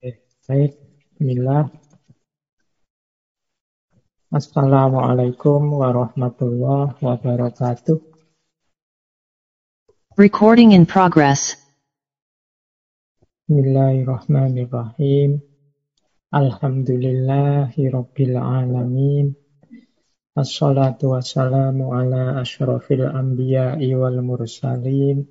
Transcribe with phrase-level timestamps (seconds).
[0.00, 0.80] Baik,
[1.20, 1.68] Bismillah.
[4.32, 8.00] Assalamualaikum warahmatullahi wabarakatuh.
[10.16, 11.52] Recording in progress.
[13.44, 15.44] Bismillahirrahmanirrahim.
[16.32, 19.36] Alhamdulillahi rabbil alamin.
[20.32, 25.28] Assalatu wassalamu ala ashrafil anbiya'i wal mursalin.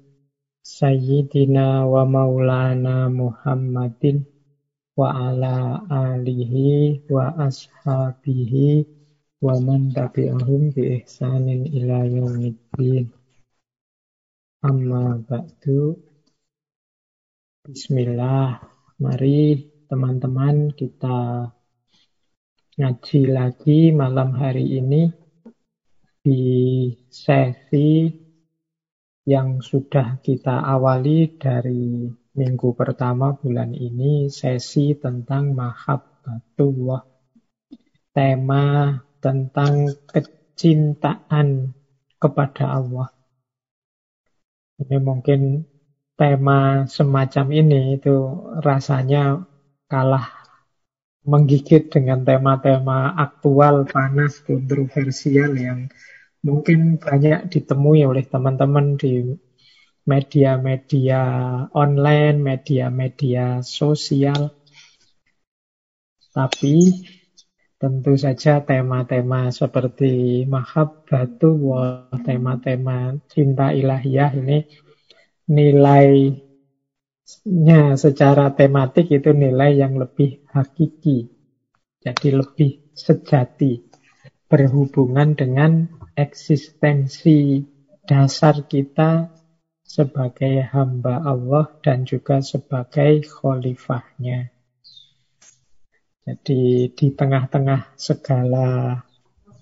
[0.61, 4.29] Sayyidina wa maulana Muhammadin
[4.99, 8.83] wa ala alihi wa ashabihi
[9.39, 13.07] wa man tabi'ahum bi ihsanin ila yaumiddin.
[14.59, 15.95] Amma ba'du.
[17.63, 18.59] Bismillah.
[18.99, 21.47] Mari teman-teman kita
[22.75, 25.07] ngaji lagi malam hari ini
[26.19, 26.43] di
[27.07, 28.11] sesi
[29.23, 37.03] yang sudah kita awali dari minggu pertama bulan ini sesi tentang mahabbatullah.
[38.15, 41.75] Tema tentang kecintaan
[42.15, 43.11] kepada Allah.
[44.79, 45.67] Ini mungkin
[46.15, 48.15] tema semacam ini itu
[48.63, 49.43] rasanya
[49.91, 50.39] kalah
[51.27, 55.91] menggigit dengan tema-tema aktual, panas, kontroversial yang
[56.39, 59.27] mungkin banyak ditemui oleh teman-teman di
[60.05, 61.21] media-media
[61.75, 64.55] online, media-media sosial.
[66.29, 66.75] Tapi
[67.79, 74.67] tentu saja tema-tema seperti mahabbatullah, tema-tema cinta ilahiyah ini
[75.49, 76.37] nilainya
[77.95, 81.31] secara tematik itu nilai yang lebih hakiki.
[81.99, 83.79] Jadi lebih sejati
[84.51, 85.87] berhubungan dengan
[86.19, 87.63] eksistensi
[88.03, 89.38] dasar kita
[89.89, 94.53] sebagai hamba Allah dan juga sebagai khalifahnya.
[96.29, 99.01] Jadi di tengah-tengah segala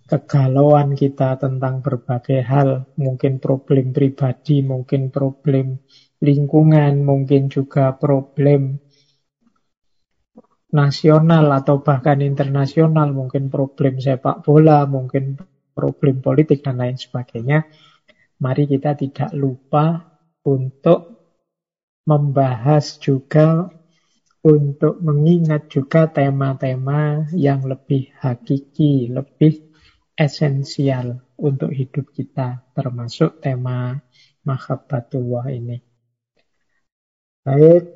[0.03, 5.79] kegalauan kita tentang berbagai hal, mungkin problem pribadi, mungkin problem
[6.19, 8.83] lingkungan, mungkin juga problem
[10.75, 15.39] nasional atau bahkan internasional, mungkin problem sepak bola, mungkin
[15.71, 17.63] problem politik dan lain sebagainya.
[18.43, 20.16] Mari kita tidak lupa
[20.47, 21.27] untuk
[22.07, 23.67] membahas juga,
[24.47, 29.67] untuk mengingat juga tema-tema yang lebih hakiki, lebih
[30.15, 33.99] esensial untuk hidup kita, termasuk tema
[34.47, 35.83] mahabbatullah ini.
[37.43, 37.91] Baik,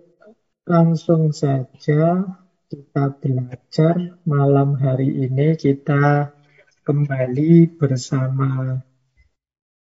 [0.67, 2.28] langsung saja
[2.67, 6.35] kita belajar malam hari ini kita
[6.84, 8.79] kembali bersama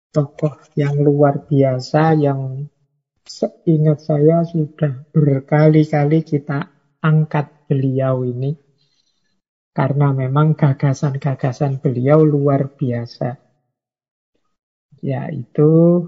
[0.09, 2.65] tokoh yang luar biasa yang
[3.29, 6.65] seingat saya sudah berkali-kali kita
[7.05, 8.57] angkat beliau ini.
[9.77, 13.39] Karena memang gagasan-gagasan beliau luar biasa.
[14.99, 16.03] Yaitu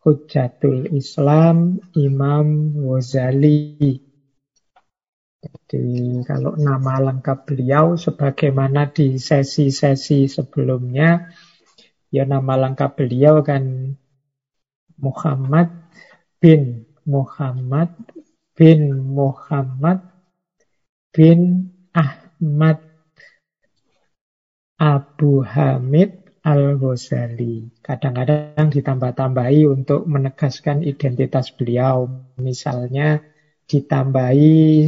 [0.00, 4.00] Hujatul Islam Imam Ghazali.
[5.44, 11.20] Jadi kalau nama lengkap beliau sebagaimana di sesi-sesi sebelumnya
[12.14, 13.90] Ya nama lengkap beliau kan
[15.02, 15.66] Muhammad
[16.38, 17.90] bin Muhammad
[18.54, 19.98] bin Muhammad
[21.10, 22.78] bin Ahmad
[24.78, 27.82] Abu Hamid Al-Ghazali.
[27.82, 32.06] Kadang-kadang ditambah-tambahi untuk menegaskan identitas beliau.
[32.38, 33.18] Misalnya
[33.66, 34.86] ditambahi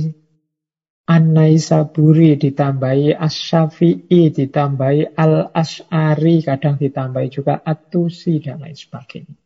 [1.06, 9.38] An-Naisaburi ditambahi As-Syafi'i, ditambahi Al-Ash'ari, kadang ditambahi juga At-Tusi, dan lain sebagainya.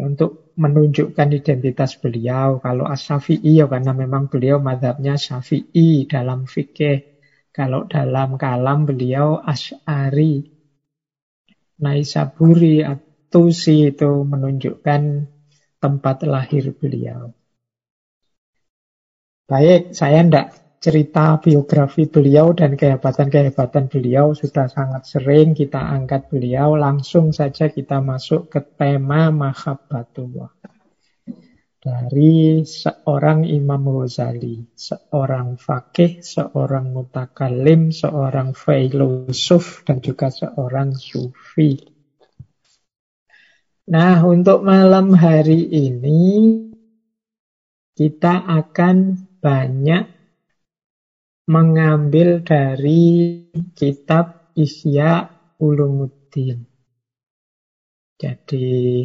[0.00, 7.04] Untuk menunjukkan identitas beliau, kalau As-Syafi'i ya karena memang beliau madhabnya Syafi'i dalam fikih.
[7.52, 10.48] Kalau dalam kalam beliau Ash'ari.
[11.84, 15.28] Naisaburi, At-Tusi itu menunjukkan
[15.76, 17.36] tempat lahir beliau.
[19.50, 26.74] Baik, saya tidak cerita biografi beliau dan kehebatan-kehebatan beliau sudah sangat sering kita angkat beliau.
[26.74, 30.50] Langsung saja kita masuk ke tema mahabbatullah.
[31.82, 41.78] Dari seorang Imam Ghazali, seorang fakih, seorang mutakalim, seorang filosof, dan juga seorang sufi.
[43.90, 46.22] Nah, untuk malam hari ini
[47.98, 50.21] kita akan banyak
[51.46, 53.42] mengambil dari
[53.74, 55.26] kitab Isya
[55.58, 56.62] Ulumuddin.
[58.14, 59.02] Jadi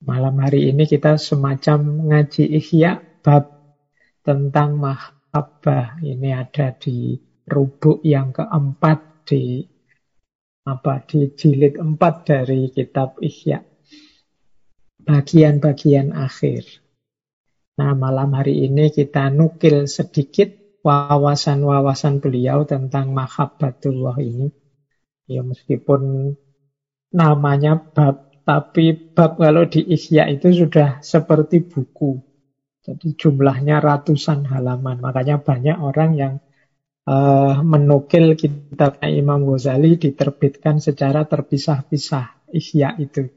[0.00, 3.52] malam hari ini kita semacam ngaji Ihya bab
[4.24, 6.00] tentang mahabbah.
[6.00, 9.60] Ini ada di rubuk yang keempat di
[10.62, 13.60] apa di jilid empat dari kitab Ihya.
[15.02, 16.80] Bagian-bagian akhir.
[17.76, 24.50] Nah, malam hari ini kita nukil sedikit wawasan-wawasan beliau tentang mahabbatullah ini.
[25.30, 26.34] Ya meskipun
[27.14, 32.18] namanya bab, tapi bab kalau di Ihya itu sudah seperti buku.
[32.82, 34.98] Jadi jumlahnya ratusan halaman.
[34.98, 36.34] Makanya banyak orang yang
[37.06, 43.30] uh, menukil kitabnya Imam Ghazali diterbitkan secara terpisah-pisah Ihya itu.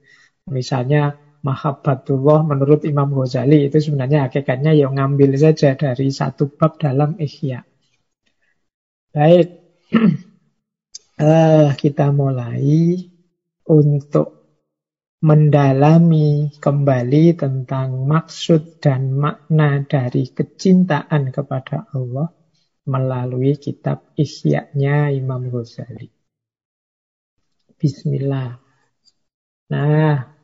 [0.50, 7.22] Misalnya Mahabbatullah menurut Imam Ghazali itu sebenarnya hakikatnya yang ngambil saja dari satu bab dalam
[7.22, 7.62] Ihya.
[9.14, 9.48] Baik,
[11.22, 12.98] uh, kita mulai
[13.70, 14.36] untuk
[15.22, 22.30] mendalami kembali tentang maksud dan makna dari kecintaan kepada Allah
[22.90, 26.10] melalui kitab Ihya-nya Imam Ghazali.
[27.78, 28.58] Bismillah.
[29.70, 30.35] Nah,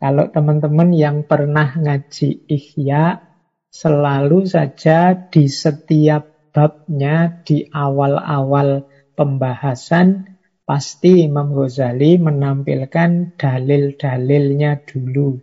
[0.00, 3.20] kalau teman-teman yang pernah ngaji Ihya,
[3.68, 6.24] selalu saja di setiap
[6.56, 15.36] babnya, di awal-awal pembahasan, pasti Imam Ghazali menampilkan dalil-dalilnya dulu.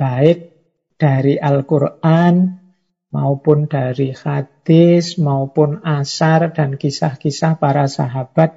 [0.00, 0.38] Baik
[0.96, 2.34] dari Al-Quran,
[3.12, 8.56] maupun dari hadis, maupun asar dan kisah-kisah para sahabat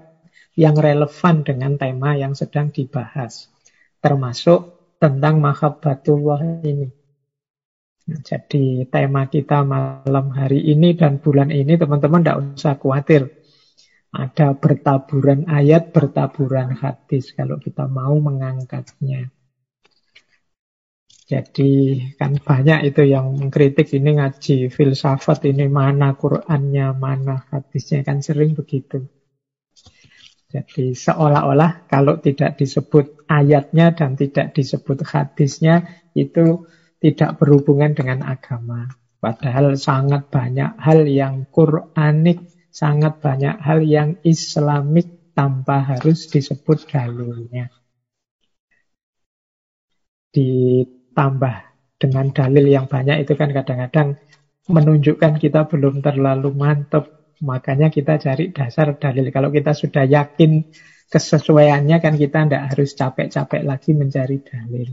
[0.56, 3.52] yang relevan dengan tema yang sedang dibahas.
[4.00, 4.60] Termasuk
[5.00, 6.88] tentang mahabbatullah ini.
[8.10, 13.30] Nah, jadi tema kita malam hari ini dan bulan ini teman-teman tidak usah khawatir.
[14.10, 19.30] Ada bertaburan ayat, bertaburan hadis kalau kita mau mengangkatnya.
[21.30, 28.26] Jadi kan banyak itu yang mengkritik ini ngaji filsafat ini mana Qurannya, mana hadisnya kan
[28.26, 29.06] sering begitu.
[30.50, 35.86] Jadi seolah-olah kalau tidak disebut ayatnya dan tidak disebut hadisnya
[36.18, 36.66] itu
[36.98, 38.90] tidak berhubungan dengan agama.
[39.22, 47.70] Padahal sangat banyak hal yang Quranik, sangat banyak hal yang Islamik tanpa harus disebut dalilnya.
[50.34, 50.82] Di
[51.14, 51.56] tambah
[52.00, 54.18] dengan dalil yang banyak itu kan kadang-kadang
[54.72, 57.19] menunjukkan kita belum terlalu mantap.
[57.44, 59.32] Makanya kita cari dasar dalil.
[59.32, 60.68] Kalau kita sudah yakin
[61.10, 64.90] kesesuaiannya kan kita tidak harus capek-capek lagi mencari dalil.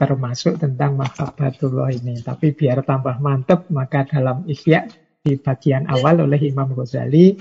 [0.00, 2.20] Termasuk tentang mahabbatullah ini.
[2.24, 4.88] Tapi biar tambah mantap, maka dalam ikhya
[5.20, 7.36] di bagian awal oleh Imam Ghazali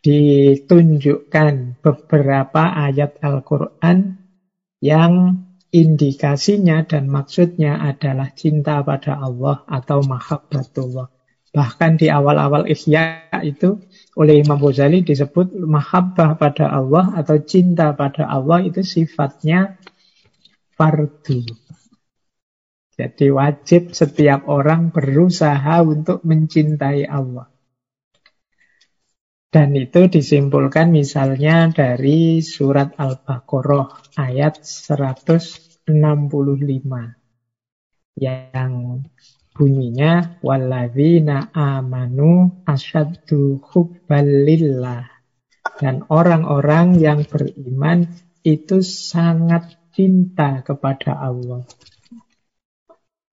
[0.00, 4.16] ditunjukkan beberapa ayat Al-Quran
[4.80, 5.42] yang
[5.74, 11.15] indikasinya dan maksudnya adalah cinta pada Allah atau mahabbatullah.
[11.56, 13.80] Bahkan di awal-awal Ihya itu
[14.12, 19.80] oleh Imam Ghazali disebut mahabbah pada Allah atau cinta pada Allah itu sifatnya
[20.76, 21.48] fardu.
[22.96, 27.48] Jadi wajib setiap orang berusaha untuk mencintai Allah.
[29.48, 35.88] Dan itu disimpulkan misalnya dari surat Al-Baqarah ayat 165
[38.20, 38.72] yang
[39.56, 45.08] bunyinya walladzina amanu asyaddu hubbalillah
[45.80, 48.04] dan orang-orang yang beriman
[48.44, 51.64] itu sangat cinta kepada Allah.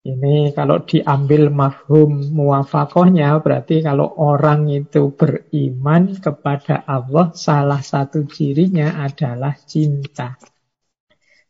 [0.08, 9.04] Ini kalau diambil mafhum muafakohnya berarti kalau orang itu beriman kepada Allah salah satu cirinya
[9.04, 10.34] adalah cinta.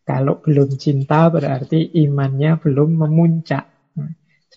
[0.02, 3.77] Kalau belum cinta berarti imannya belum memuncak.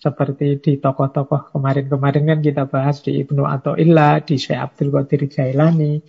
[0.02, 6.02] Seperti di tokoh-tokoh kemarin-kemarin kan kita bahas di Ibnu Atta'illah, di Syekh Abdul Qadir Jailani.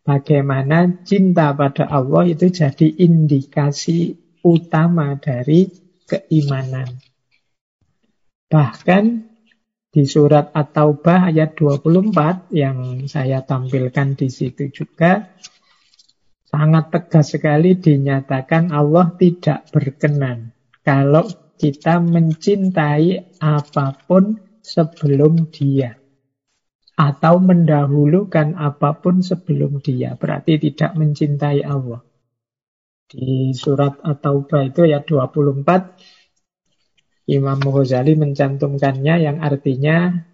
[0.00, 5.68] Bagaimana cinta pada Allah itu jadi indikasi utama dari
[6.08, 6.88] keimanan.
[8.48, 9.04] Bahkan
[9.92, 15.36] di surat At-Taubah ayat 24 yang saya tampilkan di situ juga
[16.48, 24.34] sangat tegas sekali dinyatakan Allah tidak berkenan kalau kita mencintai apa pun
[24.64, 25.94] sebelum dia
[26.94, 32.06] atau mendahulukan apa pun sebelum dia berarti tidak mencintai Allah.
[33.04, 40.24] Di surat At-Taubah itu ayat 24 Imam Ghazali mencantumkannya yang artinya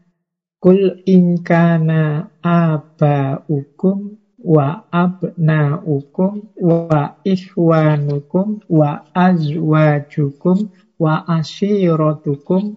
[0.61, 10.69] Kul inkana abaukum wa abnaukum wa ikhwanukum wa azwajukum
[11.01, 12.77] wa ashiratukum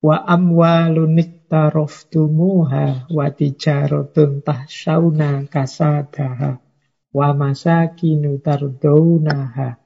[0.00, 6.64] wa amwalun iktaraftumuha wa tijaratun tahsyauna kasadaha
[7.12, 9.76] wa masakinu tardaunaha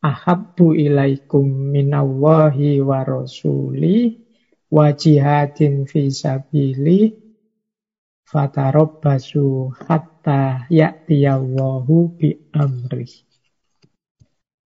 [0.00, 4.24] ahabbu ilaikum minallahi wa rasuli
[4.72, 7.24] wa jihadin fi sabili
[8.28, 13.06] fatarabbasu hatta ya'tiyallahu bi amri.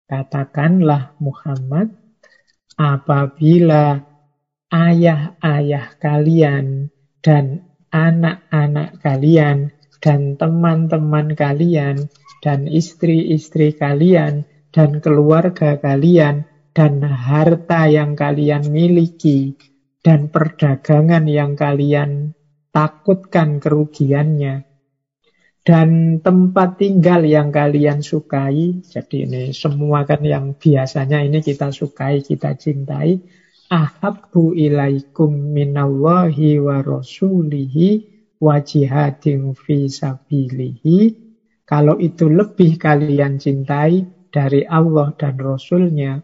[0.09, 1.93] Katakanlah Muhammad,
[2.79, 3.99] apabila
[4.71, 12.07] ayah-ayah kalian dan anak-anak kalian dan teman-teman kalian
[12.39, 19.59] dan istri-istri kalian dan keluarga kalian dan harta yang kalian miliki
[20.07, 22.39] dan perdagangan yang kalian
[22.71, 24.68] takutkan kerugiannya
[25.69, 28.81] dan tempat tinggal yang kalian sukai.
[28.81, 33.21] Jadi ini semua kan yang biasanya ini kita sukai, kita cintai.
[33.69, 38.01] Ahabbu ilaikum minallahi wa rasulihi
[38.41, 41.29] wa jihadin fi sabilihi.
[41.69, 46.17] Kalau itu lebih kalian cintai dari Allah dan Rasulnya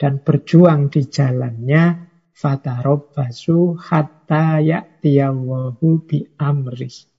[0.00, 7.11] dan berjuang di jalannya, fatarobbasu hatta ya'tiyallahu bi amrih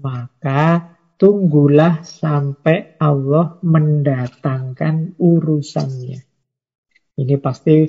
[0.00, 6.18] maka tunggulah sampai Allah mendatangkan urusannya.
[7.20, 7.84] Ini pasti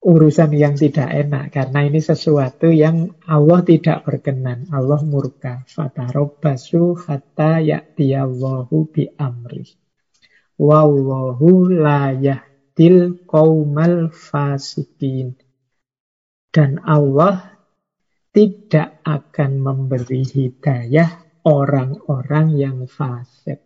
[0.00, 4.72] urusan yang tidak enak karena ini sesuatu yang Allah tidak berkenan.
[4.72, 5.68] Allah murka.
[5.68, 9.68] Fatarobbasu hatta ya'tiyallahu bi amri.
[10.56, 15.36] Wallahu la yahdil qawmal fasikin.
[16.48, 17.59] Dan Allah
[18.30, 21.10] tidak akan memberi hidayah
[21.46, 23.58] orang-orang yang fasik.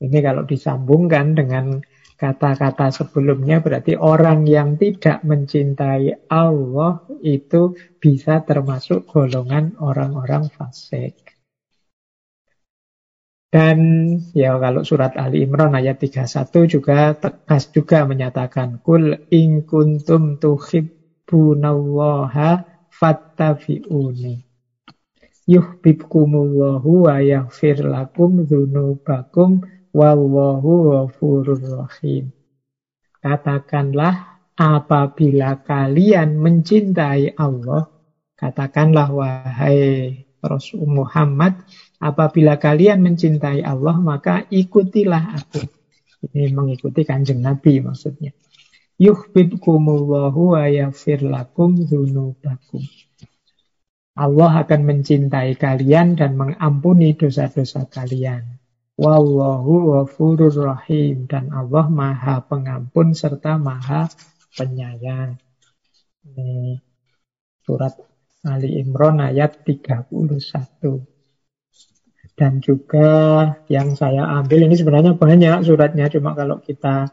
[0.00, 1.80] Ini kalau disambungkan dengan
[2.14, 11.34] kata-kata sebelumnya berarti orang yang tidak mencintai Allah itu bisa termasuk golongan orang-orang fasik.
[13.54, 13.78] Dan
[14.34, 22.73] ya kalau surat Ali Imran ayat 31 juga tegas juga menyatakan kul in kuntum tuhibbunallaha
[22.98, 24.46] fattabi'uni.
[25.44, 29.60] Yuhbibkumullahu wa yaghfir lakum dzunubakum
[29.92, 32.32] wallahu ghafurur rahim.
[33.20, 37.92] Katakanlah apabila kalian mencintai Allah,
[38.40, 41.60] katakanlah wahai Rasul Muhammad,
[42.00, 45.60] apabila kalian mencintai Allah, maka ikutilah aku.
[46.24, 48.32] Ini mengikuti kanjeng Nabi maksudnya
[48.98, 52.82] yuhibbukumullahu wa yaghfir lakum dzunubakum.
[54.14, 58.62] Allah akan mencintai kalian dan mengampuni dosa-dosa kalian.
[58.94, 64.06] Wallahu ghafurur rahim dan Allah Maha Pengampun serta Maha
[64.54, 65.34] Penyayang.
[66.30, 66.78] Ini
[67.66, 67.98] surat
[68.46, 70.38] Ali Imran ayat 31.
[72.38, 73.10] Dan juga
[73.66, 77.10] yang saya ambil ini sebenarnya banyak suratnya cuma kalau kita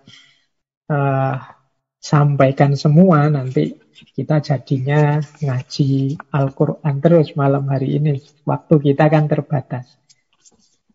[0.89, 1.60] uh,
[2.01, 3.77] sampaikan semua nanti
[4.17, 8.17] kita jadinya ngaji Al-Quran terus malam hari ini.
[8.43, 9.85] Waktu kita kan terbatas.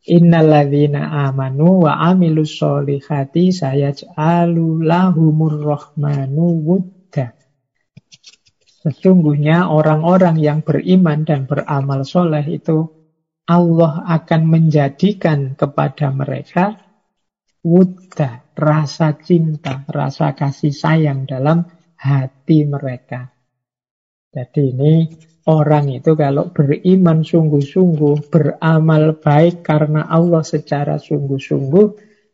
[0.06, 7.34] Innalladzina amanu wa amilus solihati sayaj'alu lahumur rahmanu wudda.
[8.86, 12.86] Sesungguhnya orang-orang yang beriman dan beramal soleh itu
[13.50, 16.78] Allah akan menjadikan kepada mereka
[17.66, 21.68] wudda, rasa cinta, rasa kasih sayang dalam
[22.00, 23.28] hati mereka.
[24.32, 24.94] Jadi ini
[25.48, 31.86] orang itu kalau beriman sungguh-sungguh, beramal baik karena Allah secara sungguh-sungguh,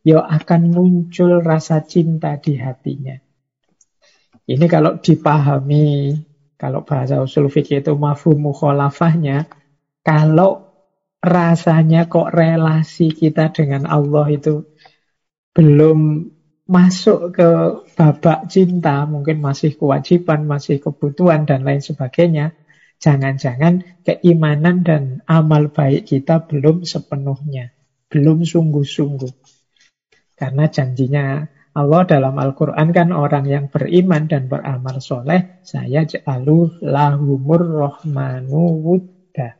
[0.06, 3.14] ya akan muncul rasa cinta di hatinya.
[4.42, 6.18] Ini kalau dipahami,
[6.58, 9.46] kalau bahasa usul fikih itu mafhum mukhalafahnya,
[10.02, 10.74] kalau
[11.22, 14.71] rasanya kok relasi kita dengan Allah itu
[15.52, 16.28] belum
[16.64, 17.50] masuk ke
[17.92, 22.56] babak cinta, mungkin masih kewajiban, masih kebutuhan, dan lain sebagainya,
[22.96, 27.76] jangan-jangan keimanan dan amal baik kita belum sepenuhnya,
[28.08, 29.32] belum sungguh-sungguh.
[30.32, 37.64] Karena janjinya Allah dalam Al-Quran kan orang yang beriman dan beramal soleh, saya ja'alu lahumur
[37.64, 39.56] rohmanu wudda.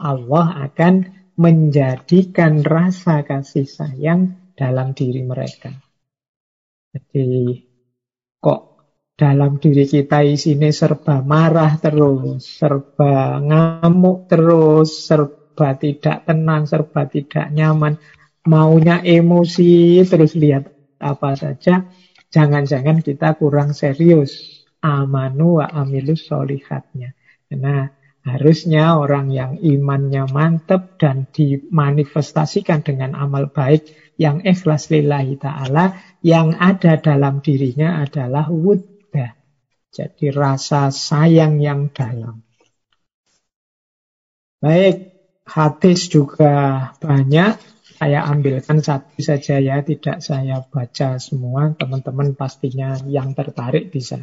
[0.00, 0.94] Allah akan
[1.38, 5.70] menjadikan rasa kasih sayang dalam diri mereka.
[6.90, 7.62] Jadi
[8.42, 8.60] kok
[9.14, 17.46] dalam diri kita isinya serba marah terus, serba ngamuk terus, serba tidak tenang, serba tidak
[17.54, 18.02] nyaman,
[18.50, 21.86] maunya emosi terus lihat apa saja,
[22.34, 27.14] jangan-jangan kita kurang serius amanu wa amilus solihatnya.
[27.54, 27.90] Nah,
[28.22, 35.94] harusnya orang yang imannya mantap dan dimanifestasikan dengan amal baik yang ikhlas lillahi ta'ala,
[36.26, 39.38] yang ada dalam dirinya adalah wudda.
[39.94, 42.42] Jadi rasa sayang yang dalam.
[44.58, 45.14] Baik,
[45.46, 47.78] hadis juga banyak.
[47.98, 51.74] Saya ambilkan satu saja ya, tidak saya baca semua.
[51.78, 54.18] Teman-teman pastinya yang tertarik bisa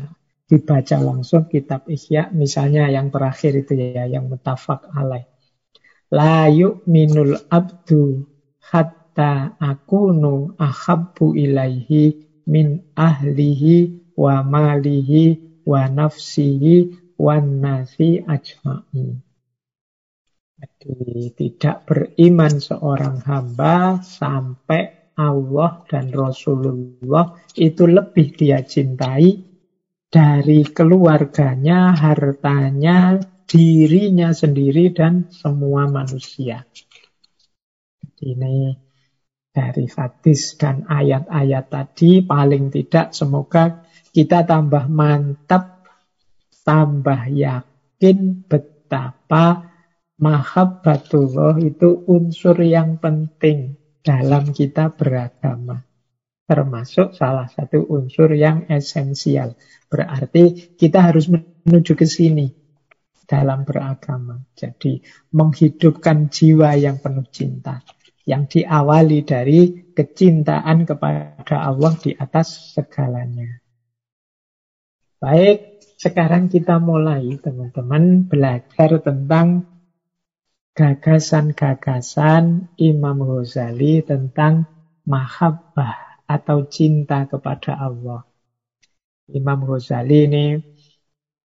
[0.48, 2.32] dibaca langsung kitab Ihya.
[2.36, 5.28] Misalnya yang terakhir itu ya, yang mutafak alaih.
[6.12, 6.48] La
[6.88, 8.28] minul abdu
[9.16, 12.20] hatta akunu ahabbu ilaihi
[12.52, 19.16] min ahlihi wa malihi wa nafsihi wa nasi ajma'i.
[20.60, 29.32] Jadi tidak beriman seorang hamba sampai Allah dan Rasulullah itu lebih dia cintai
[30.12, 36.68] dari keluarganya, hartanya, dirinya sendiri dan semua manusia.
[38.20, 38.85] Ini
[39.56, 45.88] dari hadis dan ayat-ayat tadi paling tidak semoga kita tambah mantap,
[46.68, 49.72] tambah yakin betapa
[50.20, 55.84] mahabbatullah itu unsur yang penting dalam kita beragama.
[56.46, 59.58] Termasuk salah satu unsur yang esensial.
[59.92, 62.48] Berarti kita harus menuju ke sini
[63.26, 64.38] dalam beragama.
[64.54, 65.02] Jadi
[65.34, 67.82] menghidupkan jiwa yang penuh cinta.
[68.26, 69.60] Yang diawali dari
[69.94, 73.62] kecintaan kepada Allah di atas segalanya.
[75.22, 79.64] Baik, sekarang kita mulai teman-teman belajar tentang
[80.76, 84.68] gagasan-gagasan Imam Ghazali tentang
[85.08, 88.28] mahabbah atau cinta kepada Allah.
[89.32, 90.48] Imam Ghazali ini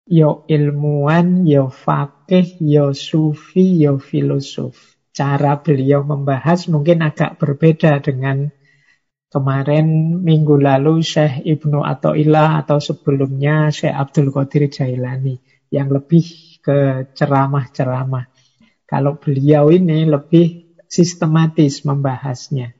[0.08, 4.99] yo ilmuwan, yo fakih, yo sufi, yo filosof.
[5.20, 8.48] Cara beliau membahas mungkin agak berbeda dengan
[9.28, 15.36] kemarin minggu lalu Syekh Ibnu Athaillah atau sebelumnya Syekh Abdul Qadir Jailani
[15.68, 16.24] yang lebih
[16.64, 18.32] ke ceramah-ceramah.
[18.88, 22.72] Kalau beliau ini lebih sistematis membahasnya.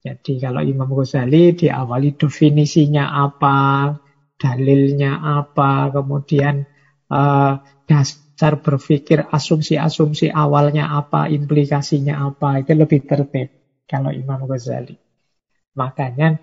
[0.00, 3.92] Jadi kalau Imam Ghazali diawali definisinya apa,
[4.40, 6.64] dalilnya apa, kemudian
[7.12, 7.60] uh,
[8.32, 13.48] dasar berpikir asumsi-asumsi awalnya apa, implikasinya apa, itu lebih tertib
[13.86, 14.98] kalau Imam Ghazali.
[15.78, 16.40] Makanya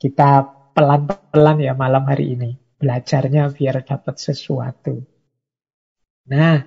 [0.00, 0.42] kita
[0.74, 2.50] pelan-pelan ya malam hari ini.
[2.80, 5.04] Belajarnya biar dapat sesuatu.
[6.32, 6.64] Nah,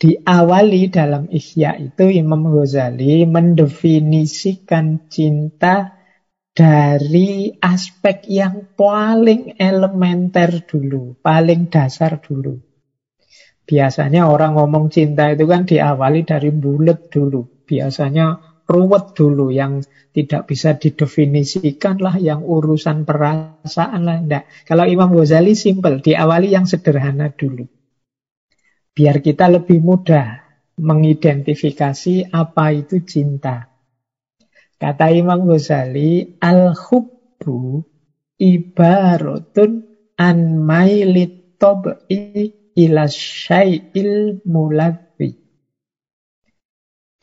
[0.00, 5.92] diawali dalam Ihya itu Imam Ghazali mendefinisikan cinta
[6.50, 12.73] dari aspek yang paling elementer dulu, paling dasar dulu.
[13.64, 17.64] Biasanya orang ngomong cinta itu kan diawali dari bulat dulu.
[17.64, 18.36] Biasanya
[18.68, 19.80] ruwet dulu yang
[20.12, 24.20] tidak bisa didefinisikan lah, yang urusan perasaan lah.
[24.20, 24.44] Enggak.
[24.68, 27.64] Kalau Imam Ghazali simple, diawali yang sederhana dulu.
[28.94, 30.44] Biar kita lebih mudah
[30.78, 33.64] mengidentifikasi apa itu cinta.
[34.76, 37.80] Kata Imam Ghazali, al-hubbu
[38.38, 39.70] ibaratun
[40.20, 44.42] an mailit tob'i ila syai'il.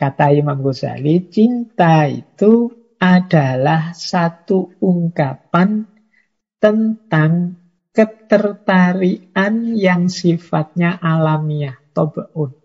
[0.02, 5.86] Kata Imam Ghazali, cinta itu adalah satu ungkapan
[6.58, 7.58] tentang
[7.94, 12.56] ketertarikan yang sifatnya alamiah, tobaun.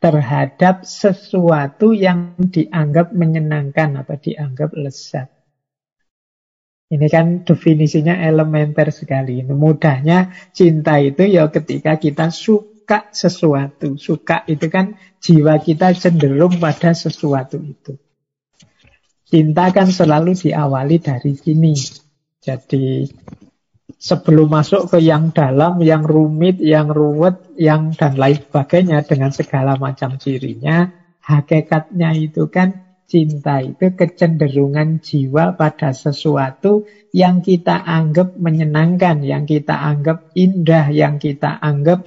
[0.00, 5.39] Terhadap sesuatu yang dianggap menyenangkan atau dianggap lezat.
[6.90, 9.46] Ini kan definisinya elementer sekali.
[9.46, 13.94] Mudahnya cinta itu ya ketika kita suka sesuatu.
[13.94, 17.94] Suka itu kan jiwa kita cenderung pada sesuatu itu.
[19.30, 21.78] Cinta kan selalu diawali dari sini.
[22.42, 23.06] Jadi
[23.94, 29.78] sebelum masuk ke yang dalam, yang rumit, yang ruwet, yang dan lain sebagainya dengan segala
[29.78, 30.90] macam cirinya,
[31.22, 39.74] hakikatnya itu kan cinta itu kecenderungan jiwa pada sesuatu yang kita anggap menyenangkan, yang kita
[39.74, 42.06] anggap indah, yang kita anggap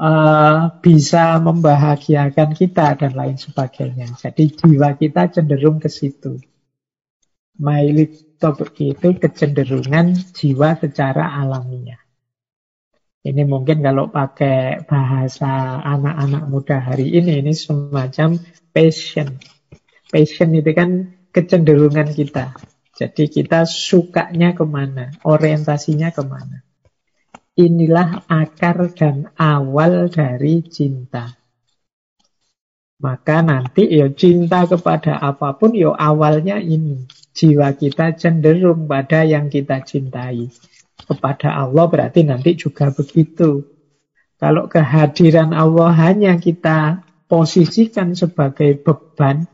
[0.00, 4.16] uh, bisa membahagiakan kita dan lain sebagainya.
[4.16, 6.40] Jadi jiwa kita cenderung ke situ.
[7.60, 12.00] Mailit itu kecenderungan jiwa secara alamiah.
[13.20, 18.40] Ini mungkin kalau pakai bahasa anak-anak muda hari ini, ini semacam
[18.72, 19.36] passion.
[20.10, 22.52] Passion itu kan kecenderungan kita.
[22.98, 26.66] Jadi kita sukanya ke mana, orientasinya ke mana.
[27.60, 31.36] inilah akar dan awal dari cinta.
[33.00, 37.08] Maka nanti ya cinta kepada apa pun ya awalnya ini.
[37.32, 40.52] Jiwa kita cenderung pada yang kita cintai.
[41.00, 43.64] Kepada Allah berarti nanti juga begitu.
[44.36, 49.48] Kalau kehadiran Allah hanya kita posisikan sebagai beban,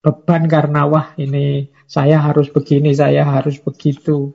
[0.00, 4.32] beban karena wah ini saya harus begini, saya harus begitu.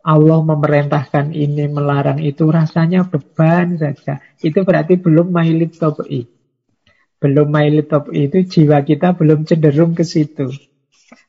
[0.00, 4.16] Allah memerintahkan ini, melarang itu, rasanya beban saja.
[4.40, 6.24] Itu berarti belum mailit tobi.
[7.20, 10.48] Belum mailit tobi itu jiwa kita belum cenderung ke situ.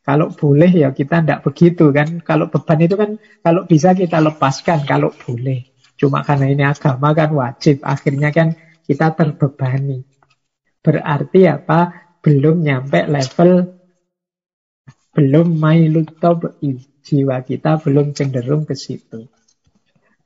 [0.01, 2.23] Kalau boleh ya kita tidak begitu kan.
[2.23, 5.67] Kalau beban itu kan kalau bisa kita lepaskan kalau boleh.
[5.99, 7.83] Cuma karena ini agama kan wajib.
[7.83, 8.55] Akhirnya kan
[8.87, 10.01] kita terbebani.
[10.79, 12.10] Berarti apa?
[12.21, 13.81] Belum nyampe level
[15.11, 16.77] belum mailut tobi.
[17.01, 19.25] Jiwa kita belum cenderung ke situ.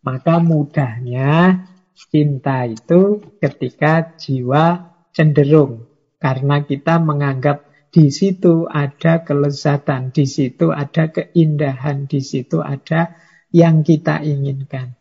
[0.04, 1.64] Maka mudahnya
[1.96, 5.88] cinta itu ketika jiwa cenderung.
[6.20, 7.64] Karena kita menganggap
[7.96, 13.16] di situ ada kelezatan, di situ ada keindahan, di situ ada
[13.56, 15.00] yang kita inginkan.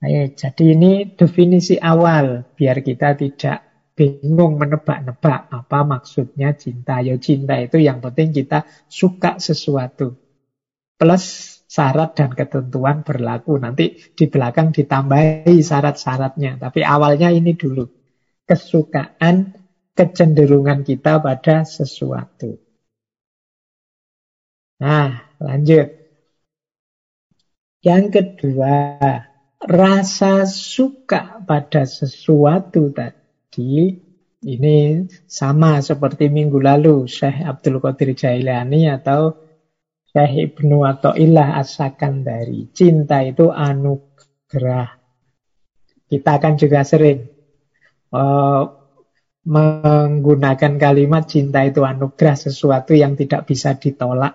[0.00, 3.63] Ayo, jadi ini definisi awal, biar kita tidak
[3.94, 6.98] bingung menebak-nebak apa maksudnya cinta.
[7.00, 10.18] Ya cinta itu yang penting kita suka sesuatu.
[10.98, 11.24] Plus
[11.70, 13.58] syarat dan ketentuan berlaku.
[13.58, 16.58] Nanti di belakang ditambahi syarat-syaratnya.
[16.58, 17.86] Tapi awalnya ini dulu.
[18.44, 19.56] Kesukaan,
[19.94, 22.60] kecenderungan kita pada sesuatu.
[24.82, 25.88] Nah, lanjut.
[27.80, 28.76] Yang kedua,
[29.60, 33.23] rasa suka pada sesuatu tadi
[33.54, 33.86] tadi
[34.50, 39.30] ini sama seperti minggu lalu Syekh Abdul Qadir Jailani atau
[40.10, 44.90] Syekh Ibnu Atta'illah Asakan dari cinta itu anugerah.
[46.10, 47.30] Kita akan juga sering
[48.10, 48.62] uh,
[49.46, 54.34] menggunakan kalimat cinta itu anugerah sesuatu yang tidak bisa ditolak.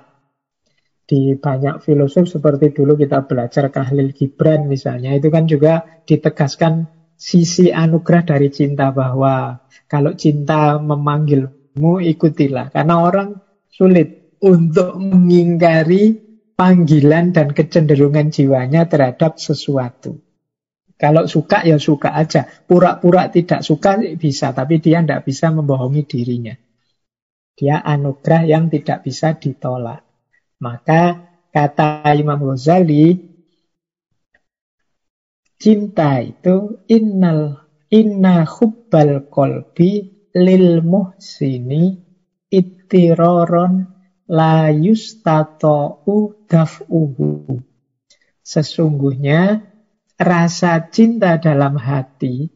[1.04, 7.68] Di banyak filosof seperti dulu kita belajar Kahlil Gibran misalnya itu kan juga ditegaskan sisi
[7.68, 9.60] anugerah dari cinta bahwa
[9.92, 13.36] kalau cinta memanggilmu ikutilah karena orang
[13.68, 16.16] sulit untuk mengingkari
[16.56, 20.20] panggilan dan kecenderungan jiwanya terhadap sesuatu.
[21.00, 26.56] Kalau suka ya suka aja, pura-pura tidak suka bisa, tapi dia tidak bisa membohongi dirinya.
[27.56, 30.04] Dia anugerah yang tidak bisa ditolak.
[30.60, 33.29] Maka kata Imam Ghazali,
[35.60, 42.00] Cinta itu innal inna hubbal kolbi lil muhsini
[42.48, 43.84] ittiroron
[44.32, 47.60] la yustato'u daf'uhu.
[48.40, 49.60] Sesungguhnya
[50.16, 52.48] rasa cinta dalam hati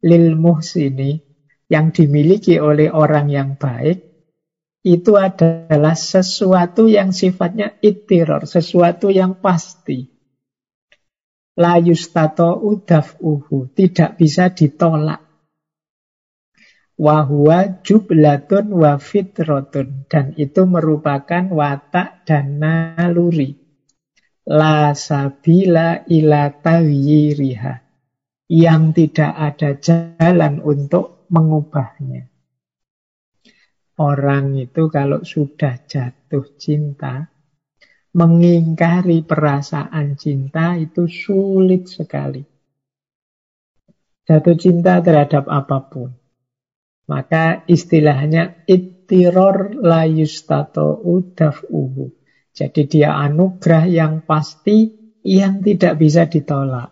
[0.00, 1.12] lil muhsini
[1.68, 4.00] yang dimiliki oleh orang yang baik
[4.80, 10.15] itu adalah sesuatu yang sifatnya ittiror, sesuatu yang pasti
[11.56, 15.24] la yustato uhu tidak bisa ditolak.
[16.96, 20.08] Wahua jublatun wa fitrotun.
[20.08, 23.52] Dan itu merupakan watak dan naluri.
[24.48, 26.56] La sabila ila.
[28.46, 32.30] Yang tidak ada jalan untuk mengubahnya.
[33.96, 37.32] Orang itu kalau sudah jatuh cinta,
[38.16, 42.40] mengingkari perasaan cinta itu sulit sekali.
[44.24, 46.10] Jatuh cinta terhadap apa pun.
[47.06, 52.10] Maka istilahnya ittiror la yustato udaf'uhu.
[52.56, 54.90] Jadi dia anugerah yang pasti
[55.22, 56.90] yang tidak bisa ditolak.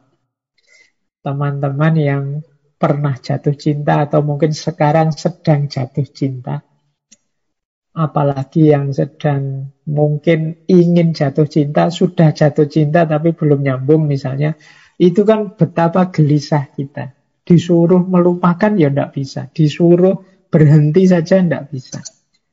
[1.24, 2.24] Teman-teman yang
[2.76, 6.60] pernah jatuh cinta atau mungkin sekarang sedang jatuh cinta,
[7.94, 14.58] apalagi yang sedang mungkin ingin jatuh cinta, sudah jatuh cinta tapi belum nyambung misalnya,
[14.98, 17.14] itu kan betapa gelisah kita.
[17.44, 22.02] Disuruh melupakan ya tidak bisa, disuruh berhenti saja tidak bisa.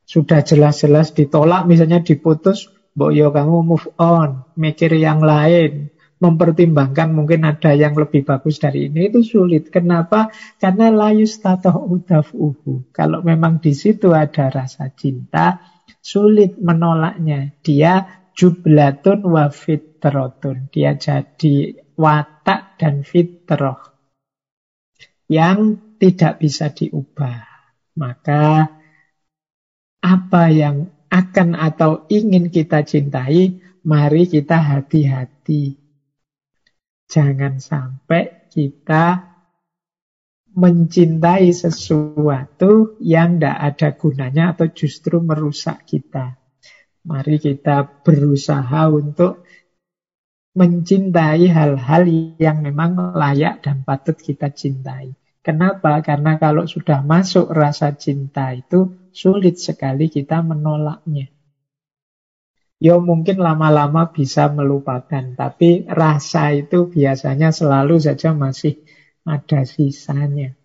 [0.06, 5.90] Sudah jelas-jelas ditolak misalnya diputus, Mbok yo kamu move on, mikir yang lain,
[6.22, 9.74] mempertimbangkan mungkin ada yang lebih bagus dari ini itu sulit.
[9.74, 10.30] Kenapa?
[10.62, 12.94] Karena layus tatoh udaf uhu.
[12.94, 15.58] Kalau memang di situ ada rasa cinta,
[15.98, 17.58] sulit menolaknya.
[17.66, 20.70] Dia jublatun wa fitrotun.
[20.70, 23.82] Dia jadi watak dan fitroh
[25.26, 27.50] yang tidak bisa diubah.
[27.98, 28.70] Maka
[30.06, 35.81] apa yang akan atau ingin kita cintai, mari kita hati-hati
[37.12, 39.32] Jangan sampai kita
[40.56, 46.39] mencintai sesuatu yang tidak ada gunanya atau justru merusak kita.
[47.04, 49.43] Mari kita berusaha untuk
[50.56, 52.04] mencintai hal-hal
[52.39, 55.12] yang memang layak dan patut kita cintai.
[55.43, 56.00] Kenapa?
[56.00, 61.28] Karena kalau sudah masuk rasa cinta itu sulit sekali kita menolaknya.
[62.82, 68.82] Ya mungkin lama-lama bisa melupakan, tapi rasa itu biasanya selalu saja masih
[69.22, 70.58] ada sisanya.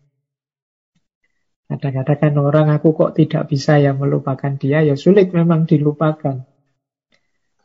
[1.68, 6.40] Kadang-kadang kan orang aku kok tidak bisa ya melupakan dia, ya sulit memang dilupakan.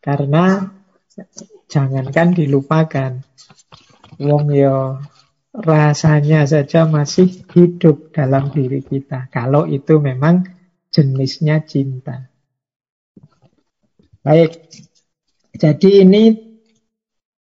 [0.04, 0.68] Karena
[1.72, 3.24] jangankan dilupakan,
[4.20, 4.76] wong yo ya
[5.52, 9.28] rasanya saja masih hidup dalam diri kita.
[9.28, 10.48] Kalau itu memang
[10.92, 12.31] jenisnya cinta.
[14.22, 14.70] Baik,
[15.58, 16.30] jadi ini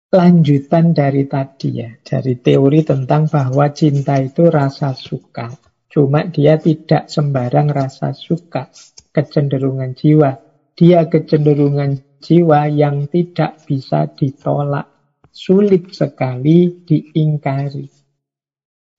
[0.09, 5.53] lanjutan dari tadi ya, dari teori tentang bahwa cinta itu rasa suka.
[5.85, 8.73] Cuma dia tidak sembarang rasa suka,
[9.13, 10.41] kecenderungan jiwa.
[10.73, 14.89] Dia kecenderungan jiwa yang tidak bisa ditolak,
[15.29, 17.85] sulit sekali diingkari.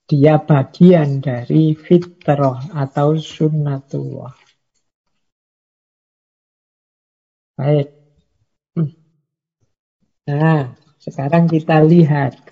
[0.06, 4.41] Dia bagian dari fitrah atau sunnatullah.
[7.62, 7.94] Baik.
[8.74, 8.90] Hmm.
[10.26, 12.42] Nah, sekarang kita lihat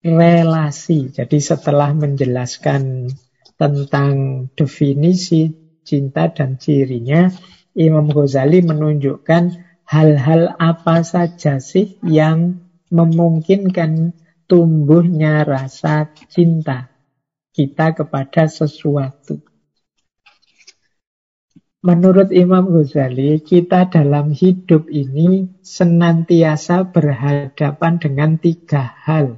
[0.00, 1.12] relasi.
[1.12, 3.12] Jadi setelah menjelaskan
[3.60, 4.12] tentang
[4.56, 5.52] definisi
[5.84, 7.28] cinta dan cirinya,
[7.76, 9.44] Imam Ghazali menunjukkan
[9.84, 12.56] hal-hal apa saja sih yang
[12.88, 14.16] memungkinkan
[14.48, 16.88] tumbuhnya rasa cinta
[17.52, 19.44] kita kepada sesuatu.
[21.84, 29.36] Menurut Imam Ghazali, kita dalam hidup ini senantiasa berhadapan dengan tiga hal.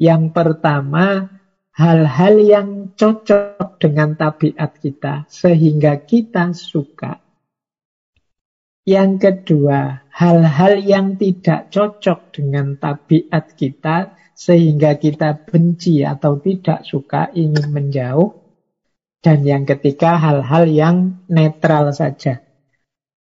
[0.00, 1.28] Yang pertama,
[1.76, 7.20] hal-hal yang cocok dengan tabiat kita, sehingga kita suka.
[8.88, 17.28] Yang kedua, hal-hal yang tidak cocok dengan tabiat kita, sehingga kita benci atau tidak suka,
[17.36, 18.45] ingin menjauh.
[19.26, 22.46] Dan yang ketiga hal-hal yang netral saja.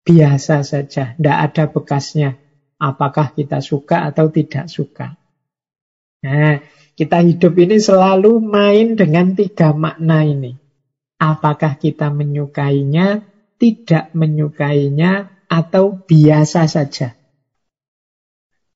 [0.04, 2.36] Biasa saja, tidak ada bekasnya.
[2.76, 5.16] Apakah kita suka atau tidak suka.
[6.20, 6.60] Nah,
[6.92, 10.52] kita hidup ini selalu main dengan tiga makna ini.
[11.16, 13.24] Apakah kita menyukainya,
[13.56, 17.16] tidak menyukainya, atau biasa saja.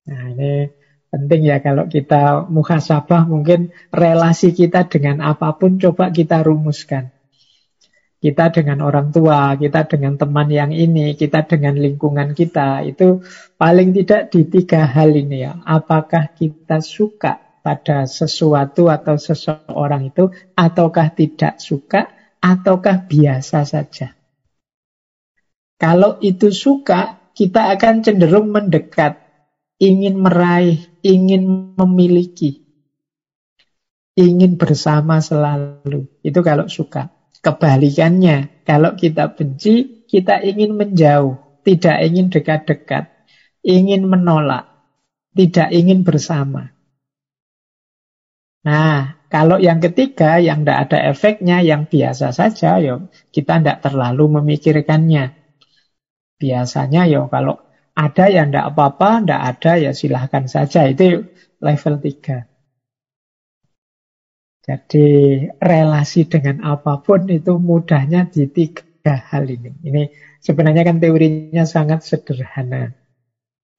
[0.09, 0.73] Nah, ini
[1.13, 7.18] penting ya kalau kita muhasabah mungkin relasi kita dengan apa pun coba kita rumuskan.
[8.19, 13.23] Kita dengan orang tua, kita dengan teman yang ini, kita dengan lingkungan kita, itu
[13.55, 15.55] paling tidak di tiga hal ini ya.
[15.63, 22.11] Apakah kita suka pada sesuatu atau seseorang itu, ataukah tidak suka,
[22.43, 24.19] ataukah biasa saja.
[25.79, 29.15] Kalau itu suka, kita akan cenderung mendekat,
[29.79, 32.67] ingin meraih, ingin memiliki,
[34.19, 36.11] ingin bersama selalu.
[36.27, 37.18] Itu kalau suka.
[37.39, 43.05] Kebalikannya, kalau kita benci, kita ingin menjauh, tidak ingin dekat-dekat,
[43.63, 44.67] ingin menolak,
[45.37, 46.75] tidak ingin bersama.
[48.67, 54.41] Nah, kalau yang ketiga, yang tidak ada efeknya, yang biasa saja, yo, kita tidak terlalu
[54.41, 55.39] memikirkannya.
[56.39, 57.59] Biasanya yo kalau
[57.99, 60.87] ada yang tidak apa-apa, tidak ada ya silahkan saja.
[60.87, 61.27] Itu
[61.59, 62.47] level tiga.
[64.69, 65.07] Jadi
[65.57, 69.73] relasi dengan apa pun itu mudahnya di tiga hal ini.
[69.81, 70.13] Ini
[70.45, 72.93] sebenarnya kan teorinya sangat sederhana.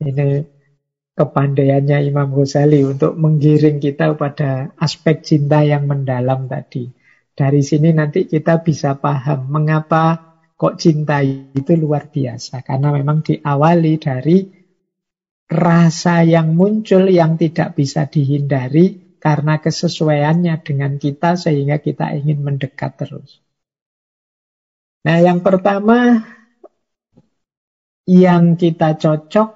[0.02, 0.41] Ini
[1.13, 6.89] kepandaiannya Imam Ghazali untuk menggiring kita pada aspek cinta yang mendalam tadi.
[7.38, 10.17] Dari sini nanti kita bisa paham mengapa
[10.58, 12.65] kok cinta itu luar biasa.
[12.65, 14.38] Karena memang diawali dari
[15.45, 22.95] rasa yang muncul yang tidak bisa dihindari karena kesesuaiannya dengan kita sehingga kita ingin mendekat
[22.95, 23.43] terus.
[25.03, 26.23] Nah, yang pertama
[28.08, 29.49] yang kita cocok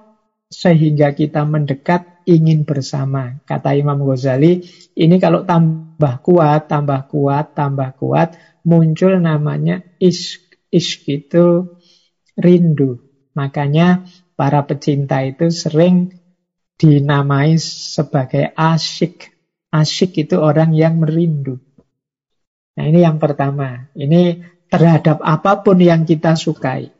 [0.53, 3.41] sehingga kita mendekat ingin bersama.
[3.43, 4.63] Kata Imam Ghazali,
[4.95, 10.53] ini kalau tambah kuat, tambah kuat, tambah kuat, muncul namanya isk.
[10.73, 11.77] Isk itu
[12.37, 13.01] rindu.
[13.33, 14.05] Makanya
[14.37, 16.13] para pecinta itu sering
[16.77, 19.32] dinamai sebagai asyik
[19.73, 21.57] Asyik itu orang yang merindu.
[22.77, 23.89] Nah ini yang pertama.
[23.97, 24.37] Ini
[24.69, 26.93] terhadap apa pun yang kita sukai.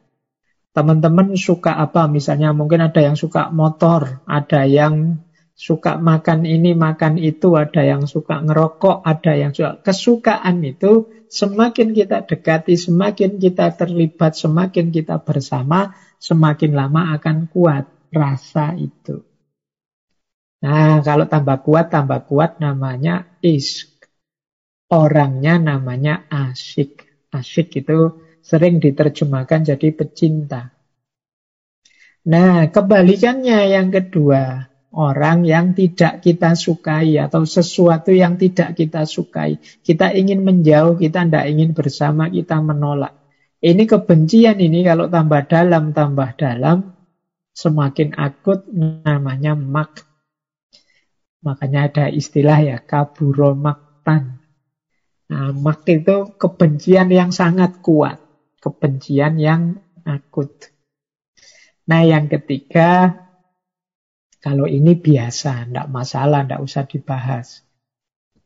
[0.74, 2.10] Teman-teman suka apa?
[2.10, 5.22] Misalnya mungkin ada yang suka motor, ada yang
[5.54, 11.94] suka makan ini, makan itu, ada yang suka ngerokok, ada yang suka kesukaan itu semakin
[11.94, 19.33] kita dekati, semakin kita terlibat, semakin kita bersama, semakin lama akan kuat rasa itu.
[20.64, 24.08] Nah, kalau tambah kuat, tambah kuat namanya isk.
[24.88, 27.04] Orangnya namanya asyik.
[27.36, 30.72] Asyik itu sering diterjemahkan jadi pecinta.
[32.24, 39.60] Nah, kebalikannya yang kedua, orang yang tidak kita sukai atau sesuatu yang tidak kita sukai.
[39.60, 43.12] Kita ingin menjauh, kita tidak ingin bersama, kita menolak.
[43.60, 46.96] Ini kebencian ini kalau tambah dalam, tambah dalam,
[47.52, 48.64] semakin akut
[49.04, 50.13] namanya mak.
[51.44, 54.40] Makanya ada istilah ya, kaburomaktan.
[55.28, 58.24] Nah, mak itu kebencian yang sangat kuat
[58.64, 59.76] kebencian yang
[60.08, 60.72] akut.
[61.84, 63.12] Nah yang ketiga,
[64.40, 67.48] kalau ini biasa, tidak masalah, tidak usah dibahas.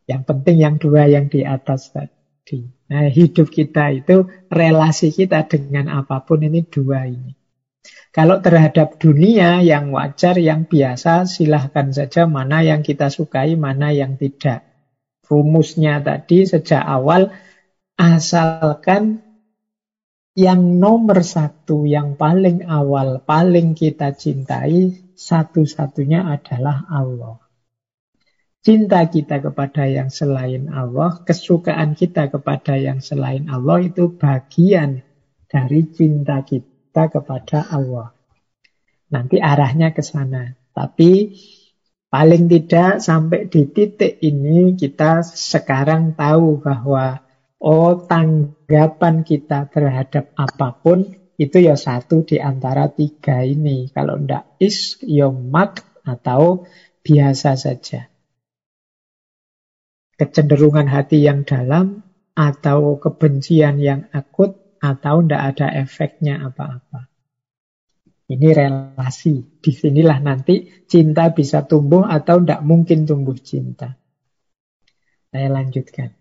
[0.10, 2.66] Yang penting yang dua yang di atas tadi.
[2.90, 7.37] Nah hidup kita itu, relasi kita dengan apa pun ini dua ini.
[8.18, 14.18] Kalau terhadap dunia yang wajar, yang biasa, silahkan saja mana yang kita sukai, mana yang
[14.18, 14.66] tidak.
[15.30, 17.30] Rumusnya tadi sejak awal,
[17.94, 19.22] asalkan
[20.34, 27.38] yang nomor satu, yang paling awal, paling kita cintai, satu-satunya adalah Allah.
[28.66, 35.06] Cinta kita kepada yang selain Allah, kesukaan kita kepada yang selain Allah itu bagian
[35.46, 38.18] dari cinta kita kepada Allah.
[39.14, 40.58] Nanti arahnya ke sana.
[40.74, 41.38] Tapi
[42.10, 47.22] paling tidak sampai di titik ini kita sekarang tahu bahwa
[47.58, 53.90] Oh, tanggapan kita terhadap apa pun itu ya satu di antara tiga ini.
[53.90, 56.70] Kalau ndak is, ya mat atau
[57.02, 58.14] biasa saja.
[60.18, 62.06] Kecenderungan hati yang dalam
[62.38, 67.10] atau kebencian yang akut atau ndak ada efeknya apa-apa.
[68.28, 69.40] Ini relasi.
[69.64, 73.96] Di sinilah nanti cinta bisa tumbuh atau ndak mungkin tumbuh cinta.
[75.32, 76.12] Saya lanjutkan.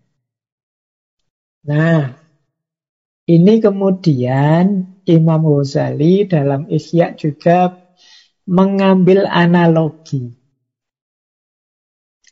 [1.67, 2.15] Nah,
[3.27, 7.75] ini kemudian Imam Ghazali dalam Ihya juga
[8.47, 10.31] mengambil analogi.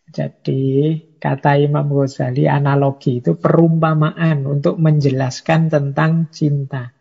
[0.07, 6.93] Jadi kata Imam Ghazali analogi itu perumpamaan untuk menjelaskan tentang cinta.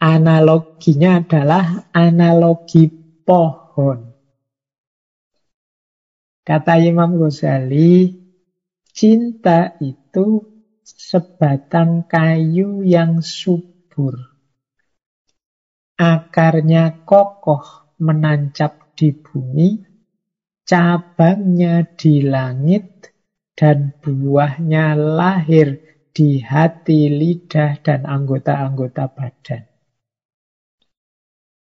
[0.00, 2.88] Analoginya adalah analogi
[3.20, 4.16] pohon.
[6.40, 8.08] Kata Imam Ghazali,
[8.96, 10.40] cinta itu
[10.80, 14.16] sebatang kayu yang subur.
[16.00, 19.76] Akarnya kokoh menancap di bumi,
[20.64, 23.09] cabangnya di langit,
[23.60, 25.84] dan buahnya lahir
[26.16, 29.68] di hati, lidah, dan anggota-anggota badan.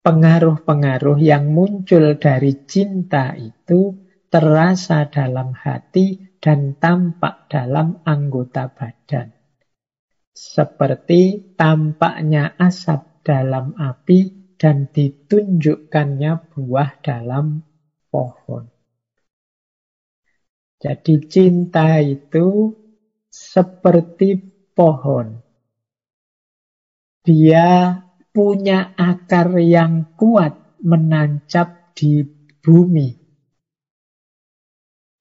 [0.05, 3.97] Pengaruh-pengaruh yang muncul dari cinta itu
[4.29, 9.33] terasa dalam hati dan tampak dalam anggota badan.
[10.37, 17.65] Seperti tampaknya asap dalam api dan ditunjukkannya buah dalam
[18.13, 18.76] pohon.
[20.77, 22.69] Jadi cinta itu
[23.27, 24.37] seperti
[24.77, 25.41] pohon.
[27.25, 27.97] Dia
[28.29, 30.53] punya akar yang kuat
[30.85, 32.21] menancap di
[32.61, 33.09] bumi.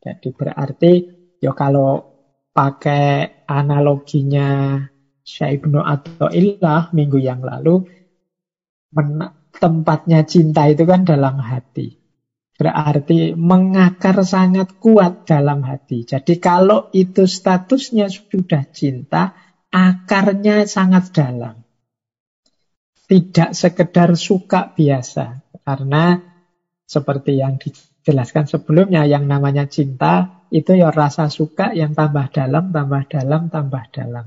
[0.04, 0.92] Jadi berarti
[1.40, 2.04] ya kalau
[2.52, 4.78] pakai analoginya
[5.26, 5.82] Syekh Ibnu
[6.30, 7.82] Ilah minggu yang lalu
[9.56, 12.05] tempatnya cinta itu kan dalam hati.
[12.56, 16.08] Berarti mengakar sangat kuat dalam hati.
[16.08, 19.36] Jadi kalau itu statusnya sudah cinta,
[19.68, 21.60] akarnya sangat dalam.
[23.06, 25.44] Tidak sekedar suka biasa.
[25.60, 26.16] Karena
[26.88, 27.68] seperti yang di
[28.06, 33.84] jelaskan sebelumnya yang namanya cinta itu ya rasa suka yang tambah dalam, tambah dalam, tambah
[33.90, 34.26] dalam.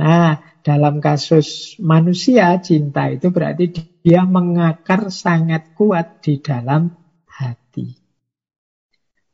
[0.00, 6.99] Nah, dalam kasus manusia cinta itu berarti dia mengakar sangat kuat di dalam.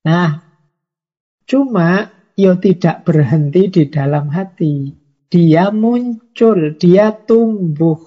[0.06, 0.38] Nah,
[1.50, 2.06] cuma
[2.38, 4.94] ya tidak berhenti di dalam hati.
[5.26, 7.98] Dia muncul, dia tumbuh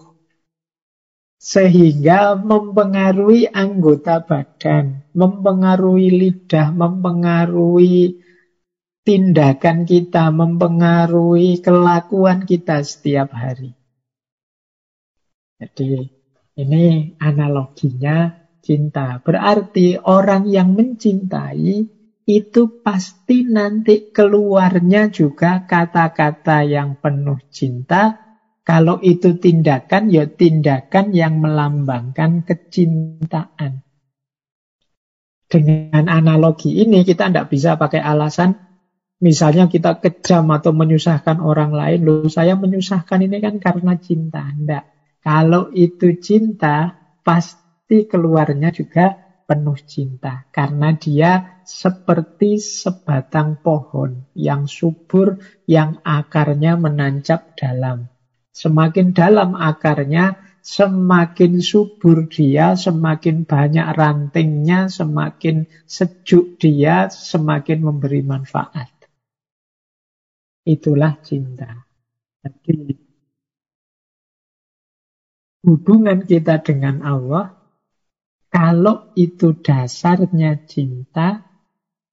[1.39, 8.15] sehingga mempengaruhi anggota badan, mempengaruhi lidah, mempengaruhi
[9.03, 13.75] tindakan kita, mempengaruhi kelakuan kita setiap hari.
[15.59, 16.19] Jadi
[16.59, 18.35] Ini analoginya
[18.69, 19.17] cinta.
[19.17, 21.89] Berarti orang yang mencintai
[22.29, 28.29] itu pasti nanti keluarnya juga kata-kata yang penuh cinta.
[28.61, 33.81] Kalau itu tindakan, ya tindakan yang melambangkan kecintaan.
[35.49, 38.69] Dengan analogi ini kita tidak bisa pakai alasan
[39.19, 44.47] Misalnya kita kejam atau menyusahkan orang lain, loh saya menyusahkan ini kan karena cinta.
[44.47, 44.83] Tidak.
[45.19, 49.17] Kalau itu cinta, pasti keluarnya juga
[49.49, 50.45] penuh cinta.
[50.53, 58.05] Karena dia seperti sebatang pohon yang subur, yang akarnya menancap dalam.
[58.53, 68.93] Semakin dalam akarnya, semakin subur dia, semakin banyak rantingnya, semakin sejuk dia, semakin memberi manfaat.
[70.67, 71.89] Itulah cinta.
[72.45, 72.93] Jadi
[75.65, 77.58] hubungan kita dengan Allah,
[78.49, 81.45] kalau itu dasarnya cinta,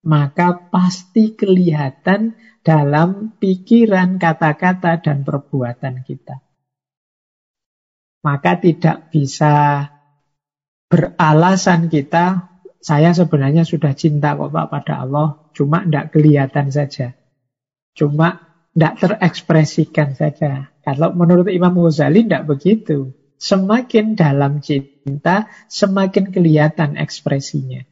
[0.05, 6.45] maka pasti kelihatan dalam pikiran, kata-kata, dan perbuatan kita.
[8.23, 9.87] Maka tidak bisa
[10.87, 17.19] beralasan kita, saya sebenarnya sudah cinta kok Pak pada Allah, cuma tidak kelihatan saja.
[17.97, 20.71] Cuma tidak terekspresikan saja.
[20.85, 23.17] Kalau menurut Imam Ghazali tidak begitu.
[23.37, 24.96] Semakin dalam cinta,
[25.71, 27.87] semakin kelihatan ekspresinya.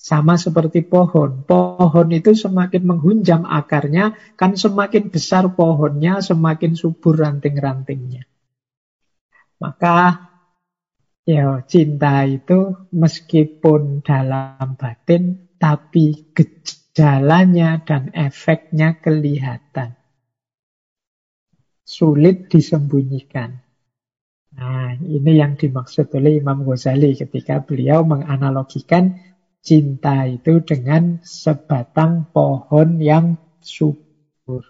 [0.00, 1.44] Sama seperti pohon.
[1.44, 8.24] Pohon itu semakin menghunjam akarnya, kan semakin besar pohonnya, semakin subur ranting-rantingnya.
[9.60, 10.28] Maka
[11.28, 19.94] ya cinta itu meskipun dalam batin, tapi gejala jalannya dan efeknya kelihatan.
[21.86, 23.62] Sulit disembunyikan.
[24.60, 29.16] Nah, ini yang dimaksud oleh Imam Ghazali ketika beliau menganalogikan
[29.64, 34.60] cinta itu dengan sebatang pohon yang subur.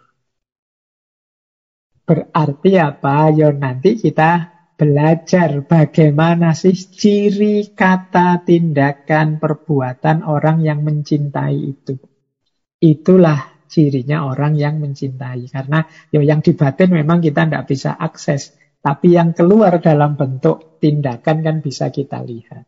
[2.06, 3.34] Berarti apa?
[3.34, 11.98] Ya nanti kita belajar bagaimana sih ciri kata, tindakan, perbuatan orang yang mencintai itu.
[12.78, 15.50] Itulah cirinya orang yang mencintai.
[15.50, 15.82] Karena
[16.14, 18.59] ya yang di batin memang kita tidak bisa akses.
[18.80, 22.64] Tapi yang keluar dalam bentuk tindakan kan bisa kita lihat.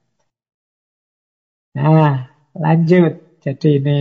[1.72, 3.40] Nah, lanjut.
[3.42, 3.98] Jadi ini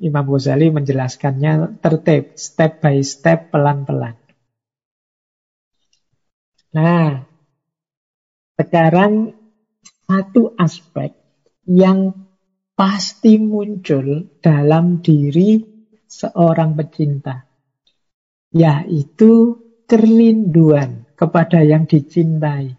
[0.00, 4.16] Imam Ghazali menjelaskannya tertib, step by step, pelan-pelan.
[6.72, 7.20] Nah,
[8.56, 9.34] sekarang
[10.08, 11.12] satu aspek
[11.68, 12.16] yang
[12.72, 15.60] pasti muncul dalam diri
[16.08, 17.44] seorang pecinta,
[18.56, 22.78] yaitu kerinduan kepada yang dicintai.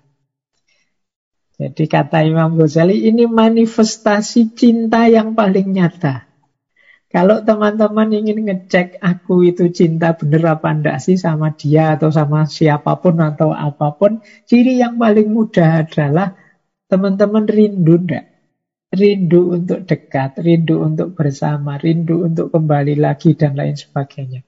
[1.60, 6.32] Jadi kata Imam Ghazali, ini manifestasi cinta yang paling nyata.
[7.12, 12.48] Kalau teman-teman ingin ngecek aku itu cinta bener apa enggak sih sama dia atau sama
[12.48, 16.38] siapa pun atau apa pun, ciri yang paling mudah adalah
[16.88, 18.30] teman-teman rindu enggak
[18.90, 24.42] rindu untuk dekat, rindu untuk bersama, rindu untuk kembali lagi, dan lain sebagainya.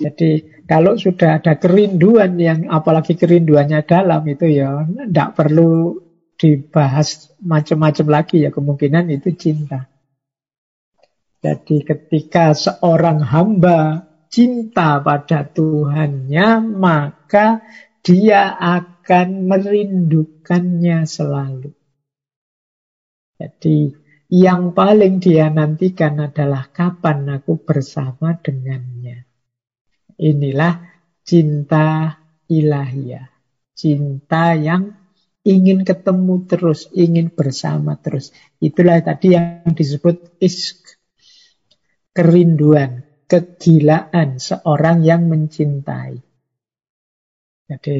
[0.00, 6.00] Jadi kalau sudah ada kerinduan yang apalagi kerinduannya dalam itu ya tidak perlu
[6.40, 9.84] dibahas macam-macam lagi ya kemungkinan itu cinta.
[11.44, 17.60] Jadi ketika seorang hamba cinta pada Tuhannya maka
[18.00, 21.68] dia akan merindukannya selalu.
[23.36, 23.92] Jadi
[24.32, 29.01] yang paling dia nantikan adalah kapan aku bersama dengannya.
[30.22, 30.78] Inilah
[31.26, 32.14] cinta
[32.46, 33.26] ilahiyah.
[33.74, 34.94] Cinta yang
[35.42, 38.30] ingin ketemu terus, ingin bersama terus.
[38.62, 40.78] Itulah tadi yang disebut isk.
[42.14, 46.20] Kerinduan, kegilaan seorang yang mencintai.
[47.66, 47.96] Jadi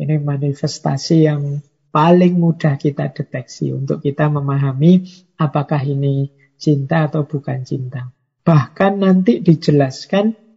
[0.00, 1.60] ini manifestasi yang
[1.92, 5.04] paling mudah kita deteksi untuk kita memahami
[5.36, 8.08] apakah ini cinta atau bukan cinta.
[8.40, 10.49] Bahkan nanti dijelaskan,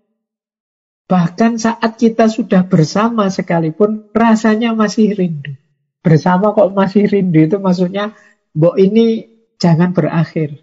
[1.07, 5.53] bahkan saat kita sudah bersama sekalipun rasanya masih rindu.
[6.03, 8.11] Bersama kok masih rindu itu maksudnya,
[8.53, 9.05] Mbok ini
[9.57, 10.61] jangan berakhir.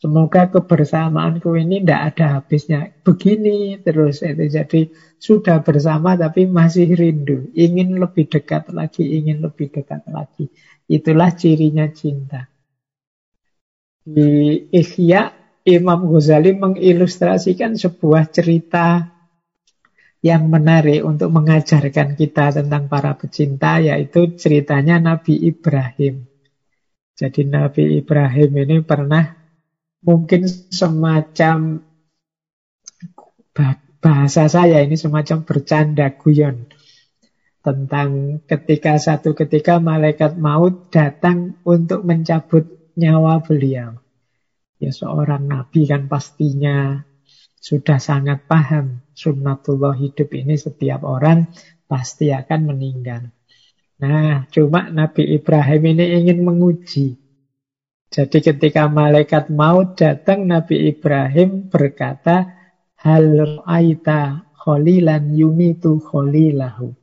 [0.00, 2.88] Semoga kebersamaanku ini tidak ada habisnya.
[3.04, 4.48] Begini terus itu.
[4.48, 4.80] Jadi
[5.20, 7.52] sudah bersama tapi masih rindu.
[7.52, 10.48] Ingin lebih dekat lagi, ingin lebih dekat lagi.
[10.88, 12.48] Itulah cirinya cinta.
[14.00, 15.36] Di Ikhya,
[15.68, 19.04] Imam Ghazali mengilustrasikan sebuah cerita
[20.20, 26.28] yang menarik untuk mengajarkan kita tentang para pecinta yaitu ceritanya Nabi Ibrahim.
[27.16, 29.32] Jadi Nabi Ibrahim ini pernah
[30.04, 31.84] mungkin semacam
[34.00, 36.68] bahasa saya ini semacam bercanda guyon
[37.60, 42.64] tentang ketika satu ketika malaikat maut datang untuk mencabut
[42.96, 44.00] nyawa beliau.
[44.80, 47.04] Ya seorang nabi kan pastinya
[47.60, 51.44] sudah sangat paham sunnatullah hidup ini setiap orang
[51.84, 53.28] pasti akan meninggal.
[54.00, 57.20] Nah, cuma Nabi Ibrahim ini ingin menguji.
[58.10, 62.48] Jadi ketika malaikat maut datang, Nabi Ibrahim berkata,
[62.96, 66.96] Hal aita kholilan yumitu kholilahu.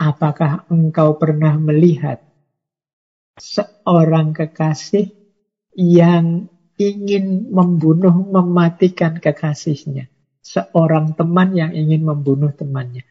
[0.00, 2.20] Apakah engkau pernah melihat
[3.38, 5.08] seorang kekasih
[5.78, 10.10] yang ingin membunuh, mematikan kekasihnya?
[10.42, 13.06] Seorang teman yang ingin membunuh temannya.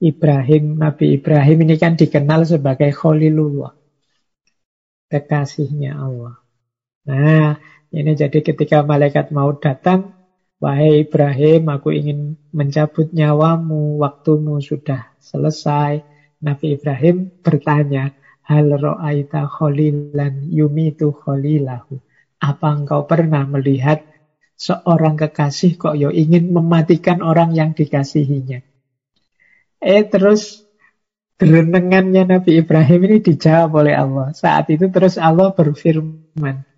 [0.00, 3.76] Ibrahim, Nabi Ibrahim ini kan dikenal sebagai Khalilullah.
[5.12, 6.40] Kekasihnya Allah.
[7.04, 7.60] Nah,
[7.92, 10.16] ini jadi ketika malaikat mau datang,
[10.60, 16.04] Wahai Ibrahim, aku ingin mencabut nyawamu, waktumu sudah selesai.
[16.44, 18.12] Nabi Ibrahim bertanya,
[18.44, 21.96] Hal ro'aita kholilan yumitu kholilahu.
[22.44, 24.04] Apa engkau pernah melihat
[24.60, 28.60] seorang kekasih kok yo ingin mematikan orang yang dikasihinya?
[29.80, 30.68] Eh terus
[31.40, 34.36] gerenengannya Nabi Ibrahim ini dijawab oleh Allah.
[34.36, 36.68] Saat itu terus Allah berfirman,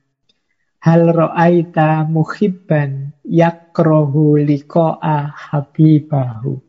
[0.82, 6.62] Hal ro'aita muhibban yakrohu liqa'a habibahu.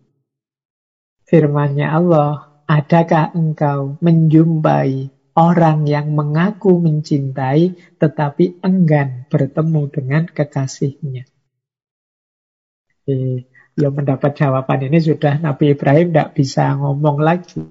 [1.30, 11.26] Firmannya Allah, Adakah engkau menjumpai orang yang mengaku mencintai tetapi enggan bertemu dengan kekasihnya?
[13.04, 17.66] Eh, yang mendapat jawaban ini sudah Nabi Ibrahim tidak bisa ngomong lagi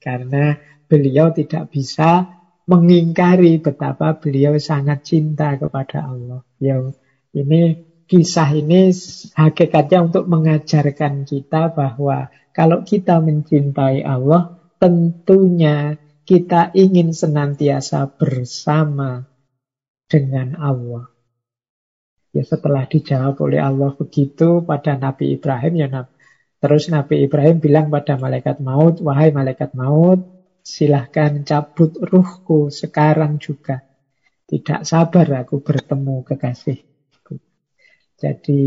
[0.00, 0.56] karena
[0.88, 6.40] beliau tidak bisa mengingkari betapa beliau sangat cinta kepada Allah.
[6.58, 6.96] Yang
[7.36, 7.62] ini
[8.08, 8.92] kisah ini
[9.36, 19.26] hakikatnya untuk mengajarkan kita bahwa kalau kita mencintai Allah, tentunya kita ingin senantiasa bersama
[20.06, 21.10] dengan Allah.
[22.32, 26.12] Ya setelah dijawab oleh Allah begitu pada Nabi Ibrahim, ya Nabi.
[26.62, 30.22] Terus Nabi Ibrahim bilang pada malaikat maut, wahai malaikat maut,
[30.62, 33.82] silahkan cabut ruhku sekarang juga.
[34.46, 37.34] Tidak sabar aku bertemu kekasihku.
[38.16, 38.62] Jadi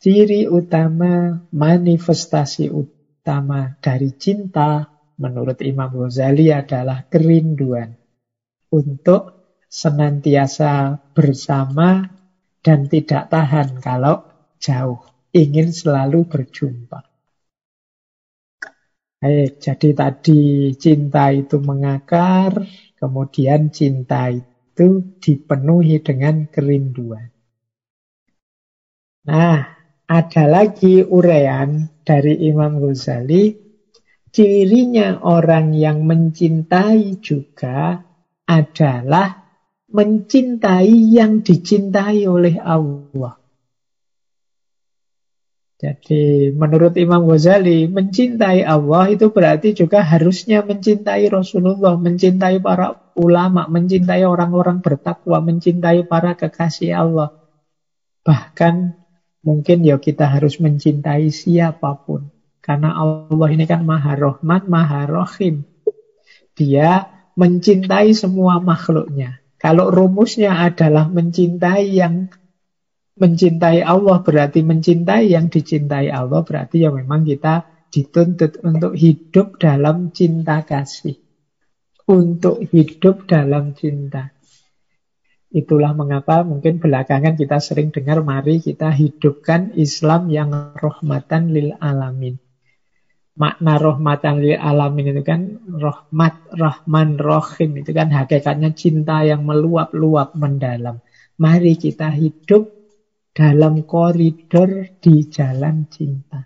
[0.00, 4.89] Ciri utama, manifestasi utama dari cinta
[5.20, 7.92] menurut Imam Ghazali adalah kerinduan
[8.72, 12.02] untuk senantiasa bersama
[12.64, 14.24] dan tidak tahan kalau
[14.56, 15.04] jauh,
[15.36, 17.00] ingin selalu berjumpa.
[19.20, 22.64] Baik, jadi tadi cinta itu mengakar,
[22.96, 27.28] kemudian cinta itu dipenuhi dengan kerinduan.
[29.28, 29.60] Nah,
[30.08, 33.69] ada lagi urean dari Imam Ghazali,
[34.30, 38.02] cirinya orang yang mencintai juga
[38.46, 39.38] adalah
[39.90, 43.38] mencintai yang dicintai oleh Allah.
[45.80, 53.64] Jadi menurut Imam Ghazali, mencintai Allah itu berarti juga harusnya mencintai Rasulullah, mencintai para ulama,
[53.64, 57.32] mencintai orang-orang bertakwa, mencintai para kekasih Allah.
[58.20, 59.00] Bahkan
[59.40, 62.28] Mungkin ya kita harus mencintai siapa pun.
[62.70, 65.66] Karena Allah ini kan maha rahmat, maha rahim.
[66.54, 69.42] Dia mencintai semua makhluknya.
[69.58, 72.30] Kalau rumusnya adalah mencintai yang
[73.18, 80.14] mencintai Allah berarti mencintai yang dicintai Allah berarti ya memang kita dituntut untuk hidup dalam
[80.14, 81.18] cinta kasih.
[82.06, 84.30] Untuk hidup dalam cinta.
[85.50, 92.38] Itulah mengapa mungkin belakangan kita sering dengar mari kita hidupkan Islam yang rahmatan lil alamin.
[93.40, 100.36] Makna rahmatan lil alamin itu kan rahmat, rahman, rohim itu kan hakikatnya cinta yang meluap-luap
[100.36, 101.00] mendalam.
[101.40, 102.68] Mari kita hidup
[103.32, 106.44] dalam koridor di jalan cinta.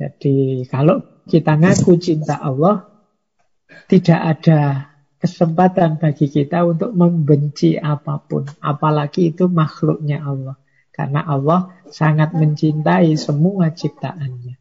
[0.00, 2.80] Jadi kalau kita ngaku cinta Allah,
[3.92, 4.60] tidak ada
[5.20, 10.56] kesempatan bagi kita untuk membenci apa pun, apalagi itu makhluknya Allah.
[10.96, 14.56] Karena Allah sangat mencintai semua ciptaannya.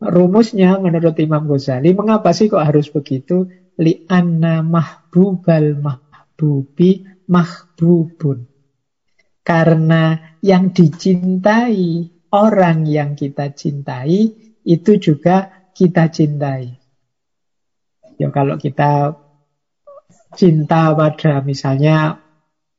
[0.00, 3.48] Rumusnya menurut Imam Ghazali, mengapa sih kok harus begitu?
[3.80, 7.00] Li'anna mahbubal mahbubi
[7.32, 8.44] mahbubun.
[9.40, 12.04] Karena yang dicintai
[12.36, 14.36] orang yang kita cintai
[14.68, 16.76] itu juga kita cintai.
[18.20, 19.16] Ya kalau kita
[20.36, 22.20] cinta pada misalnya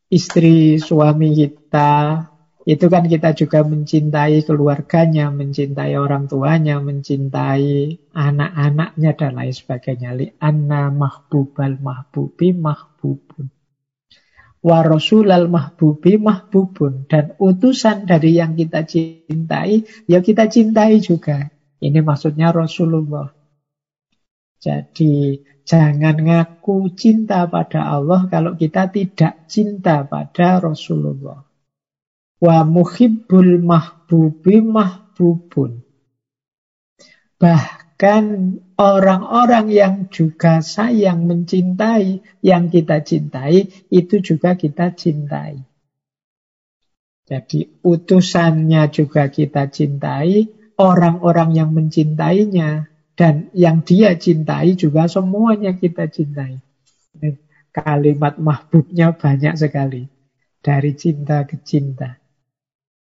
[0.10, 2.28] istri suami kita
[2.68, 10.12] itu kan kita juga mencintai keluarganya, mencintai orang tuanya, mencintai anak-anaknya dan lain sebagainya.
[10.12, 13.56] Li anna mahbubal mahbubi mahbubun.
[14.60, 17.08] Wa rasulal mahbubi mahbubun.
[17.08, 21.48] Dan utusan dari yang kita cintai, ya kita cintai juga.
[21.80, 23.32] Ini maksudnya Rasulullah.
[24.60, 31.48] Jadi jangan ngaku cinta pada Allah kalau kita tidak cinta pada Rasulullah.
[32.42, 35.86] Wa muhibbul mahbubi mahbubun.
[37.38, 38.24] Bahkan
[38.82, 45.62] orang-orang yang juga sayang mencintai, yang kita cintai, itu juga kita cintai.
[47.26, 50.50] Jadi utusannya juga kita cintai,
[50.82, 56.58] orang-orang yang mencintainya, dan yang dia cintai juga semuanya kita cintai.
[57.70, 60.10] Kalimat mahbubnya banyak sekali.
[60.62, 62.21] Dari cinta ke cinta.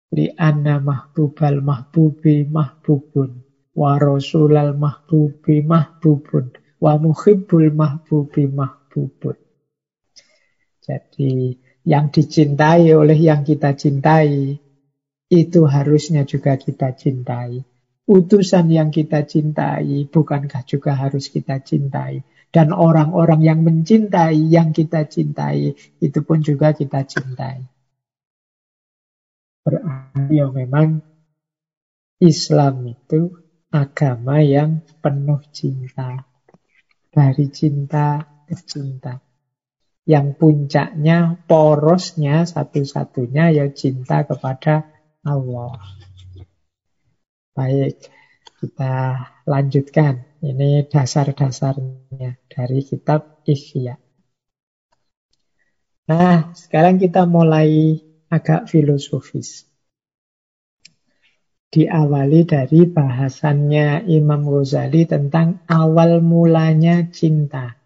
[0.09, 3.45] Li'anna mahbubal mahbubi mahbubun.
[3.77, 6.49] Wa rasulal mahbubi mahbubun.
[6.81, 9.37] Wa muhibbul mahbubi mahbubun.
[10.81, 11.53] Jadi
[11.85, 14.57] yang dicintai oleh yang kita cintai
[15.29, 17.61] itu harusnya juga kita cintai.
[18.09, 22.25] Utusan yang kita cintai bukankah juga harus kita cintai?
[22.49, 27.61] Dan orang-orang yang mencintai yang kita cintai itu pun juga kita cintai.
[29.61, 29.98] Berarti
[30.29, 31.01] ya memang
[32.19, 33.31] Islam itu
[33.69, 36.25] agama yang penuh cinta.
[37.09, 39.21] Dari cinta ke cinta.
[40.09, 44.89] Yang puncaknya, porosnya satu-satunya ya cinta kepada
[45.21, 45.77] Allah.
[47.53, 48.09] Baik,
[48.57, 48.95] kita
[49.45, 50.25] lanjutkan.
[50.39, 53.99] Ini dasar-dasarnya dari kitab Ihya.
[56.09, 58.01] Nah, sekarang kita mulai
[58.33, 59.68] agak filosofis.
[61.69, 67.77] Diawali dari bahasannya Imam Ghazali tentang awal mulanya cinta.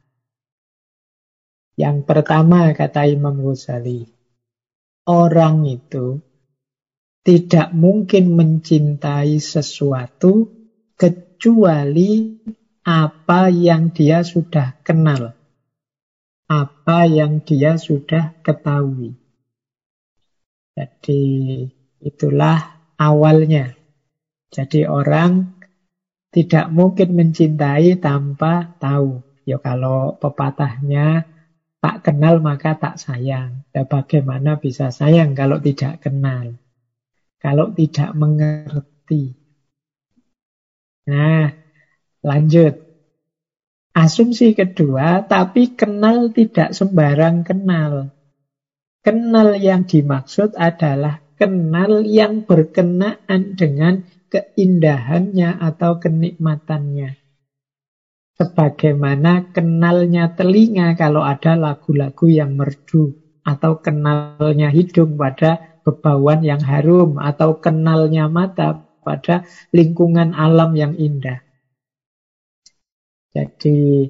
[1.76, 4.08] Yang pertama kata Imam Ghazali,
[5.04, 6.24] orang itu
[7.28, 10.48] tidak mungkin mencintai sesuatu
[10.96, 12.40] kecuali
[12.88, 15.36] apa yang dia sudah kenal,
[16.48, 19.12] apa yang dia sudah ketahui.
[20.72, 21.24] Jadi
[22.00, 22.73] itulah
[23.04, 23.76] awalnya.
[24.54, 25.60] Jadi orang
[26.32, 29.20] tidak mungkin mencintai tanpa tahu.
[29.44, 31.28] Ya kalau pepatahnya
[31.84, 33.68] tak kenal maka tak sayang.
[33.76, 36.56] Ya bagaimana bisa sayang kalau tidak kenal?
[37.44, 39.36] Kalau tidak mengerti.
[41.04, 41.52] Nah,
[42.24, 42.80] lanjut.
[43.94, 48.10] Asumsi kedua, tapi kenal tidak sembarang kenal.
[49.04, 57.18] Kenal yang dimaksud adalah kenal yang berkenaan dengan keindahannya atau kenikmatannya.
[58.34, 63.14] Sebagaimana kenalnya telinga kalau ada lagu-lagu yang merdu,
[63.46, 71.46] atau kenalnya hidung pada bebauan yang harum, atau kenalnya mata pada lingkungan alam yang indah.
[73.34, 74.10] Jadi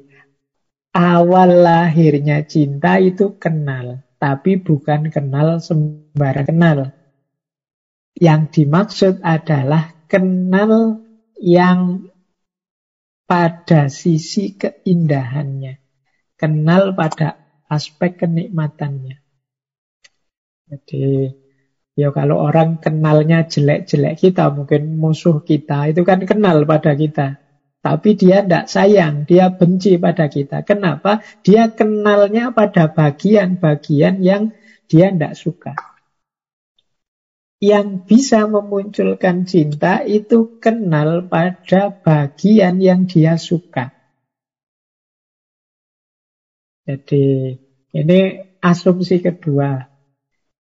[0.95, 6.95] awal lahirnya cinta itu kenal tapi bukan kenal sembarang kenal.
[8.14, 11.01] Yang dimaksud adalah kenal
[11.41, 12.07] yang
[13.26, 15.82] pada sisi keindahannya.
[16.38, 19.18] Kenal pada aspek kenikmatannya.
[20.70, 21.34] Jadi,
[21.97, 27.41] ya kalau orang kenalnya jelek-jelek kita, mungkin musuh kita, itu kan kenal pada kita.
[27.84, 30.64] Tapi dia tidak sayang, dia benci pada kita.
[30.64, 31.20] Kenapa?
[31.43, 34.55] Dia kenalnya pada bagian-bagian yang
[34.88, 35.93] dia tidak suka.
[37.64, 43.95] Yang bisa memunculkan cinta itu kenal pada bagian yang dia suka.
[46.84, 47.55] Jadi
[47.95, 48.20] ini
[48.59, 49.80] asumsi kedua.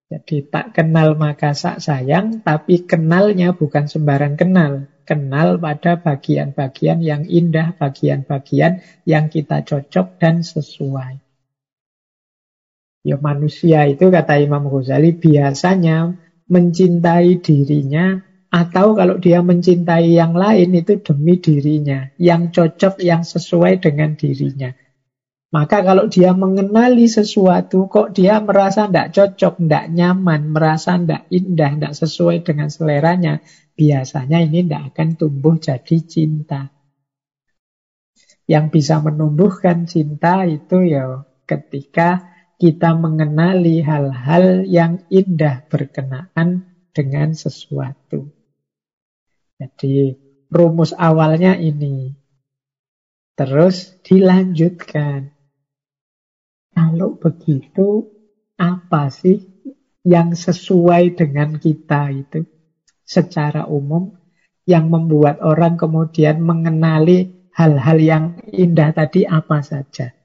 [0.07, 7.23] Jadi tak kenal maka sak sayang, tapi kenalnya bukan sembarang kenal kenal pada bagian-bagian yang
[7.27, 11.19] indah, bagian-bagian yang kita cocok dan sesuai.
[13.03, 16.15] Ya manusia itu kata Imam Ghazali biasanya
[16.47, 18.19] mencintai dirinya
[18.53, 24.69] atau kalau dia mencintai yang lain itu demi dirinya, yang cocok, yang sesuai dengan dirinya.
[25.53, 31.71] Maka kalau dia mengenali sesuatu, kok dia merasa tidak cocok, tidak nyaman, merasa tidak indah,
[31.77, 33.37] tidak sesuai dengan seleranya,
[33.77, 36.73] biasanya ini tidak akan tumbuh jadi cinta.
[38.49, 42.32] Yang bisa menumbuhkan cinta itu ya ketika
[42.63, 46.63] kita mengenali hal-hal yang indah berkenaan
[46.95, 48.31] dengan sesuatu.
[49.59, 50.15] Jadi
[50.47, 52.15] rumus awalnya ini.
[53.35, 55.35] Terus dilanjutkan.
[56.71, 58.07] Kalau begitu,
[58.55, 59.43] apa sih
[60.07, 62.47] yang sesuai dengan kita itu
[63.03, 64.15] secara umum
[64.63, 68.23] yang membuat orang kemudian mengenali hal-hal yang
[68.55, 70.22] indah tadi apa saja.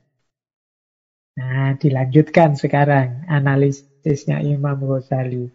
[1.39, 5.47] Nah, dilanjutkan sekarang analisisnya Imam Ghazali.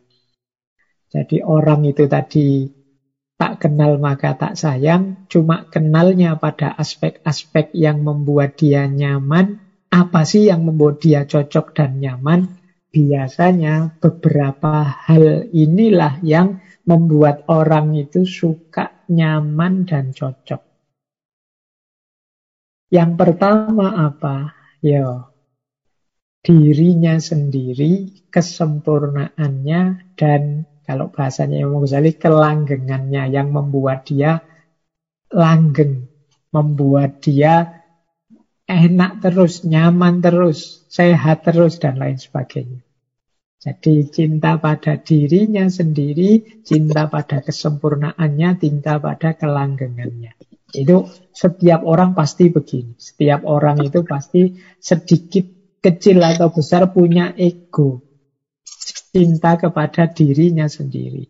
[1.12, 2.72] Jadi orang itu tadi
[3.36, 9.60] tak kenal maka tak sayang, cuma kenalnya pada aspek-aspek yang membuat dia nyaman,
[9.92, 12.48] apa sih yang membuat dia cocok dan nyaman?
[12.94, 20.62] Biasanya beberapa hal inilah yang membuat orang itu suka, nyaman, dan cocok.
[22.94, 24.54] Yang pertama apa?
[24.80, 25.33] Ya,
[26.44, 29.82] dirinya sendiri, kesempurnaannya,
[30.20, 34.44] dan kalau bahasanya Imam Ghazali, kelanggengannya yang membuat dia
[35.32, 36.12] langgeng,
[36.52, 37.82] membuat dia
[38.68, 42.84] enak terus, nyaman terus, sehat terus, dan lain sebagainya.
[43.64, 50.36] Jadi cinta pada dirinya sendiri, cinta pada kesempurnaannya, cinta pada kelanggengannya.
[50.76, 53.00] Itu setiap orang pasti begini.
[53.00, 55.53] Setiap orang itu pasti sedikit
[55.84, 58.00] kecil atau besar punya ego.
[59.14, 61.28] Cinta kepada dirinya sendiri.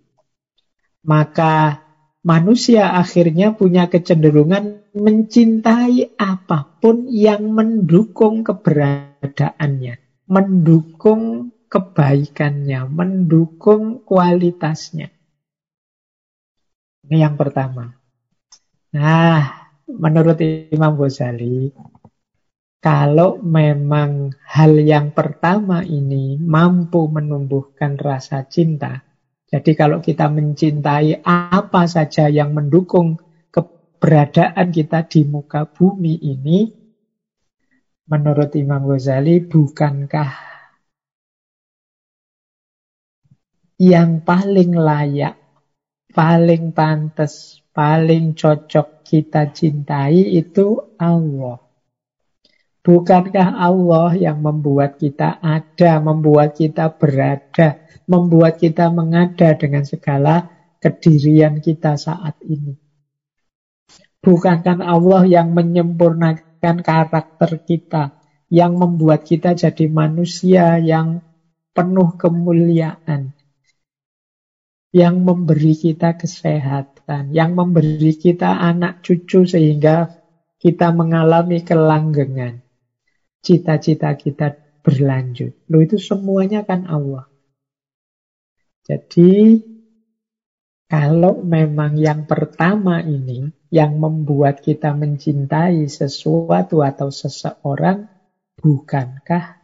[1.03, 1.83] Maka
[2.23, 9.99] manusia akhirnya punya kecenderungan mencintai apa pun yang mendukung keberadaannya,
[10.31, 15.09] mendukung kebaikannya, mendukung kualitasnya.
[17.03, 17.97] Ini yang pertama.
[18.93, 20.37] Nah, menurut
[20.71, 21.73] Imam Ghazali,
[22.84, 29.07] kalau memang hal yang pertama ini mampu menumbuhkan rasa cinta,
[29.47, 33.15] jadi kalau kita mencintai apa saja yang mendukung
[33.55, 36.67] keberadaan kita di muka bumi ini,
[38.11, 40.31] menurut Imam Ghazali, bukankah
[43.79, 45.39] yang paling layak,
[46.11, 51.72] paling pantas, paling cocok kita cintai itu Allah.
[52.84, 57.79] Bukankah Allah yang membuat kita ada, membuat kita berada,
[58.11, 60.51] membuat kita mengada dengan segala
[60.84, 62.75] kedirian kita saat ini.
[64.19, 68.19] Bukankah Allah yang menyempurnakan karakter kita,
[68.51, 71.23] yang membuat kita jadi manusia yang
[71.71, 73.31] penuh kemuliaan,
[74.91, 80.11] yang memberi kita kesehatan, yang memberi kita anak cucu sehingga
[80.59, 82.62] kita mengalami kelanggengan.
[83.43, 85.67] Cita-cita kita berlanjut.
[85.67, 87.27] Loh itu semuanya kan Allah.
[88.83, 89.59] Jadi
[90.87, 98.05] kalau memang yang pertama ini yang membuat kita mencintai sesuatu atau seseorang,
[98.59, 99.59] bukankah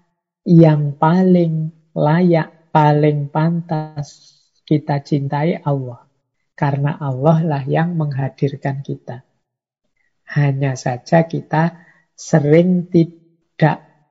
[0.47, 6.03] yang paling layak, paling pantas kita cintai Allah?
[6.57, 9.23] Karena Allah lah yang menghadirkan kita.
[10.36, 11.77] Hanya saja kita
[12.17, 13.18] sering tidak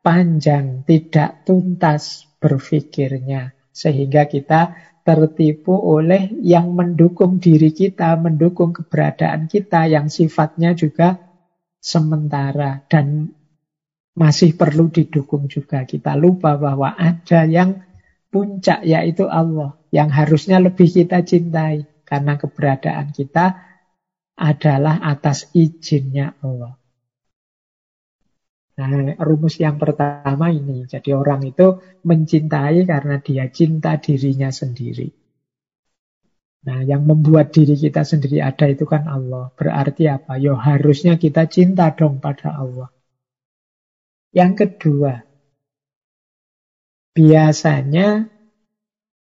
[0.02, 3.56] panjang, tidak tuntas berpikirnya.
[3.72, 4.74] Sehingga kita
[5.06, 11.16] tertipu oleh yang mendukung diri kita, mendukung keberadaan kita yang sifatnya juga
[11.80, 13.32] sementara dan
[14.18, 15.86] masih perlu didukung juga.
[15.86, 17.80] Kita lupa bahwa ada yang
[18.28, 23.56] puncak yaitu Allah yang harusnya lebih kita cintai karena keberadaan kita
[24.36, 26.76] adalah atas izinnya Allah.
[28.78, 30.86] Nah, rumus yang pertama ini.
[30.86, 31.74] Jadi orang itu
[32.06, 35.10] mencintai karena dia cinta dirinya sendiri.
[36.62, 39.50] Nah, yang membuat diri kita sendiri ada itu kan Allah.
[39.58, 40.38] Berarti apa?
[40.38, 42.86] Yo harusnya kita cinta dong pada Allah.
[44.30, 45.12] Yang kedua,
[47.18, 48.30] biasanya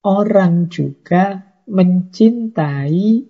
[0.03, 3.23] orang juga mencintai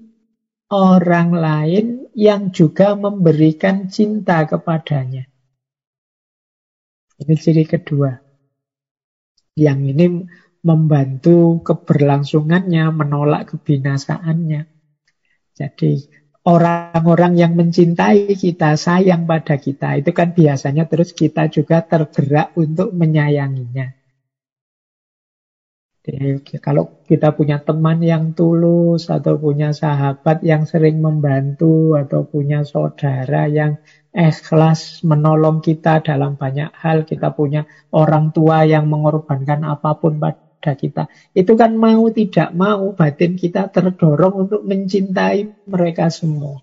[0.74, 1.86] orang lain
[2.18, 5.30] yang juga memberikan cinta kepadanya.
[7.16, 8.12] Ini ciri kedua.
[9.56, 10.06] Yang ini
[10.68, 14.68] membantu keberlangsungannya, menolak kebinasaannya.
[15.56, 16.04] Jadi
[16.44, 22.92] orang-orang yang mencintai kita, sayang pada kita, itu kan biasanya terus kita juga tergerak untuk
[22.92, 23.95] menyayanginya.
[26.06, 32.62] Jadi, kalau kita punya teman yang tulus atau punya sahabat yang sering membantu atau punya
[32.62, 33.82] saudara yang
[34.14, 40.78] ikhlas menolong kita dalam banyak hal, kita punya orang tua yang mengorbankan apa pun pada
[40.78, 41.10] kita.
[41.34, 46.62] Itu kan mau tidak mau batin kita terdorong untuk mencintai mereka semua.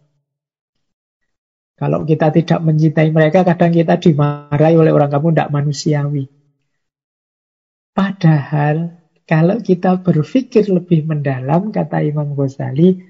[1.74, 6.30] Kalau kita tidak mencintai mereka, kadang kita dimarahi oleh orang kamu tidak manusiawi.
[7.90, 9.01] Padahal
[9.32, 13.00] kalau kita berpikir lebih mendalam, kata Imam Ghazali,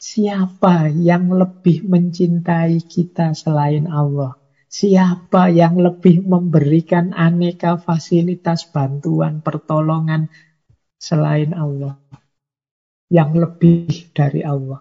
[0.00, 4.32] siapa yang lebih mencintai kita selain Allah?
[4.64, 10.32] Siapa yang lebih memberikan aneka fasilitas bantuan, pertolongan
[10.96, 12.00] selain Allah?
[13.12, 14.80] Yang lebih dari Allah.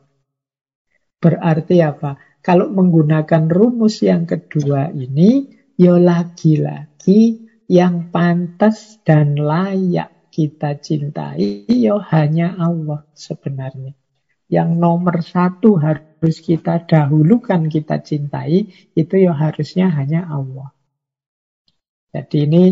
[1.19, 2.15] Berarti apa?
[2.39, 11.97] Kalau menggunakan rumus yang kedua ini, ya lagi-lagi yang pantas dan layak kita cintai ya
[12.13, 13.97] hanya Allah sebenarnya.
[14.45, 20.77] Yang nomor satu harus kita dahulukan kita cintai itu ya harusnya hanya Allah.
[22.13, 22.63] Jadi ini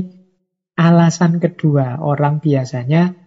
[0.77, 3.17] alasan kedua orang biasanya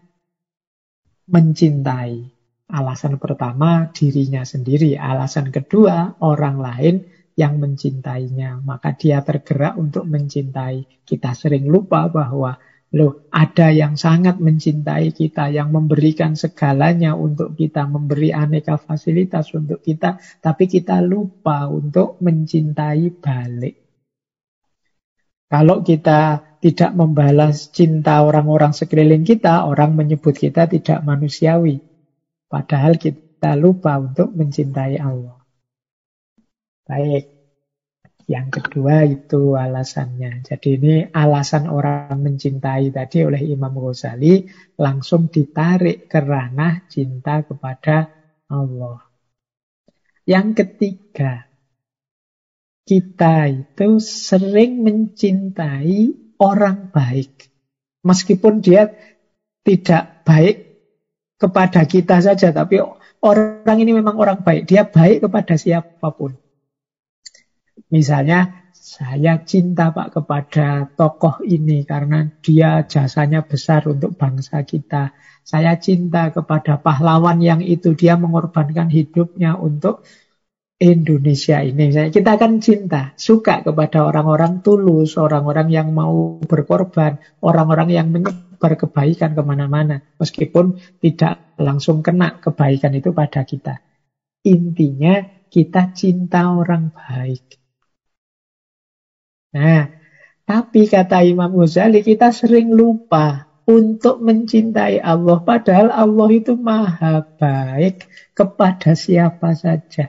[1.27, 2.39] mencintai.
[2.69, 6.95] Alasan pertama dirinya sendiri, alasan kedua orang lain
[7.35, 8.63] yang mencintainya.
[8.63, 11.03] Maka dia tergerak untuk mencintai.
[11.03, 12.55] Kita sering lupa bahwa
[12.89, 19.85] Loh, ada yang sangat mencintai kita, yang memberikan segalanya untuk kita, memberi aneka fasilitas untuk
[19.85, 23.77] kita, tapi kita lupa untuk mencintai balik.
[25.53, 31.81] Kalau kita tidak membalas cinta orang-orang sekeliling kita, orang menyebut kita tidak manusiawi.
[32.49, 35.39] Padahal kita lupa untuk mencintai Allah.
[36.89, 37.38] Baik,
[38.29, 40.45] yang kedua itu alasannya.
[40.45, 44.45] Jadi ini alasan orang mencintai tadi oleh Imam Ghazali
[44.77, 48.13] langsung ditarik ke ranah cinta kepada
[48.53, 49.01] Allah.
[50.29, 51.49] Yang ketiga,
[52.85, 57.49] kita itu sering mencintai orang baik.
[58.05, 58.93] Meskipun dia
[59.65, 60.85] tidak baik
[61.41, 62.77] kepada kita saja, tapi
[63.25, 64.69] orang ini memang orang baik.
[64.69, 66.37] Dia baik kepada siapa pun.
[67.89, 75.13] Misalnya saya cinta Pak kepada tokoh ini karena dia jasanya besar untuk bangsa kita.
[75.45, 80.05] Saya cinta kepada pahlawan yang itu dia mengorbankan hidupnya untuk
[80.79, 81.91] Indonesia ini.
[81.91, 88.79] Misalnya kita akan cinta, suka kepada orang-orang tulus, orang-orang yang mau berkorban, orang-orang yang menyebar
[88.79, 90.07] kebaikan ke mana-mana.
[90.23, 93.83] Meskipun tidak langsung kena kebaikan itu pada kita.
[94.47, 95.19] Intinya
[95.51, 97.58] kita cinta orang baik.
[99.53, 99.89] Nah,
[100.45, 105.45] tapi kata Imam Ghazali kita sering lupa untuk mencintai Allah.
[105.45, 110.09] Padahal Allah itu maha baik kepada siapa saja.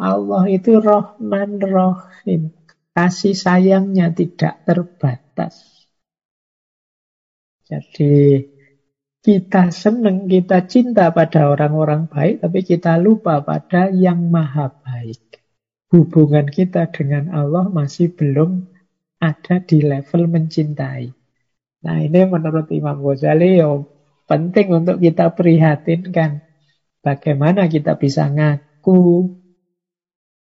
[0.00, 2.52] Allah itu Rahman Rahim.
[2.94, 5.84] Kasih sayangnya tidak terbatas.
[7.68, 8.44] Jadi
[9.24, 15.43] kita senang, kita cinta pada orang-orang baik, tapi kita lupa pada yang maha baik
[15.94, 18.66] hubungan kita dengan Allah masih belum
[19.22, 21.14] ada di level mencintai.
[21.86, 23.78] Nah ini menurut Imam Ghazali ya
[24.26, 26.42] penting untuk kita prihatinkan.
[26.98, 29.30] Bagaimana kita bisa ngaku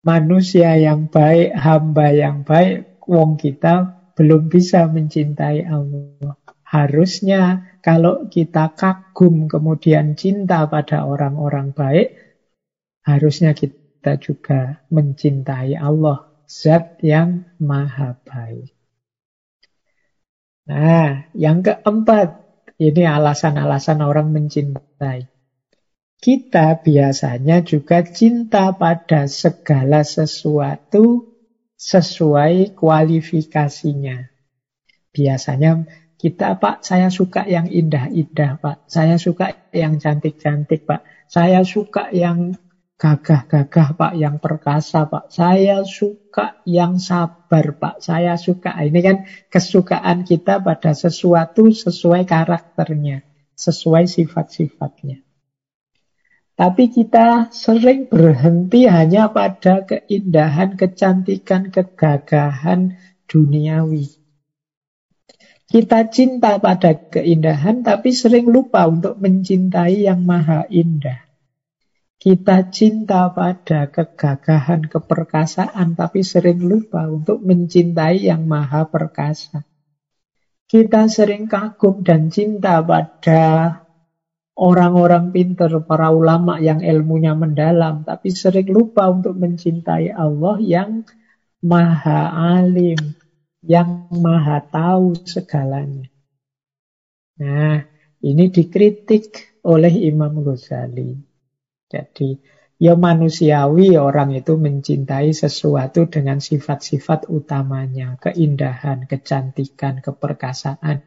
[0.02, 6.42] manusia yang baik, hamba yang baik, wong kita belum bisa mencintai Allah.
[6.66, 12.18] Harusnya kalau kita kagum kemudian cinta pada orang-orang baik,
[13.06, 18.70] harusnya kita kita juga mencintai Allah, zat yang maha baik.
[20.70, 22.38] Nah, yang keempat,
[22.78, 25.26] ini alasan-alasan orang mencintai.
[26.22, 31.34] Kita biasanya juga cinta pada segala sesuatu
[31.74, 34.22] sesuai kualifikasinya.
[35.18, 35.82] Biasanya
[36.22, 38.86] kita, Pak, saya suka yang indah-indah, Pak.
[38.86, 41.02] Saya suka yang cantik-cantik, Pak.
[41.26, 42.54] Saya suka yang
[42.96, 45.28] gagah-gagah Pak, yang perkasa Pak.
[45.28, 48.00] Saya suka yang sabar Pak.
[48.00, 48.72] Saya suka.
[48.80, 49.18] Ini kan
[49.52, 53.28] kesukaan kita pada sesuatu sesuai karakternya,
[53.60, 55.26] sesuai sifat-sifatnya.
[56.56, 62.96] Tapi kita sering berhenti hanya pada keindahan, kecantikan, kegagahan
[63.28, 64.08] duniawi.
[65.68, 71.25] Kita cinta pada keindahan, tapi sering lupa untuk mencintai yang maha indah.
[72.16, 79.68] Kita cinta pada kegagahan, keperkasaan, tapi sering lupa untuk mencintai yang maha perkasa.
[80.66, 83.84] Kita sering kagum dan cinta pada
[84.56, 91.04] orang-orang pinter, para ulama yang ilmunya mendalam, tapi sering lupa untuk mencintai Allah yang
[91.62, 92.98] maha alim,
[93.60, 96.08] yang maha tahu segalanya.
[97.36, 97.84] Nah,
[98.24, 101.35] ini dikritik oleh Imam Ghazali.
[101.86, 102.42] Jadi,
[102.82, 111.06] ya manusiawi orang itu mencintai sesuatu dengan sifat-sifat utamanya, keindahan, kecantikan, keperkasaan.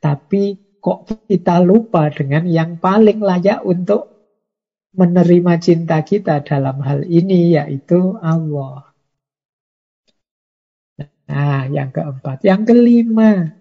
[0.00, 0.42] Tapi
[0.80, 4.08] kok kita lupa dengan yang paling layak untuk
[4.96, 8.90] menerima cinta kita dalam hal ini yaitu Allah.
[11.30, 12.42] Nah, yang keempat.
[12.42, 13.54] Yang kelima,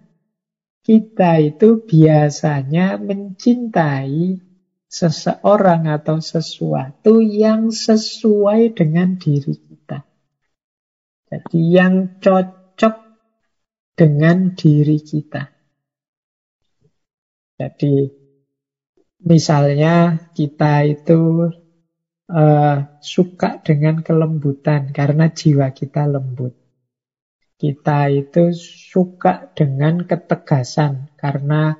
[0.81, 4.48] kita itu biasanya mencintai
[4.89, 10.01] seseorang atau sesuatu yang sesuai dengan diri kita.
[11.29, 12.95] Jadi yang cocok
[13.93, 15.45] dengan diri kita.
[17.61, 18.09] Jadi
[19.21, 21.53] misalnya kita itu
[22.33, 26.57] uh, suka dengan kelembutan karena jiwa kita lembut.
[27.59, 28.55] Kita itu
[28.89, 31.77] suka dengan ketegasan karena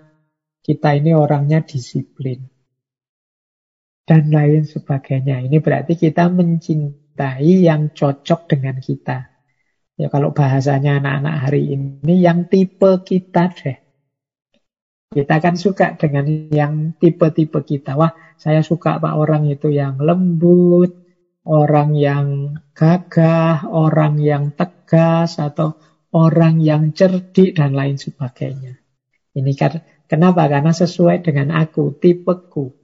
[0.60, 2.59] kita ini orangnya disiplin.
[4.10, 5.46] Dan lain sebagainya.
[5.46, 9.30] Ini berarti kita mencintai yang cocok dengan kita.
[10.02, 13.78] Ya kalau bahasanya anak-anak hari ini yang tipe kita deh.
[15.14, 17.94] Kita kan suka dengan yang tipe-tipe kita.
[17.98, 20.94] Wah, saya suka Pak orang itu yang lembut,
[21.46, 25.78] orang yang gagah, orang yang tegas, atau
[26.14, 28.78] orang yang cerdik, dan lain sebagainya.
[29.34, 30.46] Ini kan kenapa?
[30.46, 32.79] Karena sesuai dengan aku, tipeku.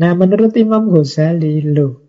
[0.00, 2.00] Nah, menurut Imam Ghazali, loh,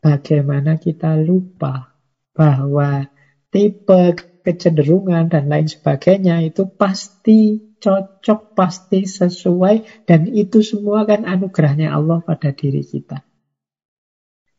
[0.00, 1.92] bagaimana kita lupa
[2.32, 3.04] bahwa
[3.52, 4.16] tipe
[4.46, 12.24] kecenderungan dan lain sebagainya itu pasti cocok, pasti sesuai, dan itu semua kan anugerahnya Allah
[12.24, 13.20] pada diri kita.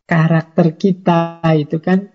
[0.06, 2.06] Karakter kita itu kan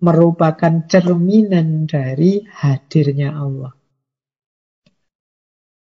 [0.00, 3.74] merupakan cerminan dari hadirnya Allah.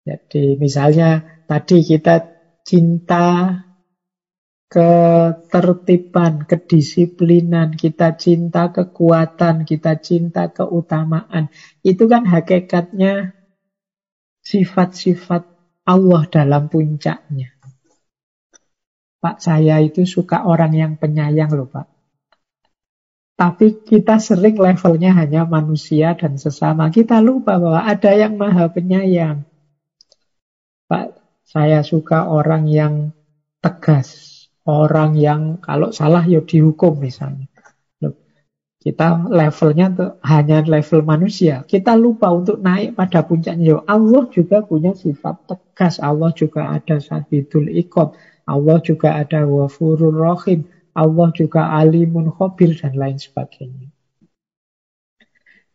[0.06, 2.22] Jadi misalnya tadi kita
[2.62, 3.65] cinta
[4.76, 11.48] ketertiban, kedisiplinan, kita cinta kekuatan, kita cinta keutamaan.
[11.80, 13.32] Itu kan hakikatnya
[14.44, 15.48] sifat-sifat
[15.88, 17.56] Allah dalam puncaknya.
[19.24, 21.88] Pak, saya itu suka orang yang penyayang loh Pak.
[23.40, 26.92] Tapi kita sering levelnya hanya manusia dan sesama.
[26.92, 29.48] Kita lupa bahwa ada yang maha penyayang.
[30.92, 31.16] Pak,
[31.48, 33.16] saya suka orang yang
[33.64, 34.35] tegas.
[34.66, 37.46] Orang yang kalau salah ya dihukum misalnya.
[38.86, 41.66] Kita levelnya tuh hanya level manusia.
[41.66, 43.82] Kita lupa untuk naik pada puncaknya.
[43.90, 45.98] Allah juga punya sifat tegas.
[45.98, 48.14] Allah juga ada sadidul ikob.
[48.46, 50.70] Allah juga ada wafurur rohim.
[50.94, 53.90] Allah juga alimun khobir dan lain sebagainya.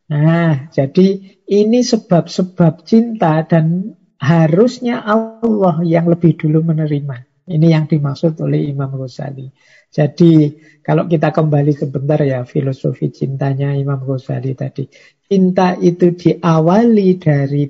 [0.07, 7.30] Nah, jadi ini sebab-sebab cinta dan harusnya Allah yang lebih dulu menerima.
[7.51, 9.51] Ini yang dimaksud oleh Imam Ghazali.
[9.91, 10.55] Jadi
[10.87, 14.87] kalau kita kembali sebentar ya filosofi cintanya Imam Ghazali tadi.
[15.27, 17.67] Cinta itu diawali dari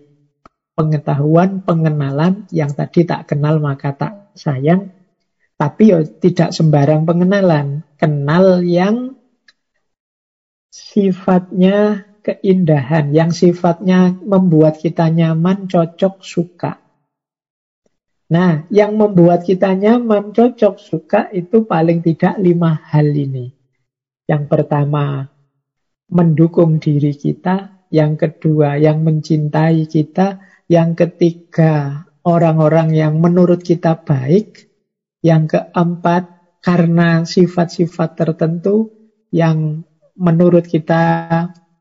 [0.76, 4.92] pengetahuan, pengenalan yang tadi tak kenal maka tak sayang.
[5.56, 7.84] Tapi ya tidak sembarang pengenalan.
[7.96, 9.16] Kenal yang
[10.68, 16.80] sifatnya keindahan, yang sifatnya membuat kita nyaman, cocok, suka.
[18.30, 23.50] Nah, yang membuat kita nyaman, cocok, suka itu paling tidak lima hal ini.
[24.30, 25.26] Yang pertama,
[26.06, 27.82] mendukung diri kita.
[27.90, 30.38] Yang kedua, yang mencintai kita.
[30.70, 34.70] Yang ketiga, orang-orang yang menurut kita baik.
[35.26, 38.94] Yang keempat, karena sifat-sifat tertentu
[39.34, 39.82] yang
[40.14, 41.02] menurut kita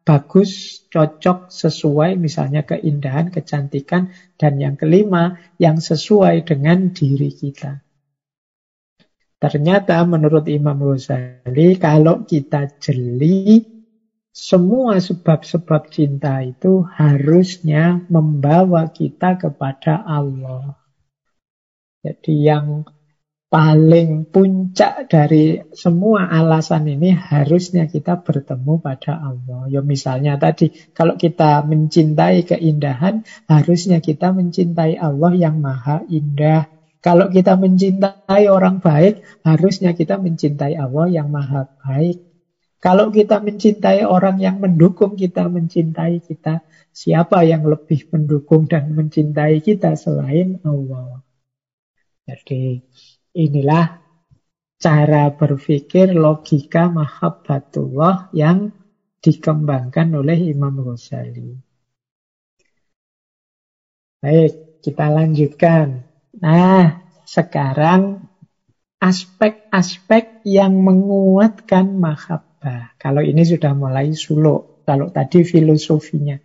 [0.10, 4.10] bagus, cocok, sesuai, misalnya keindahan, kecantikan,
[4.42, 7.86] dan yang kelima, yang sesuai dengan diri kita.
[9.38, 13.62] Ternyata menurut Imam Ghazali, kalau kita jeli,
[14.34, 20.74] semua sebab-sebab cinta itu harusnya membawa kita kepada Allah.
[22.02, 22.82] Jadi yang
[23.50, 29.66] paling puncak dari semua alasan ini harusnya kita bertemu pada Allah.
[29.74, 36.70] Ya misalnya tadi, kalau kita mencintai keindahan, harusnya kita mencintai Allah yang maha indah,
[37.00, 42.20] Kalau kita mencintai orang baik, harusnya kita mencintai Allah yang maha baik.
[42.84, 46.60] Kalau kita mencintai orang yang mendukung kita, mencintai kita,
[46.92, 51.24] siapa yang lebih mendukung dan mencintai kita selain Allah?
[52.28, 52.84] Jadi
[53.34, 54.00] inilah
[54.80, 58.72] cara berpikir logika mahabbatullah yang
[59.20, 61.60] dikembangkan oleh Imam Ghazali.
[64.20, 66.08] Baik, kita lanjutkan.
[66.40, 68.24] Nah, sekarang
[69.00, 72.96] aspek-aspek yang menguatkan mahabbah.
[73.00, 76.36] Kalau ini sudah mulai suluk, kalau tadi filosofinya.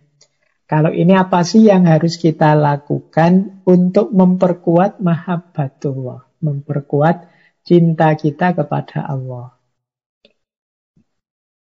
[0.65, 7.25] Kalau ini apa sih yang harus kita lakukan untuk memperkuat mahabbatullah, memperkuat
[7.65, 9.57] cinta kita kepada Allah.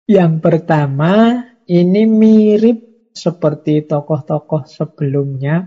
[0.05, 5.65] Yang pertama, ini mirip seperti tokoh-tokoh sebelumnya.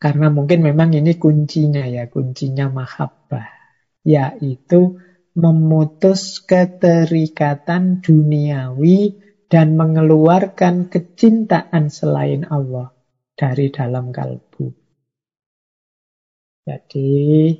[0.00, 3.52] Karena mungkin memang ini kuncinya ya, kuncinya mahabbah.
[4.00, 4.96] Yaitu
[5.36, 9.20] memutus keterikatan duniawi
[9.52, 12.96] dan mengeluarkan kecintaan selain Allah
[13.36, 14.72] dari dalam kalbu.
[16.64, 17.52] Jadi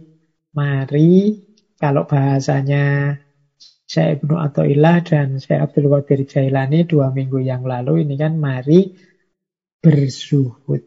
[0.56, 1.36] Mari
[1.76, 3.12] kalau bahasanya
[3.86, 8.90] saya Ibnu Athaillah dan saya Abdul Qadir Jailani dua minggu yang lalu ini kan mari
[9.78, 10.82] bersuhud.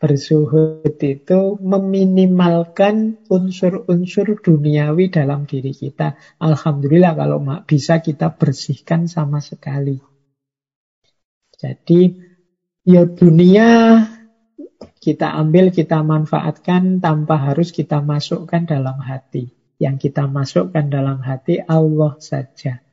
[0.00, 6.16] Bersuhud itu meminimalkan unsur-unsur duniawi dalam diri kita.
[6.40, 10.00] Alhamdulillah kalau bisa kita bersihkan sama sekali.
[11.52, 12.00] Jadi
[12.86, 13.68] ya dunia
[15.00, 19.56] kita ambil, kita manfaatkan tanpa harus kita masukkan dalam hati.
[19.80, 22.84] Yang kita masukkan dalam hati Allah saja.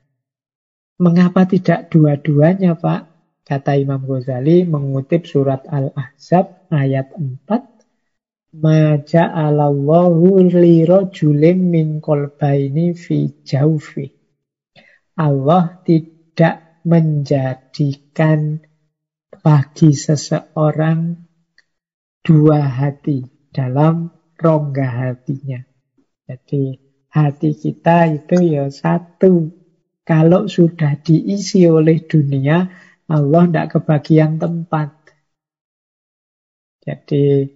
[1.03, 3.12] Mengapa tidak dua-duanya, Pak?
[3.43, 8.55] Kata Imam Ghazali mengutip surat Al-Ahzab ayat 4.
[8.55, 11.99] Maja'alallahu li rojulim min
[12.95, 14.08] fi jaufi.
[15.20, 18.64] Allah tidak menjadikan
[19.43, 21.26] bagi seseorang
[22.28, 23.23] dua hati
[23.55, 25.63] dalam rongga hatinya.
[26.28, 26.75] Jadi
[27.07, 29.55] hati kita itu ya satu.
[30.03, 32.67] Kalau sudah diisi oleh dunia,
[33.07, 34.91] Allah tidak kebagian tempat.
[36.84, 37.47] Jadi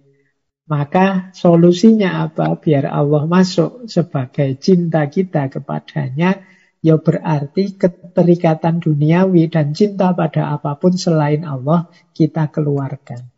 [0.68, 2.56] maka solusinya apa?
[2.56, 6.44] Biar Allah masuk sebagai cinta kita kepadanya,
[6.80, 13.31] ya berarti keterikatan duniawi dan cinta pada apa pun selain Allah kita keluarkan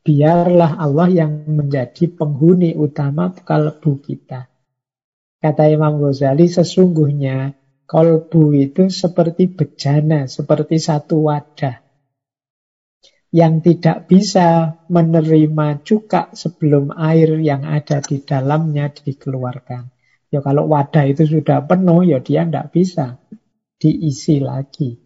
[0.00, 4.48] biarlah Allah yang menjadi penghuni utama kalbu kita.
[5.40, 7.56] Kata Imam Ghazali, sesungguhnya
[7.88, 11.80] kalbu itu seperti bejana, seperti satu wadah
[13.30, 19.86] yang tidak bisa menerima cuka sebelum air yang ada di dalamnya dikeluarkan.
[20.30, 23.22] Ya kalau wadah itu sudah penuh, ya dia tidak bisa
[23.78, 24.98] diisi lagi.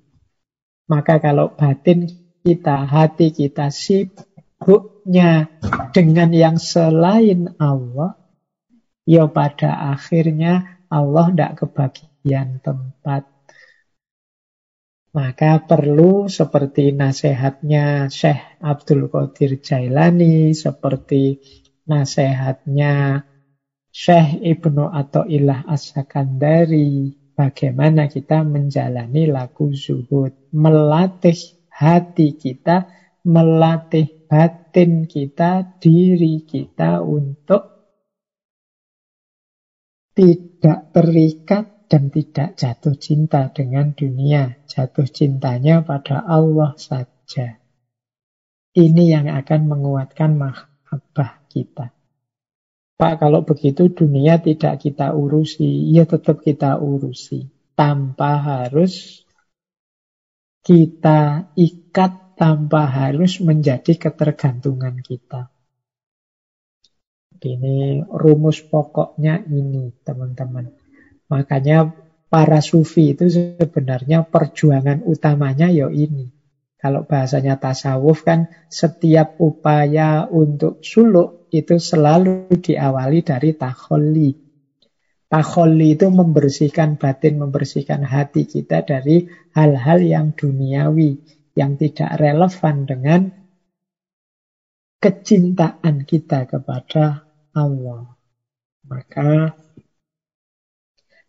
[0.89, 2.09] Maka kalau batin
[2.45, 4.34] kita, hati kita sibuk
[4.65, 5.53] sibuknya
[5.93, 8.17] dengan yang selain Allah,
[9.05, 13.29] ya pada akhirnya Allah tidak kebagian tempat.
[15.13, 21.39] Maka perlu seperti nasihatnya Syekh Abdul Qadir Jailani, seperti
[21.85, 23.21] nasihatnya
[23.93, 24.91] Syekh Ibnu
[25.29, 31.37] Ilah As-Sakandari, bagaimana kita menjalani lagu zuhud, melatih
[31.69, 37.75] hati kita, melatih batin kita, diri kita untuk
[40.15, 44.63] tidak terikat dan tidak jatuh cinta dengan dunia.
[44.69, 47.59] Jatuh cintanya pada Allah saja.
[48.75, 51.95] Ini yang akan menguatkan mahabbah kita.
[52.95, 57.51] Pak, kalau begitu dunia tidak kita urusi, ya tetap kita urusi.
[57.75, 59.27] Tanpa harus
[60.63, 65.51] kita ikat tanpa harus menjadi ketergantungan kita.
[67.45, 70.73] Ini rumus pokoknya ini, teman-teman.
[71.29, 71.93] Makanya
[72.33, 76.33] para sufi itu sebenarnya perjuangan utamanya ya ini.
[76.81, 84.31] Kalau bahasanya tasawuf kan setiap upaya untuk suluk itu selalu diawali dari takholi.
[85.29, 89.25] Takholi itu membersihkan batin, membersihkan hati kita dari
[89.57, 93.21] hal-hal yang duniawi yang tidak relevan dengan
[94.99, 98.15] kecintaan kita kepada Allah.
[98.85, 99.55] Maka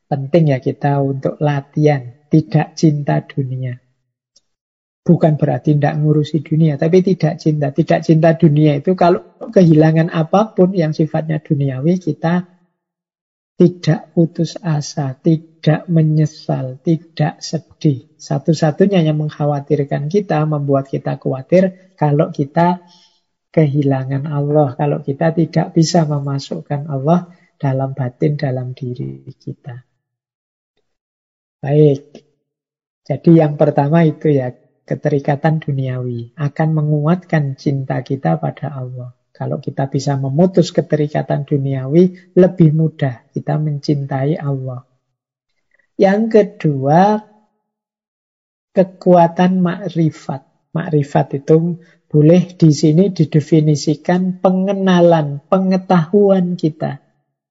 [0.10, 3.78] penting ya kita untuk latihan tidak cinta dunia.
[5.06, 7.70] Bukan berarti tidak ngurusi dunia, tapi tidak cinta.
[7.70, 12.55] Tidak cinta dunia itu kalau kehilangan apa pun yang sifatnya duniawi, kita
[13.56, 18.12] tidak putus asa, tidak menyesal, tidak sedih.
[18.20, 22.84] Satu-satunya yang mengkhawatirkan kita, membuat kita khawatir kalau kita
[23.56, 29.88] kehilangan Allah, kalau kita tidak bisa memasukkan Allah dalam batin, dalam diri kita.
[31.64, 32.12] Baik,
[33.08, 34.52] jadi yang pertama itu ya,
[34.86, 39.16] keterikatan duniawi akan menguatkan cinta kita pada Allah.
[39.36, 44.88] Kalau kita bisa memutus keterikatan duniawi, lebih mudah kita mencintai Allah.
[46.00, 47.20] Yang kedua,
[48.72, 50.72] kekuatan makrifat.
[50.72, 57.04] Makrifat itu boleh di sini didefinisikan pengenalan, pengetahuan kita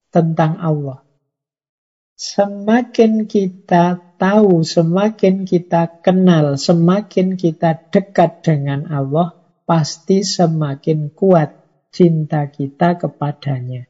[0.09, 1.05] tentang Allah.
[2.17, 9.37] Semakin kita tahu, semakin kita kenal, semakin kita dekat dengan Allah,
[9.69, 11.64] pasti semakin kuat
[11.95, 13.87] cinta kita kepadanya.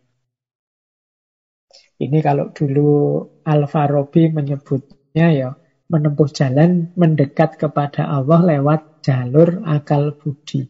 [1.97, 5.51] Ini kalau dulu Al-Farabi menyebutnya ya,
[5.89, 10.68] menempuh jalan mendekat kepada Allah lewat jalur akal budi.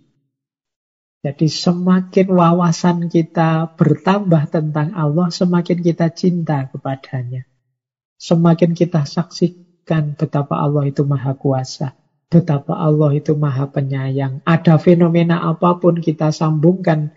[1.24, 7.48] Jadi semakin wawasan kita bertambah tentang Allah, semakin kita cinta kepadanya.
[8.20, 11.96] Semakin kita saksikan betapa Allah itu maha kuasa.
[12.28, 14.44] Betapa Allah itu maha penyayang.
[14.44, 17.16] Ada fenomena apa pun kita sambungkan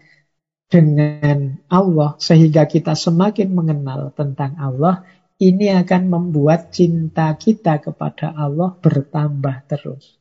[0.67, 5.03] dengan Allah sehingga kita semakin mengenal tentang Allah.
[5.37, 10.17] Ini akan membuat cinta kita kepada Allah bertambah terus.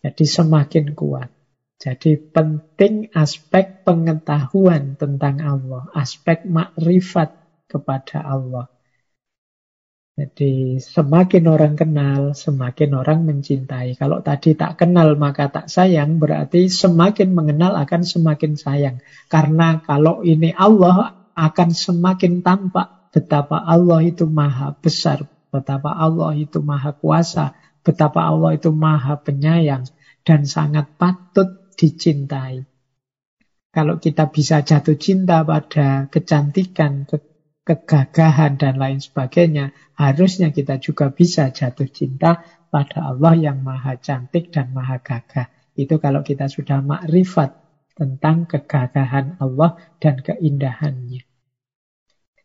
[0.00, 1.28] Jadi semakin kuat.
[1.80, 7.32] Jadi penting aspek pengetahuan tentang Allah, aspek makrifat
[7.68, 8.68] kepada Allah.
[10.20, 13.96] Jadi semakin orang kenal, semakin orang mencintai.
[13.96, 19.00] Kalau tadi tak kenal maka tak sayang, berarti semakin mengenal akan semakin sayang.
[19.32, 26.60] Karena kalau ini Allah akan semakin tampak betapa Allah itu maha besar, betapa Allah itu
[26.60, 29.88] maha kuasa, betapa Allah itu maha penyayang,
[30.20, 31.48] dan sangat patut
[31.80, 32.68] dicintai.
[33.72, 37.29] Kalau kita bisa jatuh cinta pada kecantikan, ke
[37.70, 44.50] kegagahan, dan lain sebagainya, harusnya kita juga bisa jatuh cinta pada Allah yang maha cantik
[44.50, 45.46] dan maha gagah.
[45.78, 47.54] Itu kalau kita sudah makrifat
[47.94, 51.22] tentang kegagahan Allah dan keindahannya.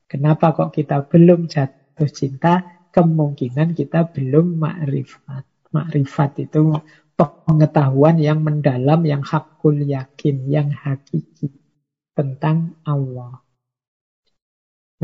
[0.05, 2.85] Kenapa kok kita belum jatuh cinta?
[2.93, 5.73] Kemungkinan kita belum makrifat.
[5.73, 6.77] Makrifat itu
[7.17, 11.49] pengetahuan yang mendalam, yang hakul yakin, yang hakiki
[12.13, 13.44] tentang Allah.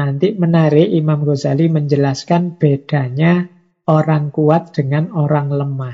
[0.02, 3.46] Nanti menarik Imam Ghazali menjelaskan bedanya
[3.86, 5.94] orang kuat dengan orang lemah.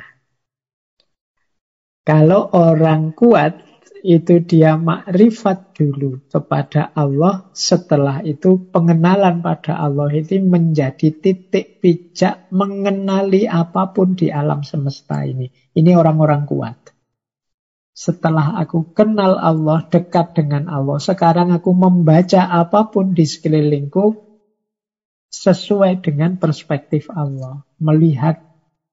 [2.08, 3.68] Kalau orang kuat
[4.08, 12.48] itu dia makrifat dulu kepada Allah, setelah itu pengenalan pada Allah itu menjadi titik pijak
[12.56, 15.52] mengenali apa pun di alam semesta ini.
[15.52, 16.97] Ini orang-orang kuat.
[17.98, 24.22] Setelah aku kenal Allah, dekat dengan Allah, sekarang aku membaca apa pun di sekelilingku
[25.34, 27.66] sesuai dengan perspektif Allah.
[27.82, 28.38] Melihat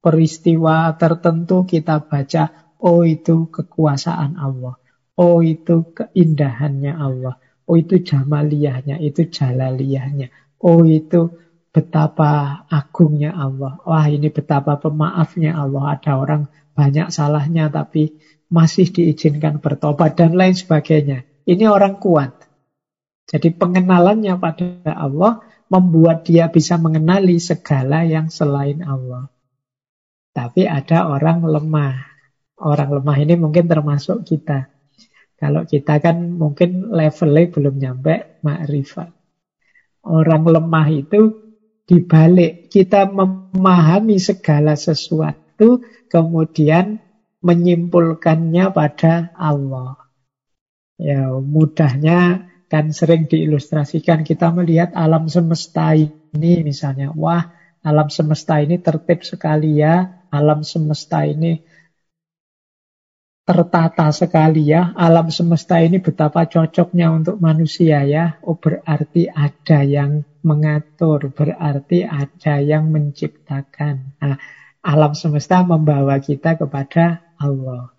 [0.00, 4.80] peristiwa tertentu kita baca, oh itu kekuasaan Allah.
[5.20, 7.36] Oh itu keindahannya Allah.
[7.68, 10.32] Oh itu jamaliyahnya, itu jalaliyahnya.
[10.64, 11.28] Oh itu
[11.76, 13.84] betapa agungnya Allah.
[13.84, 15.92] Wah ini betapa pemaafnya Allah.
[15.92, 18.16] Ada orang banyak salahnya tapi
[18.54, 21.26] masih diizinkan bertobat dan lain sebagainya.
[21.42, 22.46] Ini orang kuat.
[23.26, 29.26] Jadi pengenalannya pada Allah membuat dia bisa mengenali segala yang selain Allah.
[30.30, 32.14] Tapi ada orang lemah.
[32.62, 34.70] Orang lemah ini mungkin termasuk kita.
[35.34, 39.10] Kalau kita kan mungkin levelnya belum nyampe makrifat.
[40.06, 41.44] Orang lemah itu
[41.84, 47.03] dibalik kita memahami segala sesuatu kemudian
[47.44, 50.00] menyimpulkannya pada Allah.
[50.96, 57.52] Ya, mudahnya kan sering diilustrasikan kita melihat alam semesta ini misalnya, wah,
[57.84, 61.60] alam semesta ini tertib sekali ya, alam semesta ini
[63.44, 64.96] tertata sekali ya.
[64.96, 68.40] Alam semesta ini betapa cocoknya untuk manusia ya.
[68.40, 74.16] Oh berarti ada yang mengatur, berarti ada yang menciptakan.
[74.20, 74.36] Nah,
[74.84, 77.94] alam semesta membawa kita kepada Allah.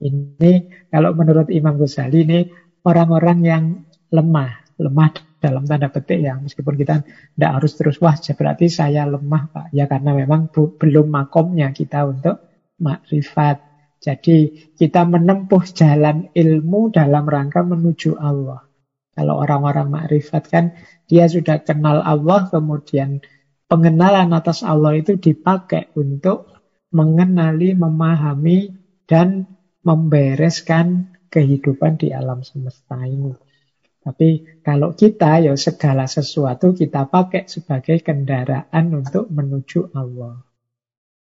[0.00, 0.52] Ini
[0.88, 2.40] kalau menurut Imam Ghazali ini
[2.88, 3.64] orang-orang yang
[4.08, 6.36] lemah, lemah dalam tanda petik ya.
[6.40, 9.66] Meskipun kita tidak harus terus wah berarti saya lemah pak.
[9.76, 12.40] Ya karena memang belum makomnya kita untuk
[12.80, 13.68] makrifat.
[14.00, 18.64] Jadi kita menempuh jalan ilmu dalam rangka menuju Allah.
[19.12, 20.64] Kalau orang-orang makrifat kan
[21.04, 23.20] dia sudah kenal Allah kemudian
[23.68, 26.48] pengenalan atas Allah itu dipakai untuk
[26.90, 28.79] mengenali, memahami
[29.10, 29.50] dan
[29.82, 33.34] membereskan kehidupan di alam semesta ini.
[34.00, 40.40] Tapi kalau kita ya segala sesuatu kita pakai sebagai kendaraan untuk menuju Allah.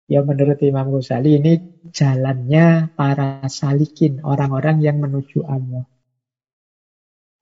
[0.06, 1.52] Ya menurut Imam Ghazali ini
[1.90, 5.84] jalannya para salikin, orang-orang yang menuju Allah.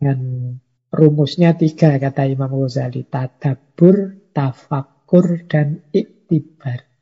[0.01, 0.19] Dan
[0.93, 3.05] rumusnya tiga kata Imam Ghazali.
[3.05, 6.94] Tadabur, tafakur, dan iktibar.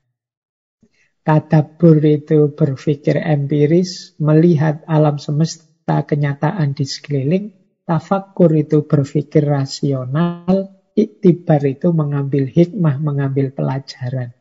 [1.23, 7.55] Tadabur itu berpikir empiris, melihat alam semesta kenyataan di sekeliling.
[7.87, 10.83] Tafakur itu berpikir rasional.
[10.99, 14.35] Iktibar itu mengambil hikmah, mengambil pelajaran.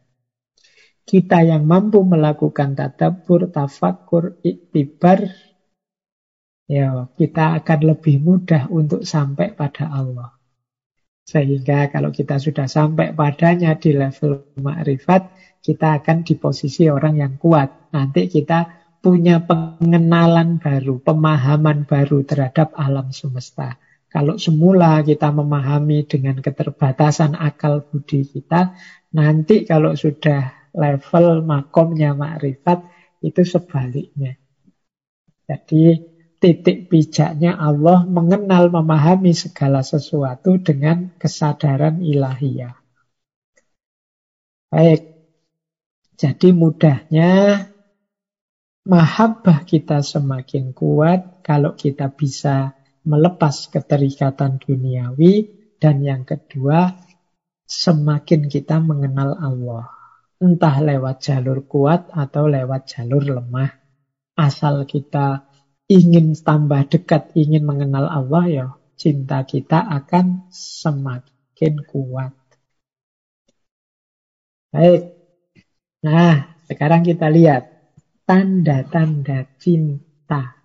[1.06, 5.30] Kita yang mampu melakukan tadabur, tafakur, iktibar,
[6.66, 10.34] ya kita akan lebih mudah untuk sampai pada Allah.
[11.28, 15.32] Sehingga kalau kita sudah sampai padanya di level makrifat,
[15.62, 17.94] kita akan di posisi orang yang kuat.
[17.94, 23.78] Nanti kita punya pengenalan baru, pemahaman baru terhadap alam semesta.
[24.12, 28.76] Kalau semula kita memahami dengan keterbatasan akal budi kita,
[29.16, 32.84] nanti kalau sudah level makomnya makrifat
[33.24, 34.36] itu sebaliknya.
[35.48, 36.12] Jadi
[36.42, 42.76] titik pijaknya Allah mengenal memahami segala sesuatu dengan kesadaran ilahiyah.
[44.72, 45.20] Baik,
[46.16, 47.32] jadi mudahnya
[48.88, 52.74] mahabbah kita semakin kuat kalau kita bisa
[53.06, 55.48] melepas keterikatan duniawi
[55.82, 56.94] dan yang kedua
[57.66, 60.02] semakin kita mengenal Allah
[60.42, 63.70] entah lewat jalur kuat atau lewat jalur lemah.
[64.34, 65.46] Asal kita
[65.86, 68.68] ingin tambah dekat, ingin mengenal Allah, ya
[68.98, 72.34] cinta kita akan semakin kuat.
[74.74, 75.20] Baik.
[76.02, 77.69] Nah, sekarang kita lihat
[78.26, 80.57] tanda-tanda cinta.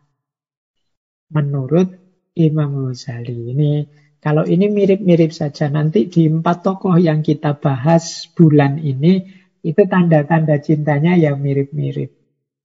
[1.28, 1.92] Menurut
[2.36, 3.52] Imam Ghazali.
[3.52, 3.72] Ini
[4.20, 9.20] kalau ini mirip-mirip saja nanti di empat tokoh yang kita bahas bulan ini
[9.60, 12.08] itu tanda-tanda cintanya yang mirip-mirip.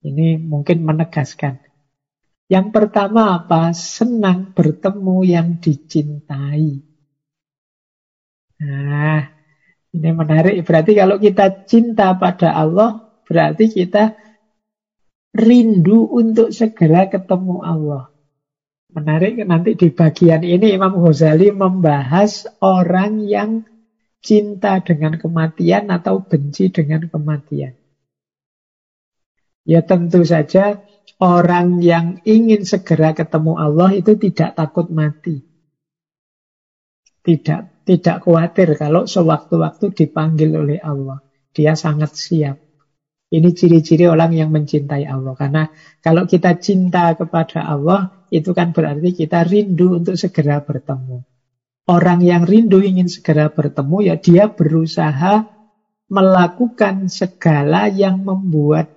[0.07, 1.60] Ini mungkin menegaskan.
[2.52, 3.72] Yang pertama apa?
[3.76, 6.84] Senang bertemu yang dicintai.
[8.61, 9.40] Nah,
[9.91, 10.63] ini menarik.
[10.63, 14.15] Berarti kalau kita cinta pada Allah, berarti kita
[15.35, 18.11] rindu untuk segera ketemu Allah.
[18.91, 23.63] Menarik nanti di bagian ini Imam Ghazali membahas orang yang
[24.19, 27.72] cinta dengan kematian atau benci dengan kematian?
[29.63, 30.84] Ya tentu saja
[31.23, 35.39] orang yang ingin segera ketemu Allah itu tidak takut mati.
[37.23, 41.20] Tidak tidak khawatir kalau sewaktu-waktu dipanggil oleh Allah.
[41.52, 42.58] Dia sangat siap.
[43.32, 45.34] Ini ciri-ciri orang yang mencintai Allah.
[45.40, 45.64] Karena
[46.03, 51.24] kalau kita cinta kepada Allah, itu kan berarti kita rindu untuk segera bertemu.
[51.88, 55.48] Orang yang rindu ingin segera bertemu, ya dia berusaha
[56.12, 58.91] melakukan segala yang membuat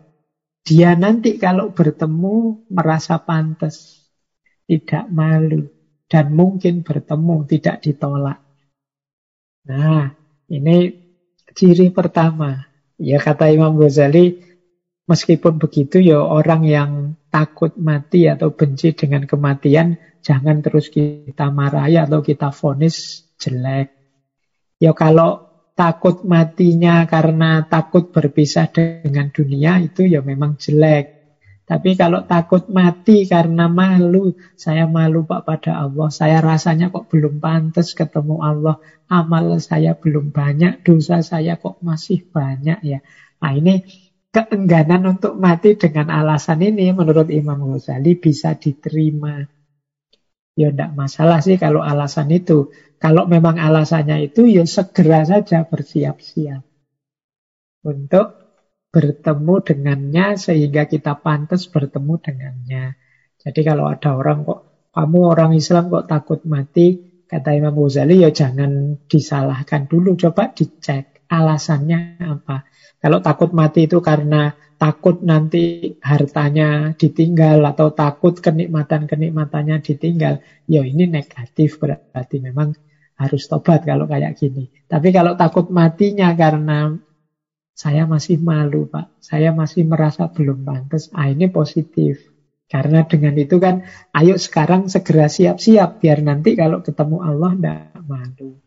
[0.65, 4.09] dia nanti kalau bertemu merasa pantas,
[4.65, 5.69] tidak malu,
[6.09, 8.44] dan mungkin bertemu, tidak ditolak.
[9.69, 10.13] Nah,
[10.53, 10.93] ini
[11.55, 12.61] ciri pertama.
[13.01, 14.39] Ya kata Imam Ghazali,
[15.11, 16.91] meskipun begitu ya orang yang
[17.29, 23.93] takut mati atau benci dengan kematian Jangan terus kita marahi atau kita vonis jelek.
[24.81, 25.45] Ya kalau
[25.77, 31.14] takut matinya karena takut berpisah dengan dunia itu ya memang jelek.
[31.65, 37.41] Tapi kalau takut mati karena malu, saya malu Pak pada Allah, saya rasanya kok belum
[37.41, 38.77] pantas ketemu Allah,
[39.09, 43.01] amal saya belum banyak, dosa saya kok masih banyak ya.
[43.41, 43.81] Nah ini
[44.29, 49.41] keengganan untuk mati dengan alasan ini menurut Imam Ghazali bisa diterima.
[50.55, 52.69] Ya tidak masalah sih kalau alasan itu.
[53.01, 56.63] Kalau memang alasannya itu, ya segera saja bersiap-siap.
[57.85, 58.44] Untuk
[58.95, 62.95] bertemu dengannya sehingga kita pantas bertemu dengannya.
[63.43, 64.61] Jadi kalau ada orang kok,
[64.95, 66.95] kamu orang Islam kok takut mati,
[67.27, 70.15] kata Imam Ghazali, ya jangan disalahkan dulu.
[70.15, 72.71] Coba dicek alasannya apa.
[73.03, 80.39] Kalau takut mati itu karena takut nanti hartanya ditinggal atau takut kenikmatan-kenikmatannya ditinggal,
[80.71, 82.71] ya ini negatif berarti memang
[83.19, 84.71] harus tobat kalau kayak gini.
[84.87, 86.95] Tapi kalau takut matinya karena
[87.75, 89.19] Saya masih malu, Pak.
[89.19, 91.11] Saya masih merasa belum pantas.
[91.11, 92.31] Ah, ini positif.
[92.71, 93.83] Karena dengan itu kan,
[94.15, 95.99] ayo sekarang segera siap-siap.
[95.99, 98.63] Biar nanti kalau ketemu Allah, tidak malu.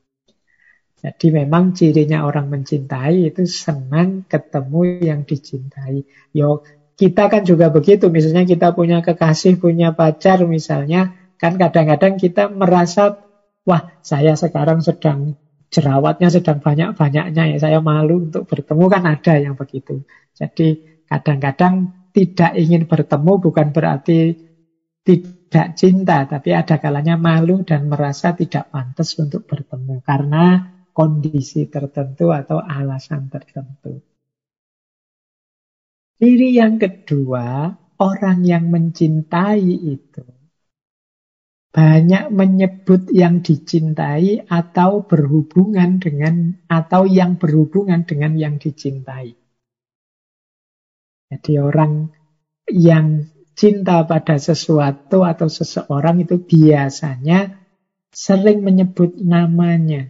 [0.98, 6.04] Jadi memang cirinya orang mencintai itu senang ketemu yang dicintai.
[6.36, 6.68] Yo,
[6.98, 8.12] kita kan juga begitu.
[8.12, 11.16] Misalnya kita punya kekasih, punya pacar misalnya.
[11.38, 13.24] Kan kadang-kadang kita merasa,
[13.64, 15.38] wah saya sekarang sedang
[15.68, 20.04] jerawatnya sedang banyak-banyaknya ya saya malu untuk bertemu kan ada yang begitu.
[20.32, 24.20] Jadi kadang-kadang tidak ingin bertemu bukan berarti
[25.08, 32.34] tidak cinta, tapi ada kalanya malu dan merasa tidak pantas untuk bertemu karena kondisi tertentu
[32.34, 34.04] atau alasan tertentu.
[36.18, 37.70] Ciri yang kedua,
[38.02, 40.37] orang yang mencintai itu
[41.72, 49.36] banyak menyebut yang dicintai atau berhubungan dengan atau yang berhubungan dengan yang dicintai.
[51.28, 52.08] Jadi orang
[52.72, 53.28] yang
[53.58, 57.58] cinta pada sesuatu atau seseorang itu biasanya
[58.16, 60.08] sering menyebut namanya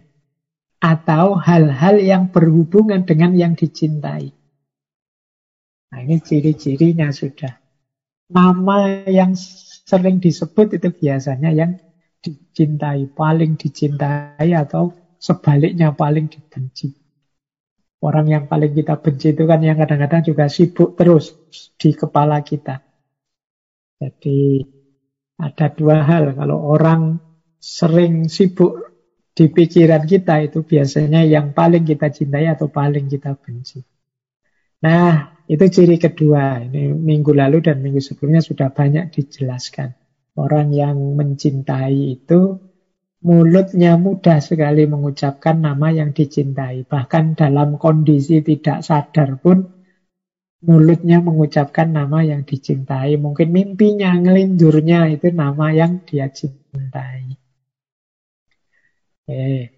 [0.78, 4.30] atau hal-hal yang berhubungan dengan yang dicintai.
[5.88, 7.58] Nah, ini ciri-cirinya sudah.
[8.28, 9.32] Nama yang
[9.88, 11.72] sering disebut itu biasanya yang
[12.20, 16.92] dicintai, paling dicintai atau sebaliknya paling dibenci.
[18.04, 21.34] Orang yang paling kita benci itu kan yang kadang-kadang juga sibuk terus
[21.80, 22.78] di kepala kita.
[23.98, 24.62] Jadi
[25.40, 26.36] ada dua hal.
[26.36, 27.18] Kalau orang
[27.58, 28.78] sering sibuk
[29.34, 33.82] di pikiran kita itu biasanya yang paling kita cintai atau paling kita benci.
[34.84, 36.62] Nah, itu ciri kedua.
[36.62, 39.88] Ini minggu lalu dan minggu sebelumnya sudah banyak dijelaskan.
[40.38, 42.40] Orang yang mencintai itu
[43.26, 46.86] mulutnya mudah sekali mengucapkan nama yang dicintai.
[46.86, 49.66] Bahkan dalam kondisi tidak sadar pun
[50.62, 53.18] mulutnya mengucapkan nama yang dicintai.
[53.18, 57.34] Mungkin mimpinya, ngelindurnya itu nama yang dia cintai.
[59.28, 59.68] Eh,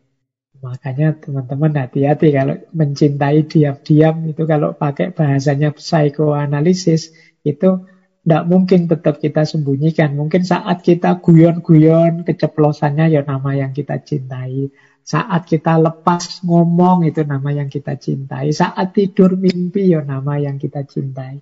[0.61, 7.17] Makanya teman-teman hati-hati kalau mencintai diam-diam itu kalau pakai bahasanya psikoanalisis
[7.49, 7.89] itu
[8.21, 10.13] tidak mungkin tetap kita sembunyikan.
[10.13, 14.69] Mungkin saat kita guyon-guyon keceplosannya ya nama yang kita cintai.
[15.01, 18.53] Saat kita lepas ngomong itu nama yang kita cintai.
[18.53, 21.41] Saat tidur mimpi ya nama yang kita cintai.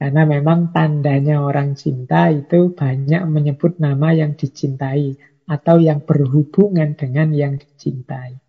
[0.00, 7.32] Karena memang tandanya orang cinta itu banyak menyebut nama yang dicintai atau yang berhubungan dengan
[7.32, 8.40] yang dicintai.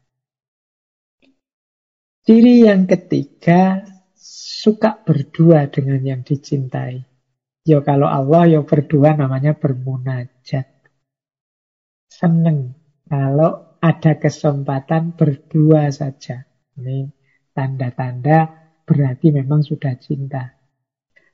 [2.22, 3.82] Ciri yang ketiga,
[4.62, 7.02] suka berdua dengan yang dicintai.
[7.66, 10.70] Ya kalau Allah ya berdua namanya bermunajat.
[12.10, 12.78] Seneng
[13.10, 16.46] kalau ada kesempatan berdua saja.
[16.78, 17.10] Ini
[17.54, 18.54] tanda-tanda
[18.86, 20.54] berarti memang sudah cinta.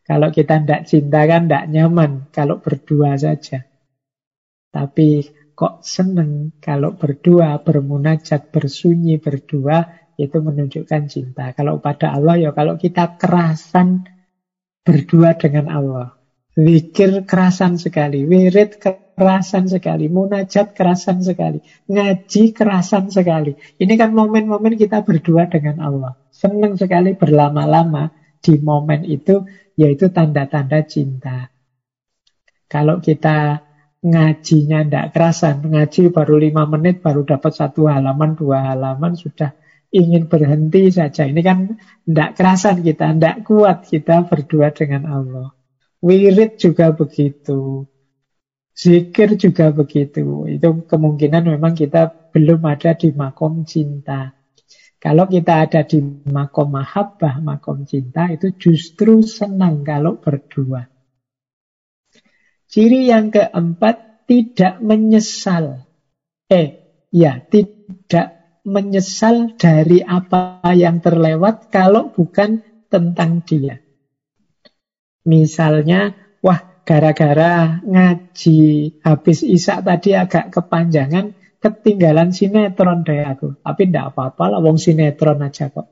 [0.07, 3.67] Kalau kita tidak cinta kan tidak nyaman kalau berdua saja.
[4.71, 5.27] Tapi
[5.57, 11.49] kok seneng kalau berdua, bermunajat, bersunyi berdua, itu menunjukkan cinta.
[11.57, 14.05] Kalau pada Allah ya kalau kita kerasan
[14.85, 16.07] berdua dengan Allah.
[16.57, 23.53] Wikir kerasan sekali, wirid kerasan sekali, munajat kerasan sekali, ngaji kerasan sekali.
[23.77, 26.17] Ini kan momen-momen kita berdua dengan Allah.
[26.33, 28.09] Senang sekali berlama-lama
[28.41, 29.45] di momen itu,
[29.77, 31.45] yaitu tanda-tanda cinta.
[32.65, 33.66] Kalau kita
[34.07, 35.59] ngajinya tidak kerasan.
[35.63, 39.51] Ngaji baru lima menit, baru dapat satu halaman, dua halaman, sudah
[39.91, 41.27] ingin berhenti saja.
[41.27, 45.47] Ini kan tidak kerasan kita, tidak kuat kita berdua dengan Allah.
[46.03, 47.87] Wirid juga begitu.
[48.77, 50.45] Zikir juga begitu.
[50.45, 54.37] Itu kemungkinan memang kita belum ada di makom cinta.
[54.97, 55.97] Kalau kita ada di
[56.29, 60.85] makom mahabbah, makom cinta, itu justru senang kalau berdua.
[62.77, 65.81] Ciri yang keempat, tidak menyesal.
[66.45, 66.77] Eh,
[67.09, 73.81] ya, tidak menyesal dari apa yang terlewat kalau bukan tentang dia.
[75.25, 76.13] Misalnya,
[76.45, 78.61] wah gara-gara ngaji
[79.01, 83.57] habis isak tadi agak kepanjangan, ketinggalan sinetron deh aku.
[83.57, 85.89] Tapi tidak apa-apa lah, wong sinetron aja kok.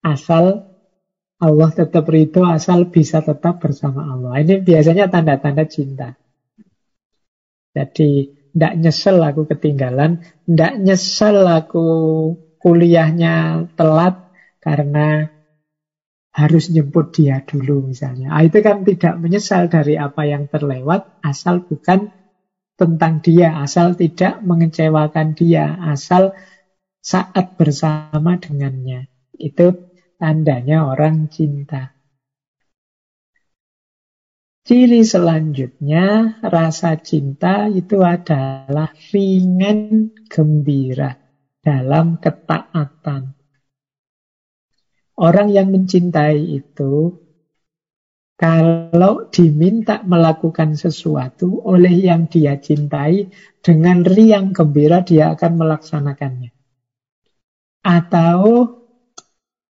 [0.00, 0.72] Asal
[1.38, 4.42] Allah tetap ridho asal bisa tetap bersama Allah.
[4.42, 6.18] Ini biasanya tanda-tanda cinta.
[7.70, 11.86] Jadi tidak nyesel aku ketinggalan, tidak nyesel aku
[12.58, 15.30] kuliahnya telat karena
[16.34, 18.34] harus jemput dia dulu misalnya.
[18.34, 22.10] Nah, itu kan tidak menyesal dari apa yang terlewat asal bukan
[22.78, 26.34] tentang dia, asal tidak mengecewakan dia, asal
[26.98, 29.06] saat bersama dengannya.
[29.34, 29.87] Itu
[30.18, 31.94] tandanya orang cinta.
[34.68, 41.16] Ciri selanjutnya, rasa cinta itu adalah ringan gembira
[41.64, 43.32] dalam ketaatan.
[45.16, 47.16] Orang yang mencintai itu,
[48.36, 53.32] kalau diminta melakukan sesuatu oleh yang dia cintai,
[53.64, 56.52] dengan riang gembira dia akan melaksanakannya.
[57.82, 58.38] Atau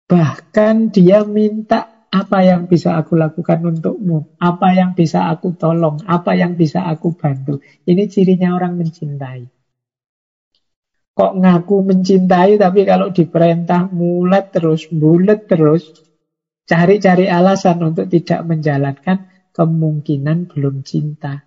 [0.06, 4.38] bahkan dia minta apa yang bisa aku lakukan untukmu?
[4.38, 6.00] Apa yang bisa aku tolong?
[6.06, 7.60] Apa yang bisa aku bantu?
[7.84, 9.44] Ini cirinya orang mencintai.
[11.16, 15.92] Kok ngaku mencintai tapi kalau diperintah mulet terus, bulet terus,
[16.68, 21.40] cari-cari alasan untuk tidak menjalankan, kemungkinan belum cinta.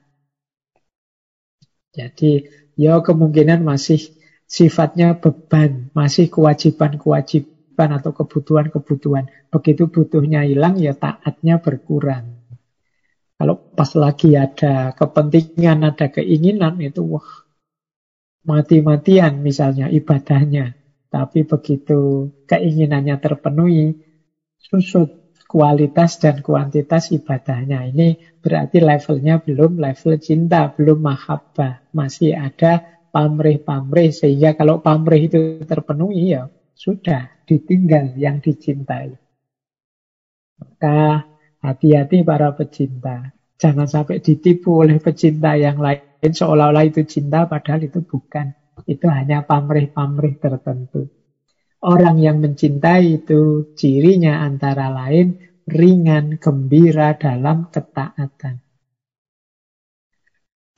[1.94, 4.02] Jadi, ya kemungkinan masih
[4.50, 9.26] sifatnya beban, masih kewajiban-kewajiban kewajiban atau kebutuhan-kebutuhan.
[9.48, 12.44] Begitu butuhnya hilang, ya taatnya berkurang.
[13.40, 17.24] Kalau pas lagi ada kepentingan, ada keinginan, itu wah
[18.44, 20.76] mati-matian misalnya ibadahnya.
[21.08, 23.96] Tapi begitu keinginannya terpenuhi,
[24.60, 27.88] susut kualitas dan kuantitas ibadahnya.
[27.96, 31.96] Ini berarti levelnya belum level cinta, belum mahabbah.
[31.96, 39.18] Masih ada pamrih-pamrih, sehingga kalau pamrih itu terpenuhi ya sudah ditinggal yang dicintai.
[40.62, 41.26] Maka
[41.66, 43.34] hati-hati para pecinta.
[43.58, 48.54] Jangan sampai ditipu oleh pecinta yang lain seolah-olah itu cinta padahal itu bukan.
[48.86, 51.10] Itu hanya pamrih-pamrih tertentu.
[51.80, 58.60] Orang yang mencintai itu cirinya antara lain ringan, gembira dalam ketaatan.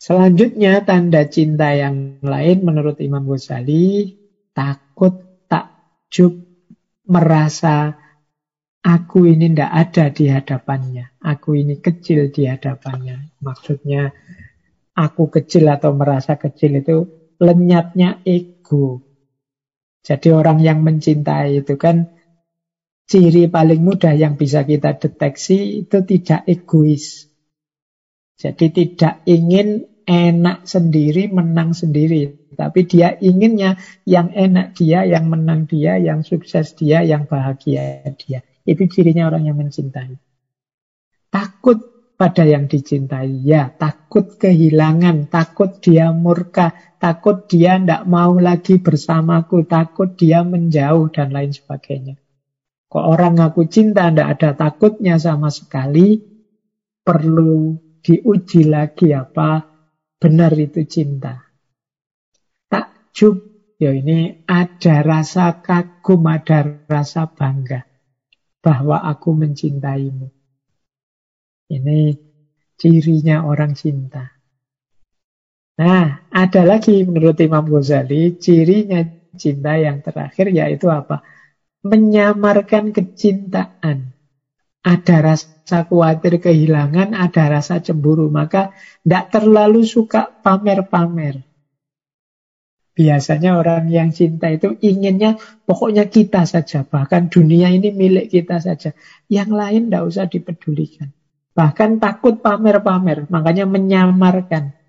[0.02, 4.18] Selanjutnya tanda cinta yang lain menurut Imam Ghazali
[4.50, 6.51] takut takjub
[7.08, 7.96] merasa
[8.82, 11.06] aku ini tidak ada di hadapannya.
[11.22, 13.38] Aku ini kecil di hadapannya.
[13.42, 14.10] Maksudnya
[14.98, 16.98] aku kecil atau merasa kecil itu
[17.42, 19.02] lenyapnya ego.
[20.02, 22.10] Jadi orang yang mencintai itu kan
[23.06, 27.30] ciri paling mudah yang bisa kita deteksi itu tidak egois.
[28.42, 32.52] Jadi tidak ingin enak sendiri, menang sendiri.
[32.52, 38.44] Tapi dia inginnya yang enak dia, yang menang dia, yang sukses dia, yang bahagia dia.
[38.68, 40.20] Itu cirinya orang yang mencintai.
[41.32, 41.80] Takut
[42.20, 43.48] pada yang dicintai.
[43.48, 51.08] Ya, takut kehilangan, takut dia murka, takut dia tidak mau lagi bersamaku, takut dia menjauh,
[51.10, 52.20] dan lain sebagainya.
[52.92, 56.20] Kok orang ngaku cinta tidak ada takutnya sama sekali,
[57.02, 59.71] perlu diuji lagi apa
[60.22, 61.34] benar itu cinta.
[62.70, 63.42] Takjub,
[63.82, 67.82] ya ini ada rasa kagum, ada rasa bangga
[68.62, 70.30] bahwa aku mencintaimu.
[71.74, 72.14] Ini
[72.78, 74.30] cirinya orang cinta.
[75.82, 79.02] Nah, ada lagi menurut Imam Ghazali, cirinya
[79.34, 81.26] cinta yang terakhir yaitu apa?
[81.82, 84.14] Menyamarkan kecintaan.
[84.82, 88.34] Ada rasa khawatir kehilangan, ada rasa cemburu.
[88.34, 88.74] Maka
[89.06, 91.46] tidak terlalu suka pamer-pamer.
[92.92, 96.84] Biasanya orang yang cinta itu inginnya pokoknya kita saja.
[96.84, 98.92] Bahkan dunia ini milik kita saja.
[99.32, 101.14] Yang lain tidak usah dipedulikan.
[101.54, 103.30] Bahkan takut pamer-pamer.
[103.30, 104.81] Makanya menyamarkan.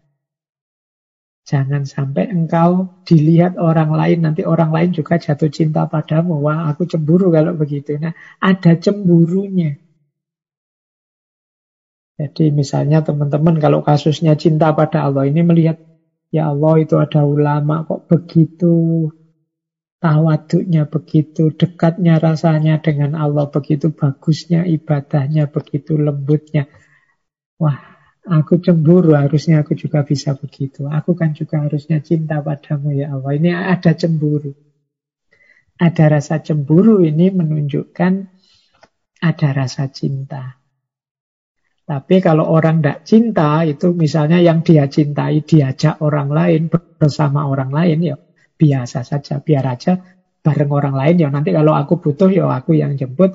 [1.42, 6.38] Jangan sampai engkau dilihat orang lain, nanti orang lain juga jatuh cinta padamu.
[6.38, 7.98] Wah, aku cemburu kalau begitu.
[7.98, 9.74] Nah, ada cemburunya.
[12.20, 15.76] Jadi misalnya teman-teman kalau kasusnya cinta pada Allah ini melihat
[16.30, 19.10] ya Allah itu ada ulama kok begitu
[20.02, 26.66] tawaduknya begitu dekatnya rasanya dengan Allah begitu bagusnya ibadahnya begitu lembutnya
[27.58, 27.91] wah
[28.26, 33.32] aku cemburu harusnya aku juga bisa begitu aku kan juga harusnya cinta padamu ya Allah
[33.34, 34.54] ini ada cemburu
[35.78, 38.12] ada rasa cemburu ini menunjukkan
[39.22, 40.62] ada rasa cinta
[41.82, 47.74] tapi kalau orang tidak cinta, itu misalnya yang dia cintai diajak orang lain bersama orang
[47.74, 48.16] lain, ya
[48.54, 49.98] biasa saja, biar aja
[50.40, 51.16] bareng orang lain.
[51.20, 53.34] Ya nanti kalau aku butuh, ya aku yang jemput.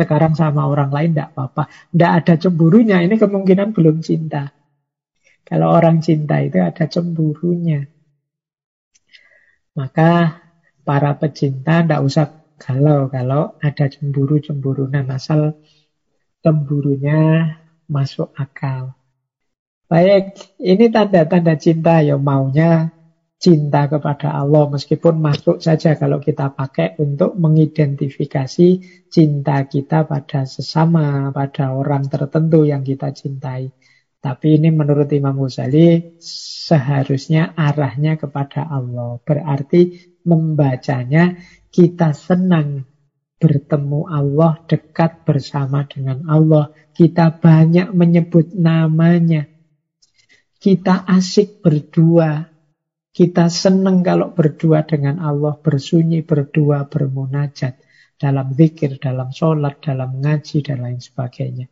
[0.00, 1.68] Sekarang sama orang lain tidak apa-apa.
[1.92, 4.48] Tidak ada cemburunya, ini kemungkinan belum cinta.
[5.44, 7.84] Kalau orang cinta itu ada cemburunya.
[9.76, 10.40] Maka
[10.80, 14.88] para pecinta tidak usah galau kalau ada cemburu-cemburu.
[14.88, 15.56] Nah, asal
[16.40, 17.52] cemburunya
[17.88, 18.96] masuk akal.
[19.90, 22.94] Baik, ini tanda-tanda cinta ya maunya
[23.40, 28.68] cinta kepada Allah meskipun masuk saja kalau kita pakai untuk mengidentifikasi
[29.08, 33.72] cinta kita pada sesama, pada orang tertentu yang kita cintai.
[34.20, 39.16] Tapi ini menurut Imam Ghazali seharusnya arahnya kepada Allah.
[39.24, 41.40] Berarti membacanya
[41.72, 42.84] kita senang
[43.40, 46.68] bertemu Allah, dekat bersama dengan Allah.
[46.92, 49.48] Kita banyak menyebut namanya.
[50.60, 52.49] Kita asik berdua,
[53.10, 57.82] kita senang kalau berdua dengan Allah, bersunyi, berdua, bermunajat.
[58.20, 61.66] Dalam zikir, dalam sholat, dalam ngaji, dan lain sebagainya.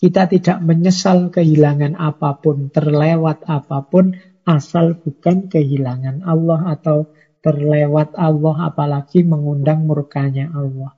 [0.00, 4.16] Kita tidak menyesal kehilangan apa pun, terlewat apa pun,
[4.48, 7.12] asal bukan kehilangan Allah atau
[7.44, 10.96] terlewat Allah, apalagi mengundang murkanya Allah.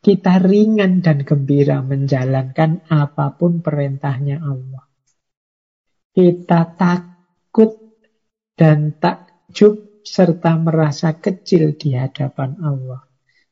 [0.00, 4.88] Kita ringan dan gembira menjalankan apa pun perintahnya Allah.
[6.16, 7.83] Kita takut
[8.54, 13.02] dan takjub serta merasa kecil di hadapan Allah.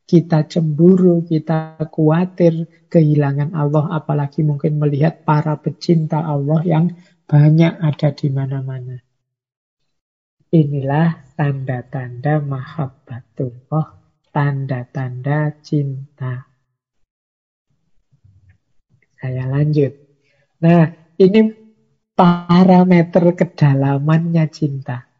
[0.03, 6.93] Kita cemburu, kita khawatir kehilangan Allah, apalagi mungkin melihat para pecinta Allah yang
[7.25, 9.01] banyak ada di mana-mana.
[10.53, 13.87] Inilah tanda-tanda mahabbatullah,
[14.29, 16.45] tanda-tanda cinta.
[19.17, 19.97] Saya lanjut.
[20.61, 21.62] Nah, ini
[22.23, 25.11] parameter kedalamannya cinta.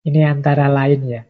[0.00, 1.22] Ini antara lain ya.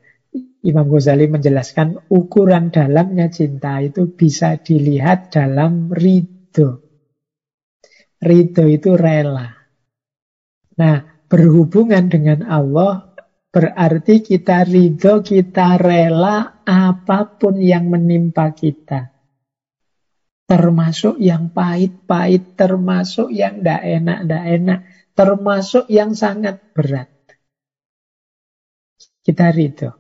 [0.63, 6.79] Imam Ghazali menjelaskan ukuran dalamnya cinta itu bisa dilihat dalam ridho.
[8.23, 9.51] Ridho itu rela.
[10.79, 10.97] Nah,
[11.27, 13.11] berhubungan dengan Allah
[13.51, 19.10] berarti kita ridho, kita rela apa pun yang menimpa kita.
[20.51, 24.79] Termasuk yang pahit-pahit, termasuk yang tidak enak-tidak enak,
[25.15, 27.07] termasuk yang sangat berat.
[29.23, 29.95] Kita ridho.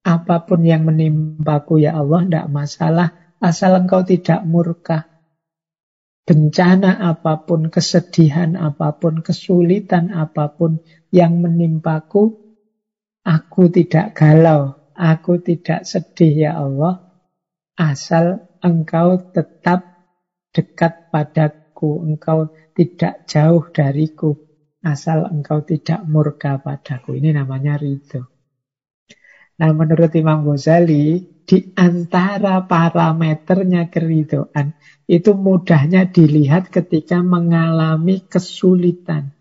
[0.00, 3.08] Apa pun yang menimpaku ya Allah, tidak masalah.
[3.44, 5.04] Asal engkau tidak murka.
[6.24, 10.80] Bencana apa pun, kesedihan apa pun, kesulitan apa pun
[11.12, 12.40] yang menimpaku,
[13.20, 17.04] aku tidak galau, aku tidak sedih ya Allah.
[17.76, 19.89] Asal engkau tetap
[20.50, 24.36] dekat padaku, engkau tidak jauh dariku,
[24.82, 27.18] asal engkau tidak murka padaku.
[27.18, 28.26] Ini namanya ridho.
[29.60, 31.20] Nah menurut Imam Ghazali,
[31.50, 34.70] di antara parameternya keridoan,
[35.10, 39.34] itu mudahnya dilihat ketika mengalami kesulitan.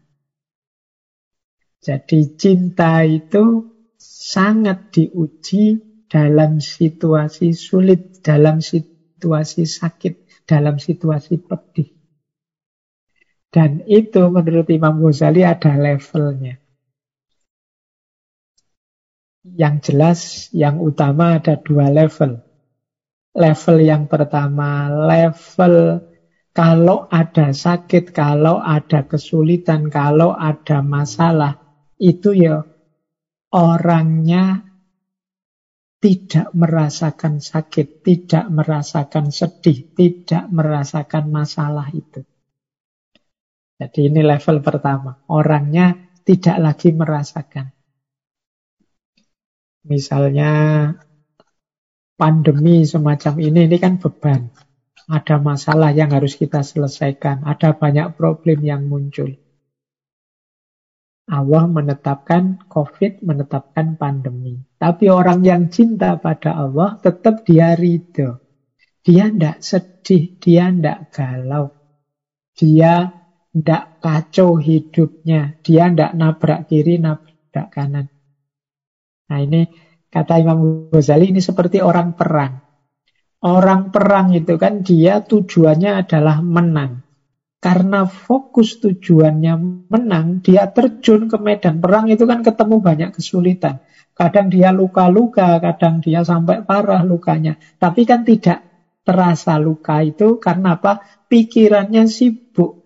[1.79, 3.69] Jadi cinta itu
[4.01, 5.79] sangat diuji
[6.09, 10.13] dalam situasi sulit, dalam situasi sakit,
[10.49, 11.93] dalam situasi pedih.
[13.53, 16.57] Dan itu menurut Imam Ghazali ada levelnya.
[19.45, 20.19] Yang jelas,
[20.53, 22.41] yang utama ada dua level.
[23.33, 26.01] Level yang pertama, level
[26.53, 31.61] kalau ada sakit, kalau ada kesulitan, kalau ada masalah,
[31.97, 32.65] itu ya
[33.53, 34.68] orangnya
[35.99, 42.23] tidak merasakan sakit, tidak merasakan sedih, tidak merasakan masalah itu.
[43.79, 45.19] Jadi ini level pertama.
[45.27, 47.71] Orangnya tidak lagi merasakan.
[49.87, 50.51] Misalnya
[52.19, 54.51] pandemi semacam ini, ini kan beban.
[55.09, 57.43] Ada masalah yang harus kita selesaikan.
[57.47, 59.35] Ada banyak problem yang muncul.
[61.29, 64.57] Allah menetapkan COVID, menetapkan pandemi.
[64.81, 68.41] Tapi orang yang cinta pada Allah tetap dia ridho.
[69.05, 71.69] Dia tidak sedih, dia tidak galau.
[72.57, 73.13] Dia
[73.53, 75.61] tidak kacau hidupnya.
[75.61, 78.09] Dia tidak nabrak kiri, nabrak kanan.
[79.29, 79.69] Nah ini
[80.09, 82.57] kata Imam Ghazali ini seperti orang perang.
[83.39, 87.05] Orang perang itu kan dia tujuannya adalah menang.
[87.59, 93.83] Karena fokus tujuannya menang, dia terjun ke medan perang itu kan ketemu banyak kesulitan.
[94.15, 97.59] Kadang dia luka-luka, kadang dia sampai parah lukanya.
[97.75, 98.63] Tapi kan tidak
[99.03, 101.03] terasa luka itu karena apa?
[101.27, 102.79] Pikirannya sibuk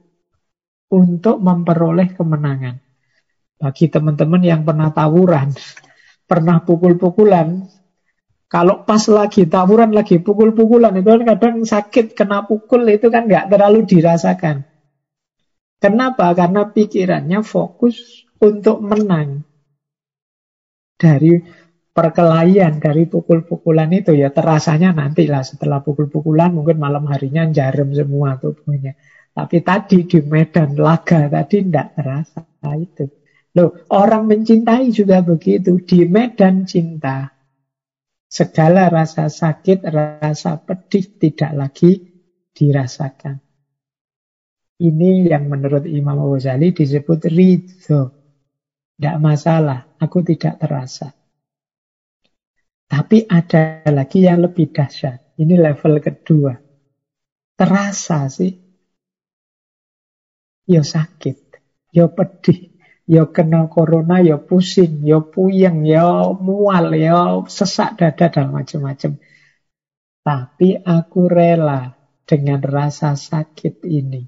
[0.90, 2.82] untuk memperoleh kemenangan.
[3.62, 5.54] Bagi teman-teman yang pernah tawuran,
[6.26, 7.66] pernah pukul-pukulan,
[8.54, 13.50] kalau pas lagi tawuran lagi pukul-pukulan itu kan kadang sakit kena pukul itu kan nggak
[13.50, 14.62] terlalu dirasakan.
[15.82, 16.38] Kenapa?
[16.38, 19.42] Karena pikirannya fokus untuk menang.
[21.02, 21.34] Dari
[21.98, 28.94] perkelahian, dari pukul-pukulan itu ya terasanya nantilah setelah pukul-pukulan mungkin malam harinya jarum semua tubuhnya.
[29.34, 32.46] Tapi tadi di medan laga tadi tidak terasa
[32.78, 33.10] itu.
[33.58, 35.82] Loh, orang mencintai juga begitu.
[35.82, 37.34] Di medan cinta,
[38.34, 42.02] segala rasa sakit, rasa pedih tidak lagi
[42.50, 43.38] dirasakan.
[44.82, 48.10] Ini yang menurut Imam Ghazali disebut ridho.
[48.98, 51.14] Tidak masalah, aku tidak terasa.
[52.90, 55.38] Tapi ada lagi yang lebih dahsyat.
[55.38, 56.54] Ini level kedua.
[57.54, 58.54] Terasa sih.
[60.66, 61.38] Ya sakit,
[61.94, 62.73] ya pedih,
[63.04, 69.20] ya kena corona, ya pusing, ya puyeng, ya mual, ya sesak dada dan macam-macam.
[70.24, 71.92] Tapi aku rela
[72.24, 74.24] dengan rasa sakit ini.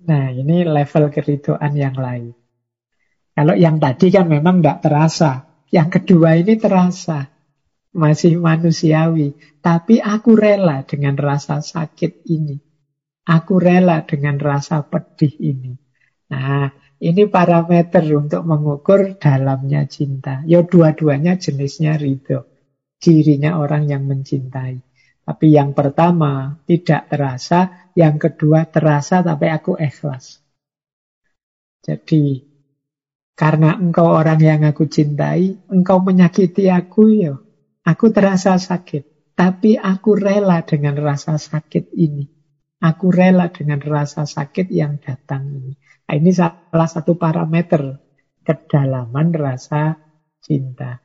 [0.00, 2.34] Nah, ini level keridoan yang lain.
[3.30, 5.32] Kalau yang tadi kan memang tidak terasa.
[5.70, 7.30] Yang kedua ini terasa.
[7.94, 9.38] Masih manusiawi.
[9.62, 12.58] Tapi aku rela dengan rasa sakit ini.
[13.30, 15.78] Aku rela dengan rasa pedih ini.
[16.34, 20.44] Nah, ini parameter untuk mengukur dalamnya cinta.
[20.44, 22.44] Ya dua-duanya jenisnya ridho.
[23.00, 24.84] Cirinya orang yang mencintai.
[25.24, 30.44] Tapi yang pertama tidak terasa, yang kedua terasa tapi aku ikhlas.
[31.80, 32.44] Jadi
[33.32, 37.32] karena engkau orang yang aku cintai, engkau menyakiti aku ya.
[37.80, 42.39] Aku terasa sakit, tapi aku rela dengan rasa sakit ini.
[42.80, 45.72] Aku rela dengan rasa sakit yang datang ini.
[46.08, 48.00] Nah, ini salah satu parameter
[48.40, 50.00] kedalaman rasa
[50.40, 50.96] cinta.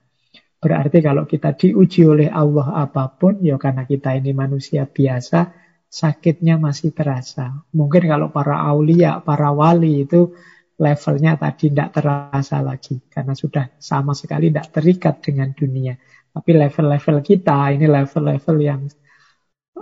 [0.56, 5.52] Berarti kalau kita diuji oleh Allah apa pun, ya karena kita ini manusia biasa,
[5.91, 7.53] sakitnya masih terasa.
[7.76, 10.31] Mungkin kalau para aulia, para wali itu
[10.80, 13.03] levelnya tadi tidak terasa lagi.
[13.06, 15.93] Karena sudah sama sekali tidak terikat dengan dunia.
[16.31, 18.81] Tapi level-level kita, ini level-level yang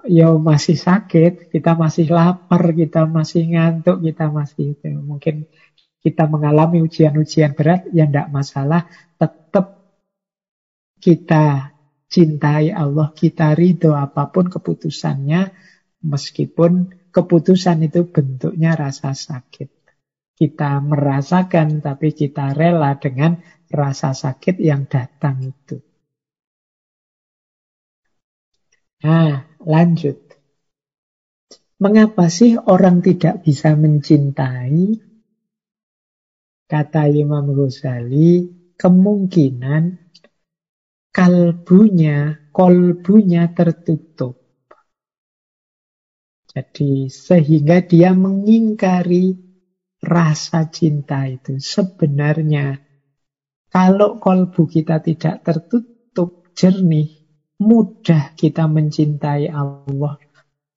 [0.01, 4.89] ya masih sakit, kita masih lapar, kita masih ngantuk, kita masih itu.
[4.89, 5.45] Mungkin
[6.03, 9.65] kita mengalami ujian-ujian berat, ya tidak masalah, tetap
[10.99, 11.71] kita
[12.09, 15.53] cintai Allah, kita ridho apa pun keputusannya,
[16.03, 19.69] meskipun keputusan itu bentuknya rasa sakit.
[20.33, 23.37] Kita merasakan, tapi kita rela dengan
[23.69, 25.77] rasa sakit yang datang itu.
[29.03, 30.19] Nah, lanjut.
[31.83, 34.95] Mengapa sih orang tidak bisa mencintai?
[36.63, 38.47] Kata Imam Ghazali,
[38.79, 39.99] kemungkinan
[41.11, 44.39] kalbunya, kolbunya tertutup.
[46.53, 49.33] Jadi sehingga dia mengingkari
[50.03, 51.57] rasa cinta itu.
[51.57, 52.77] Sebenarnya
[53.73, 57.22] kalau kolbu kita tidak tertutup jernih,
[57.61, 60.17] mudah kita mencintai Allah,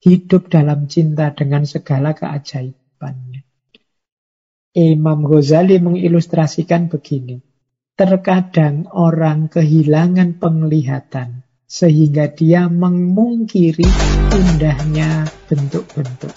[0.02, 3.46] hidup dalam cinta dengan segala keajaibannya.
[4.76, 7.40] Imam Ghazali mengilustrasikan begini.
[7.96, 13.88] Terkadang orang kehilangan penglihatan sehingga dia memungkiri
[14.36, 16.36] indahnya bentuk-bentuk.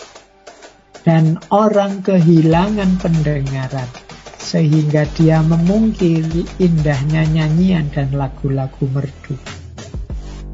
[1.03, 3.91] Dan orang kehilangan pendengaran
[4.39, 9.35] sehingga dia memungkiri indahnya nyanyian dan lagu-lagu merdu.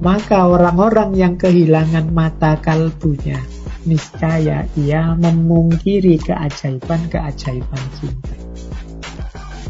[0.03, 3.39] Maka orang-orang yang kehilangan mata kalbunya,
[3.87, 8.35] niscaya ia memungkiri keajaiban-keajaiban cinta.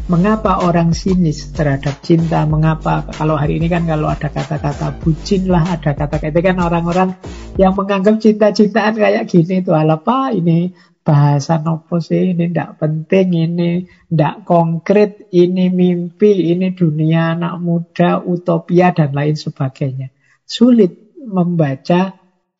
[0.06, 2.42] Mengapa orang sinis terhadap cinta?
[2.46, 7.14] Mengapa kalau hari ini kan kalau ada kata-kata bucin lah, ada kata-kata kan orang-orang
[7.54, 10.74] yang menganggap cinta-cintaan kayak gini itu apa ini
[11.06, 13.70] bahasa nopo sih ini tidak penting ini
[14.10, 20.10] tidak konkret ini mimpi ini dunia anak muda utopia dan lain sebagainya
[20.46, 22.14] sulit membaca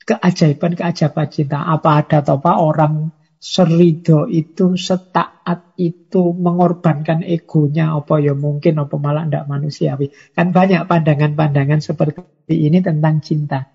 [0.07, 1.59] keajaiban-keajaiban cinta.
[1.67, 9.27] Apa ada apa orang serido itu, setaat itu, mengorbankan egonya, apa ya mungkin, apa malah
[9.27, 10.11] tidak manusiawi.
[10.35, 13.71] Kan banyak pandangan-pandangan seperti ini tentang cinta.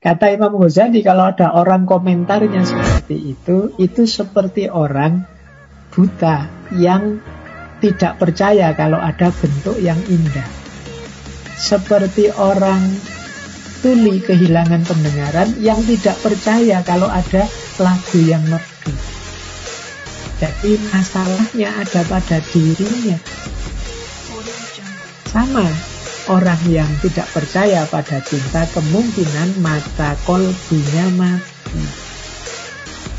[0.00, 5.28] Kata Imam Ghazali, kalau ada orang komentarnya seperti itu, itu seperti orang
[5.92, 7.20] buta yang
[7.84, 10.48] tidak percaya kalau ada bentuk yang indah.
[11.60, 12.80] Seperti orang
[13.80, 17.48] tuli kehilangan pendengaran yang tidak percaya kalau ada
[17.80, 18.92] lagu yang merdu.
[20.40, 23.16] Jadi masalahnya ada pada dirinya.
[25.28, 25.68] Sama
[26.32, 31.84] orang yang tidak percaya pada cinta kemungkinan mata kolbunya mati.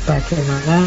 [0.02, 0.82] Bagaimana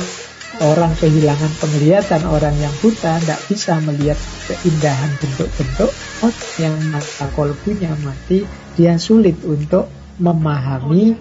[0.64, 5.92] orang kehilangan penglihatan, orang yang buta tidak bisa melihat keindahan bentuk-bentuk,
[6.24, 8.48] oh yang mata kolbunya mati,
[8.80, 9.92] dia sulit untuk
[10.22, 11.20] memahami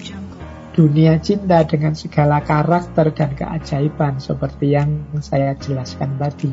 [0.75, 6.51] dunia cinta dengan segala karakter dan keajaiban seperti yang saya jelaskan tadi.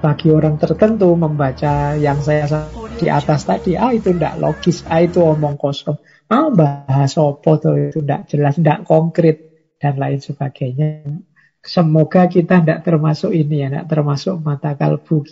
[0.00, 2.48] bagi orang tertentu membaca yang saya
[2.96, 6.00] di atas tadi, ah itu tidak logis, ah itu omong kosong,
[6.32, 7.92] ah bahas opo tuh?
[7.92, 9.36] Itu tidak jelas, tidak konkret
[9.76, 11.04] dan lain sebagainya.
[11.60, 15.28] Semoga kita tidak termasuk ini ya, tidak termasuk mata kalbu,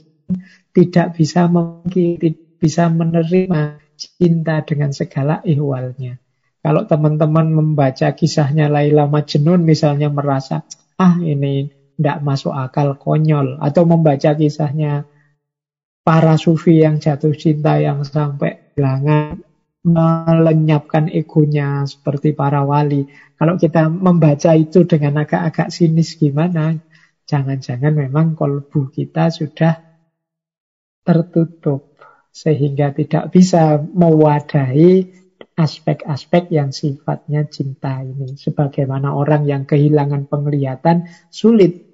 [0.77, 2.21] tidak bisa mungkin
[2.61, 6.21] bisa menerima cinta dengan segala ihwalnya.
[6.61, 10.69] Kalau teman-teman membaca kisahnya Laila Majnun misalnya merasa,
[11.01, 13.57] ah ini tidak masuk akal, konyol.
[13.65, 15.09] Atau membaca kisahnya
[16.05, 19.48] para sufi yang jatuh cinta yang sampai kehilangan
[19.95, 23.09] melenyapkan egonya seperti para wali.
[23.39, 26.77] Kalau kita membaca itu dengan agak-agak sinis gimana?
[27.29, 29.77] Jangan-jangan memang kolbu kita sudah
[31.05, 31.97] tertutup
[32.33, 35.09] sehingga tidak bisa mewadahi
[35.59, 38.39] aspek-aspek yang sifatnya cinta ini.
[38.39, 41.89] Sebagaimana orang yang kehilangan penglihatan sulit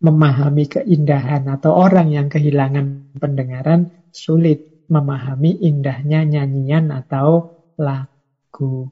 [0.00, 8.88] memahami keindahan atau orang yang kehilangan pendengaran sulit memahami indahnya nyanyian atau lagu.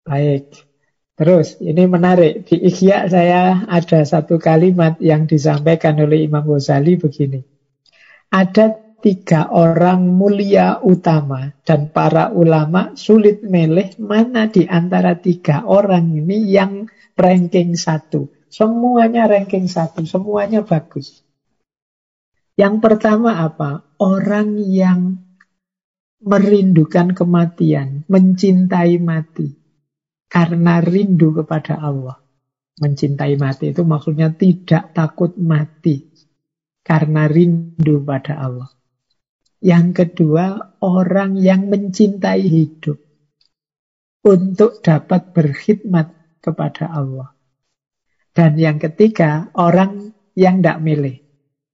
[0.00, 0.66] Baik,
[1.14, 2.48] terus ini menarik.
[2.48, 7.40] Di Ikhya saya ada satu kalimat yang disampaikan oleh Imam Ghazali begini.
[8.30, 16.12] Ada tiga orang mulia utama dan para ulama sulit meleh mana di antara tiga orang
[16.12, 16.84] ini yang
[17.16, 18.28] ranking satu.
[18.50, 21.22] Semuanya ranking satu, semuanya bagus.
[22.60, 23.88] Yang pertama apa?
[23.96, 25.16] Orang yang
[26.20, 29.48] merindukan kematian, mencintai mati.
[30.28, 32.20] Karena rindu kepada Allah.
[32.76, 36.04] Mencintai mati itu maksudnya tidak takut mati.
[36.84, 38.68] Karena rindu pada Allah.
[39.64, 43.00] Yang kedua, orang yang mencintai hidup.
[44.20, 46.12] Untuk dapat berkhidmat
[46.44, 47.32] kepada Allah.
[48.36, 51.29] Dan yang ketiga, orang yang tidak milih.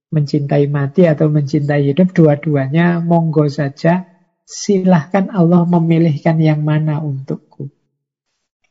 [0.07, 4.07] Mencintai mati atau mencintai hidup, dua-duanya monggo saja.
[4.47, 7.67] Silahkan Allah memilihkan yang mana untukku.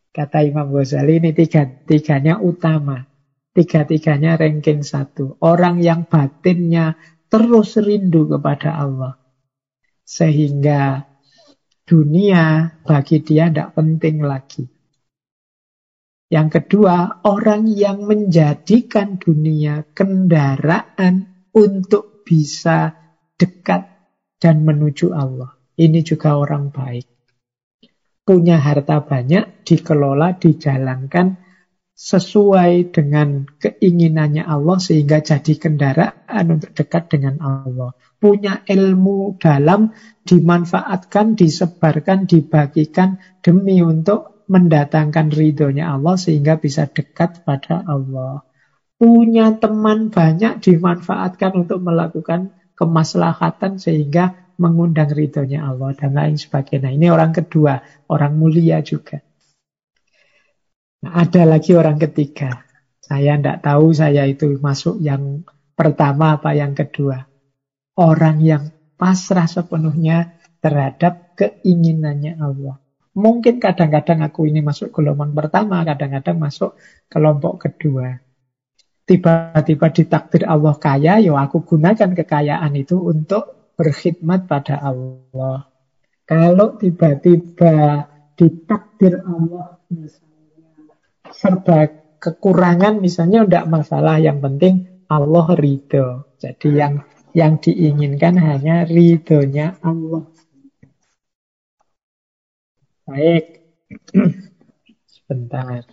[0.09, 3.05] Kata Imam Ghazali ini tiga-tiganya utama.
[3.53, 5.37] Tiga-tiganya ranking satu.
[5.45, 6.97] Orang yang batinnya
[7.29, 9.21] terus rindu kepada Allah.
[10.09, 11.05] Sehingga
[11.85, 14.76] dunia bagi dia tidak penting lagi.
[16.27, 22.99] Yang kedua, orang yang menjadikan dunia kendaraan untuk bisa
[23.39, 23.87] dekat
[24.43, 25.55] dan menuju Allah.
[25.79, 27.07] Ini juga orang baik.
[28.27, 31.39] Punya harta banyak, dikelola, dijalankan
[31.97, 37.95] sesuai dengan keinginannya Allah sehingga jadi kendaraan untuk dekat dengan Allah.
[38.19, 39.95] Punya ilmu dalam,
[40.27, 48.47] dimanfaatkan, disebarkan, dibagikan demi untuk mendatangkan ridhonya Allah sehingga bisa dekat pada Allah.
[48.97, 56.97] Punya teman banyak dimanfaatkan untuk melakukan kemaslahatan sehingga mengundang ridhonya Allah dan lain sebagainya.
[56.97, 57.77] Ini orang kedua,
[58.09, 59.21] orang mulia juga.
[61.05, 62.65] Nah, ada lagi orang ketiga.
[63.05, 65.45] Saya tidak tahu saya itu masuk yang
[65.77, 67.29] pertama apa yang kedua.
[67.97, 72.81] Orang yang pasrah sepenuhnya terhadap keinginannya Allah.
[73.17, 76.77] Mungkin kadang-kadang aku ini masuk gelombang pertama, kadang-kadang masuk
[77.09, 78.21] kelompok kedua.
[79.09, 85.65] Tiba-tiba ditakdir Allah kaya, ya aku gunakan kekayaan itu untuk berkhidmat pada Allah.
[86.29, 88.05] Kalau tiba-tiba
[88.37, 90.37] ditakdir Allah misalnya
[91.33, 91.89] serba
[92.21, 96.37] kekurangan misalnya tidak masalah, yang penting Allah ridho.
[96.37, 97.01] Jadi yang
[97.33, 100.36] yang diinginkan hanya ridhonya Allah.
[103.07, 103.63] Baik.
[105.15, 105.87] Sebentar.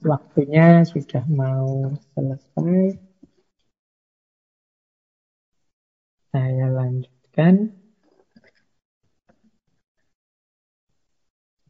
[0.00, 2.96] Waktunya sudah mau selesai.
[6.32, 7.68] Saya lanjutkan.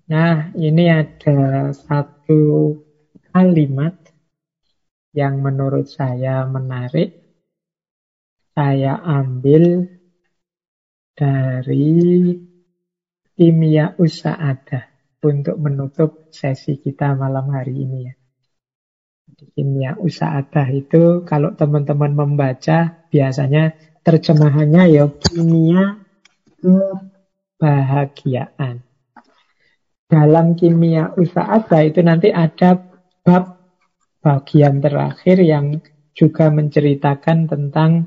[0.06, 2.70] Nah, ini ada satu
[3.34, 3.98] kalimat
[5.10, 7.10] yang menurut saya menarik.
[8.54, 9.90] Saya ambil
[11.18, 11.90] dari
[13.34, 14.80] kimia ada
[15.24, 18.14] untuk menutup sesi kita malam hari ini ya.
[19.34, 23.74] Kimia ada itu kalau teman-teman membaca biasanya
[24.06, 25.98] terjemahannya ya kimia
[26.62, 28.86] kebahagiaan.
[30.06, 32.78] Dalam kimia ada itu nanti ada
[33.24, 33.58] bab
[34.22, 35.82] bagian terakhir yang
[36.14, 38.06] juga menceritakan tentang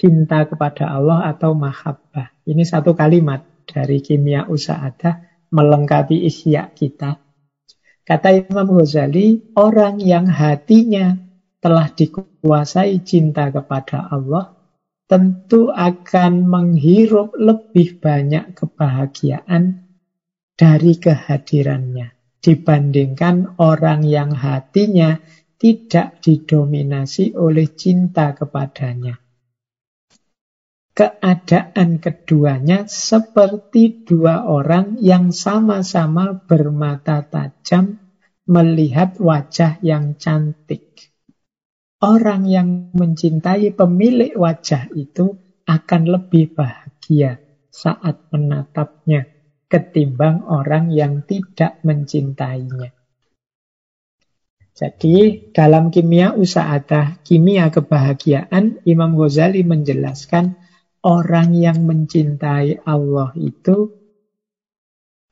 [0.00, 2.32] cinta kepada Allah atau mahabbah.
[2.48, 7.16] Ini satu kalimat dari kimia usahada melengkapi isya kita.
[8.04, 11.16] Kata Imam Ghazali, orang yang hatinya
[11.62, 14.52] telah dikuasai cinta kepada Allah,
[15.08, 19.80] tentu akan menghirup lebih banyak kebahagiaan
[20.58, 22.12] dari kehadirannya
[22.42, 25.14] dibandingkan orang yang hatinya
[25.62, 29.14] tidak didominasi oleh cinta kepadanya.
[30.92, 37.96] Keadaan keduanya seperti dua orang yang sama-sama bermata tajam
[38.44, 41.16] melihat wajah yang cantik.
[41.96, 47.40] Orang yang mencintai pemilik wajah itu akan lebih bahagia
[47.72, 49.32] saat menatapnya
[49.72, 52.92] ketimbang orang yang tidak mencintainya.
[54.76, 60.61] Jadi dalam kimia usahadah, kimia kebahagiaan, Imam Ghazali menjelaskan
[61.02, 63.90] orang yang mencintai Allah itu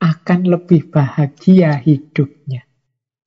[0.01, 2.67] akan lebih bahagia hidupnya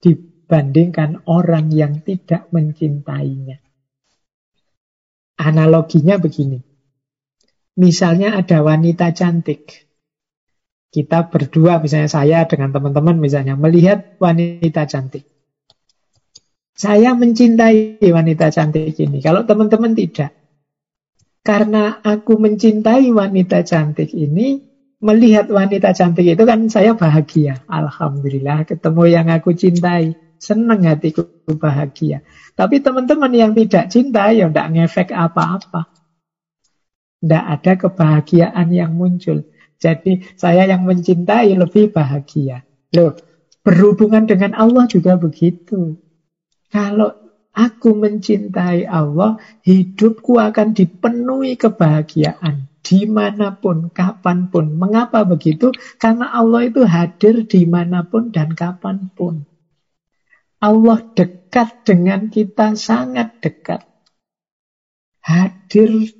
[0.02, 3.62] dibandingkan orang yang tidak mencintainya.
[5.40, 6.60] Analoginya begini.
[7.74, 9.90] Misalnya ada wanita cantik.
[10.94, 15.26] Kita berdua, misalnya saya dengan teman-teman misalnya, melihat wanita cantik.
[16.74, 19.18] Saya mencintai wanita cantik ini.
[19.18, 20.43] Kalau teman-teman tidak.
[21.44, 24.64] Karena aku mencintai wanita cantik ini,
[25.04, 27.60] melihat wanita cantik itu kan saya bahagia.
[27.68, 30.16] Alhamdulillah ketemu yang aku cintai.
[30.40, 31.24] Senang hatiku
[31.56, 32.20] bahagia.
[32.52, 35.88] Tapi teman-teman yang tidak cinta ya tidak ngefek apa-apa.
[37.24, 39.48] Tidak ada kebahagiaan yang muncul.
[39.80, 42.60] Jadi saya yang mencintai lebih bahagia.
[42.92, 43.16] Loh,
[43.64, 45.96] berhubungan dengan Allah juga begitu.
[46.68, 47.23] Kalau
[47.54, 54.76] aku mencintai Allah, hidupku akan dipenuhi kebahagiaan di mana pun, kapan pun.
[54.76, 55.72] Mengapa begitu?
[55.96, 59.48] Karena Allah itu hadir di mana pun dan kapan pun.
[60.60, 63.80] Allah dekat dengan kita, sangat dekat.
[65.24, 66.12] Hadir,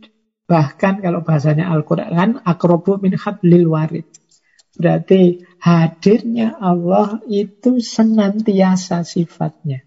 [0.49, 4.09] bahkan kalau bahasanya Al-Quran, akrobu min hablil warid.
[4.75, 9.85] Berarti hadirnya Allah itu senantiasa sifatnya.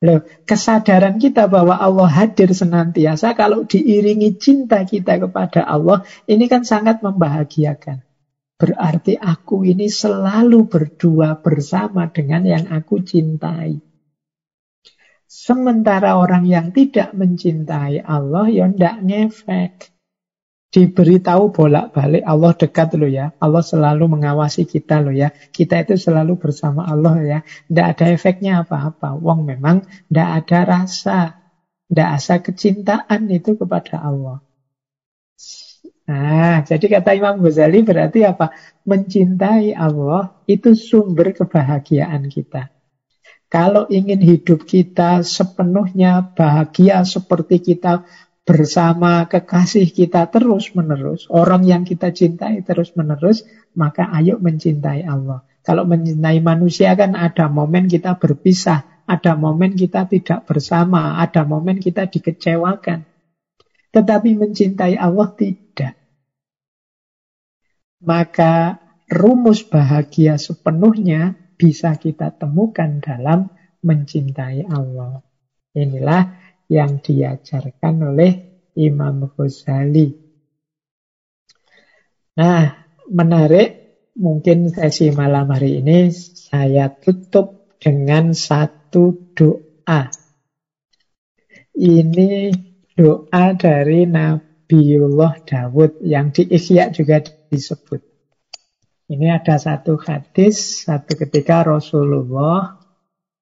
[0.00, 6.64] Loh, kesadaran kita bahwa Allah hadir senantiasa kalau diiringi cinta kita kepada Allah, ini kan
[6.64, 8.00] sangat membahagiakan.
[8.56, 13.76] Berarti aku ini selalu berdua bersama dengan yang aku cintai.
[15.28, 19.99] Sementara orang yang tidak mencintai Allah, ya tidak ngefek
[20.70, 23.34] diberitahu bolak-balik Allah dekat loh ya.
[23.42, 25.34] Allah selalu mengawasi kita loh ya.
[25.50, 27.38] Kita itu selalu bersama Allah ya.
[27.66, 29.18] Tidak ada efeknya apa-apa.
[29.18, 31.18] Wong memang tidak ada rasa.
[31.90, 34.38] Tidak asa kecintaan itu kepada Allah.
[36.10, 38.50] Nah, jadi kata Imam Ghazali berarti apa?
[38.86, 42.70] Mencintai Allah itu sumber kebahagiaan kita.
[43.50, 48.06] Kalau ingin hidup kita sepenuhnya bahagia seperti kita
[48.44, 53.44] bersama kekasih kita terus-menerus, orang yang kita cintai terus-menerus,
[53.76, 55.44] maka ayo mencintai Allah.
[55.60, 61.78] Kalau mencintai manusia kan ada momen kita berpisah, ada momen kita tidak bersama, ada momen
[61.78, 63.04] kita dikecewakan.
[63.90, 65.94] Tetapi mencintai Allah tidak.
[68.00, 68.80] Maka
[69.10, 73.52] rumus bahagia sepenuhnya bisa kita temukan dalam
[73.84, 75.20] mencintai Allah.
[75.76, 76.39] Inilah
[76.70, 78.32] yang diajarkan oleh
[78.78, 80.14] Imam Ghazali.
[82.38, 83.82] Nah, menarik.
[84.20, 90.12] Mungkin sesi malam hari ini saya tutup dengan satu doa.
[91.72, 92.52] Ini
[92.92, 96.44] doa dari Nabiullah Dawud yang di
[96.92, 98.02] juga disebut.
[99.08, 102.76] Ini ada satu hadis, satu ketika Rasulullah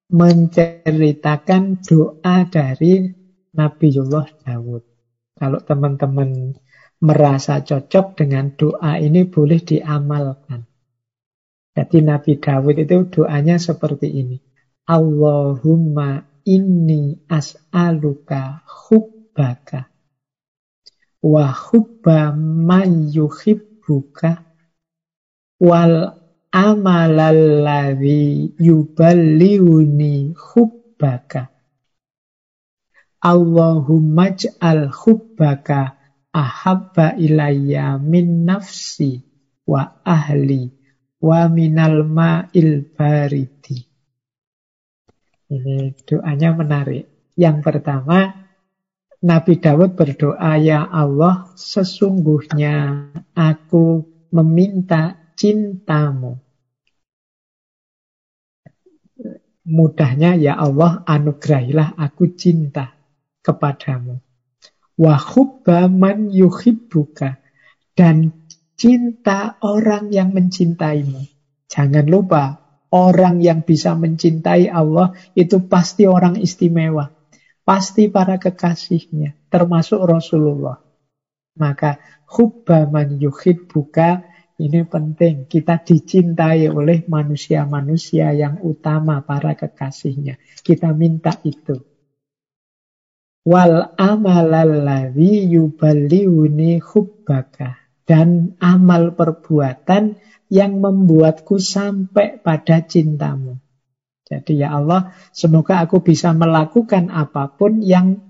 [0.09, 3.18] menceritakan doa dari
[3.59, 4.86] Nabiullah Dawud.
[5.35, 6.55] Kalau teman-teman
[7.02, 10.62] merasa cocok dengan doa ini boleh diamalkan.
[11.74, 14.39] Jadi Nabi Dawud itu doanya seperti ini.
[14.86, 19.90] Allahumma inni as'aluka hubbaka
[21.22, 24.47] wa hubba man yuhibbuka
[25.60, 26.14] wal
[26.55, 31.57] amalalladhi yuballiuni hubbaka.
[33.19, 35.99] Allahumma j'al hubbaka
[36.31, 39.27] ahabba ilayya min nafsi
[39.66, 40.70] wa ahli
[41.19, 43.82] wa minal ma'il baridi.
[45.51, 47.35] Ini doanya menarik.
[47.35, 48.47] Yang pertama,
[49.19, 56.39] Nabi Dawud berdoa, Ya Allah, sesungguhnya aku meminta cintamu.
[59.69, 62.97] mudahnya ya Allah anugerahilah aku cinta
[63.48, 64.20] kepadamu.
[65.00, 67.40] Wahubba man yuhibbuka.
[67.96, 68.44] Dan
[68.76, 71.24] cinta orang yang mencintaimu.
[71.66, 72.60] Jangan lupa,
[72.92, 77.08] orang yang bisa mencintai Allah itu pasti orang istimewa.
[77.64, 80.80] Pasti para kekasihnya, termasuk Rasulullah.
[81.58, 82.00] Maka
[82.30, 90.34] hubba man yuhibbuka ini penting, kita dicintai oleh manusia-manusia yang utama, para kekasihnya.
[90.66, 91.78] Kita minta itu.
[93.48, 97.80] Wal amalalladhi yuballiuni hubbaka.
[98.04, 100.16] Dan amal perbuatan
[100.48, 103.60] yang membuatku sampai pada cintamu.
[104.24, 108.20] Jadi ya Allah, semoga aku bisa melakukan apa pun yang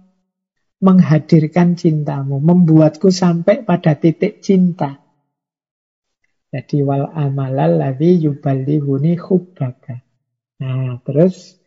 [0.79, 5.03] menghadirkan cintamu, membuatku sampai pada titik cinta.
[6.49, 10.01] Jadi wal amalal yuballihuni hubbaka.
[10.59, 11.59] Nah, terus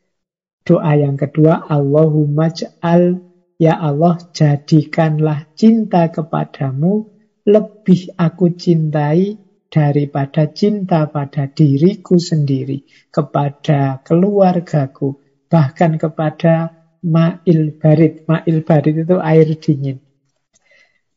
[0.67, 3.30] doa yang kedua Allahumma ja'al
[3.61, 7.05] ya Allah jadikanlah cinta kepadamu
[7.45, 9.37] lebih aku cintai
[9.71, 15.15] daripada cinta pada diriku sendiri, kepada keluargaku,
[15.47, 16.75] bahkan kepada
[17.07, 18.19] ma'il barit.
[18.27, 19.97] Ma'il barit itu air dingin.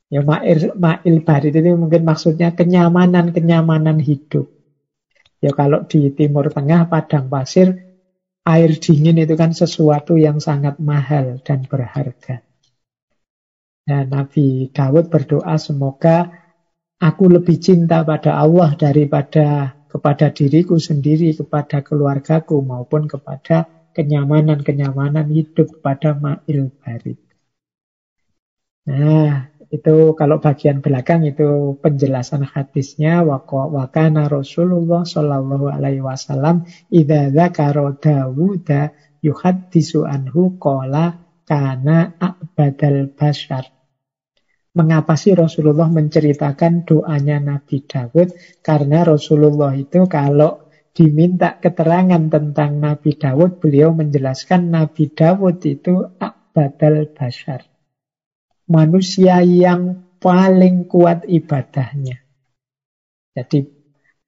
[0.06, 4.46] Ya ma'il, ma'il barit itu mungkin maksudnya kenyamanan-kenyamanan hidup.
[5.42, 7.83] Ya kalau di Timur Tengah, Padang Pasir,
[8.44, 12.44] air dingin itu kan sesuatu yang sangat mahal dan berharga.
[13.84, 16.28] Dan Nabi Daud berdoa semoga
[17.00, 25.78] aku lebih cinta pada Allah daripada kepada diriku sendiri, kepada keluargaku maupun kepada kenyamanan-kenyamanan hidup
[25.78, 27.20] pada ma'il barit.
[28.84, 36.62] Nah, itu kalau bagian belakang itu penjelasan hadisnya wakana Rasulullah Shallallahu alaihi wasallam
[36.94, 43.66] idza dzakara Dawuda yuhaddisu anhu qala kana a'badal bashar.
[44.78, 48.60] Mengapa sih Rasulullah menceritakan doanya Nabi Dawud?
[48.62, 57.10] Karena Rasulullah itu kalau diminta keterangan tentang Nabi Dawud, beliau menjelaskan Nabi Dawud itu a'badal
[57.10, 57.73] bashar
[58.68, 62.20] manusia yang paling kuat ibadahnya.
[63.34, 63.60] Jadi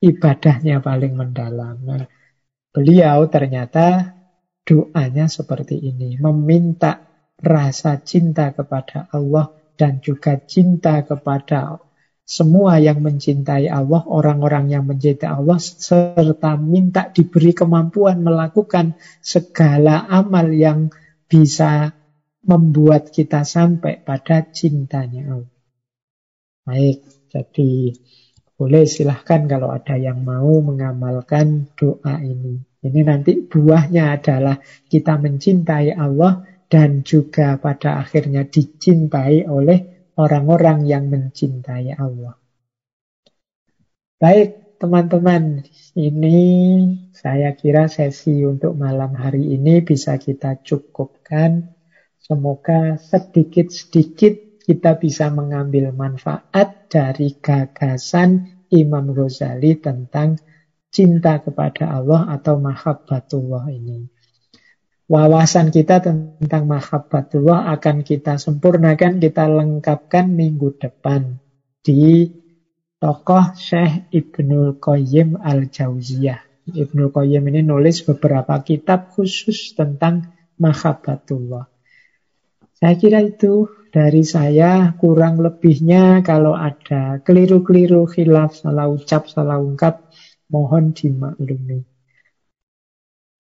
[0.03, 1.77] ibadahnya paling mendalam.
[1.81, 2.05] Nah,
[2.75, 4.13] beliau ternyata
[4.67, 7.01] doanya seperti ini, meminta
[7.39, 11.79] rasa cinta kepada Allah dan juga cinta kepada
[12.27, 20.51] semua yang mencintai Allah, orang-orang yang mencintai Allah, serta minta diberi kemampuan melakukan segala amal
[20.51, 20.91] yang
[21.31, 21.95] bisa
[22.47, 25.55] membuat kita sampai pada cintanya Allah.
[26.67, 26.99] Baik,
[27.31, 27.95] jadi
[28.57, 32.57] boleh silahkan kalau ada yang mau mengamalkan doa ini.
[32.81, 34.57] Ini nanti buahnya adalah
[34.89, 42.35] kita mencintai Allah dan juga pada akhirnya dicintai oleh orang-orang yang mencintai Allah.
[44.17, 45.61] Baik, teman-teman,
[45.93, 46.41] ini
[47.13, 51.76] saya kira sesi untuk malam hari ini bisa kita cukupkan.
[52.21, 60.35] Semoga sedikit-sedikit kita bisa mengambil manfaat dari gagasan Imam Ghazali tentang
[60.91, 64.11] cinta kepada Allah atau mahabbatullah ini.
[65.07, 71.39] Wawasan kita tentang mahabbatullah akan kita sempurnakan, kita lengkapkan minggu depan
[71.79, 72.27] di
[72.99, 76.43] tokoh Syekh Ibnul Qayyim Al-Jauziyah.
[76.75, 81.76] Ibnul Qayyim ini nulis beberapa kitab khusus tentang mahabbatullah.
[82.77, 90.05] Saya kira itu dari saya kurang lebihnya kalau ada keliru-keliru khilaf, salah ucap, salah ungkap,
[90.53, 91.81] mohon dimaklumi.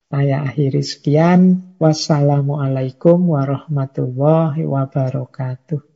[0.08, 1.40] Saya akhiri sekian.
[1.76, 5.95] Wassalamualaikum warahmatullahi wabarakatuh.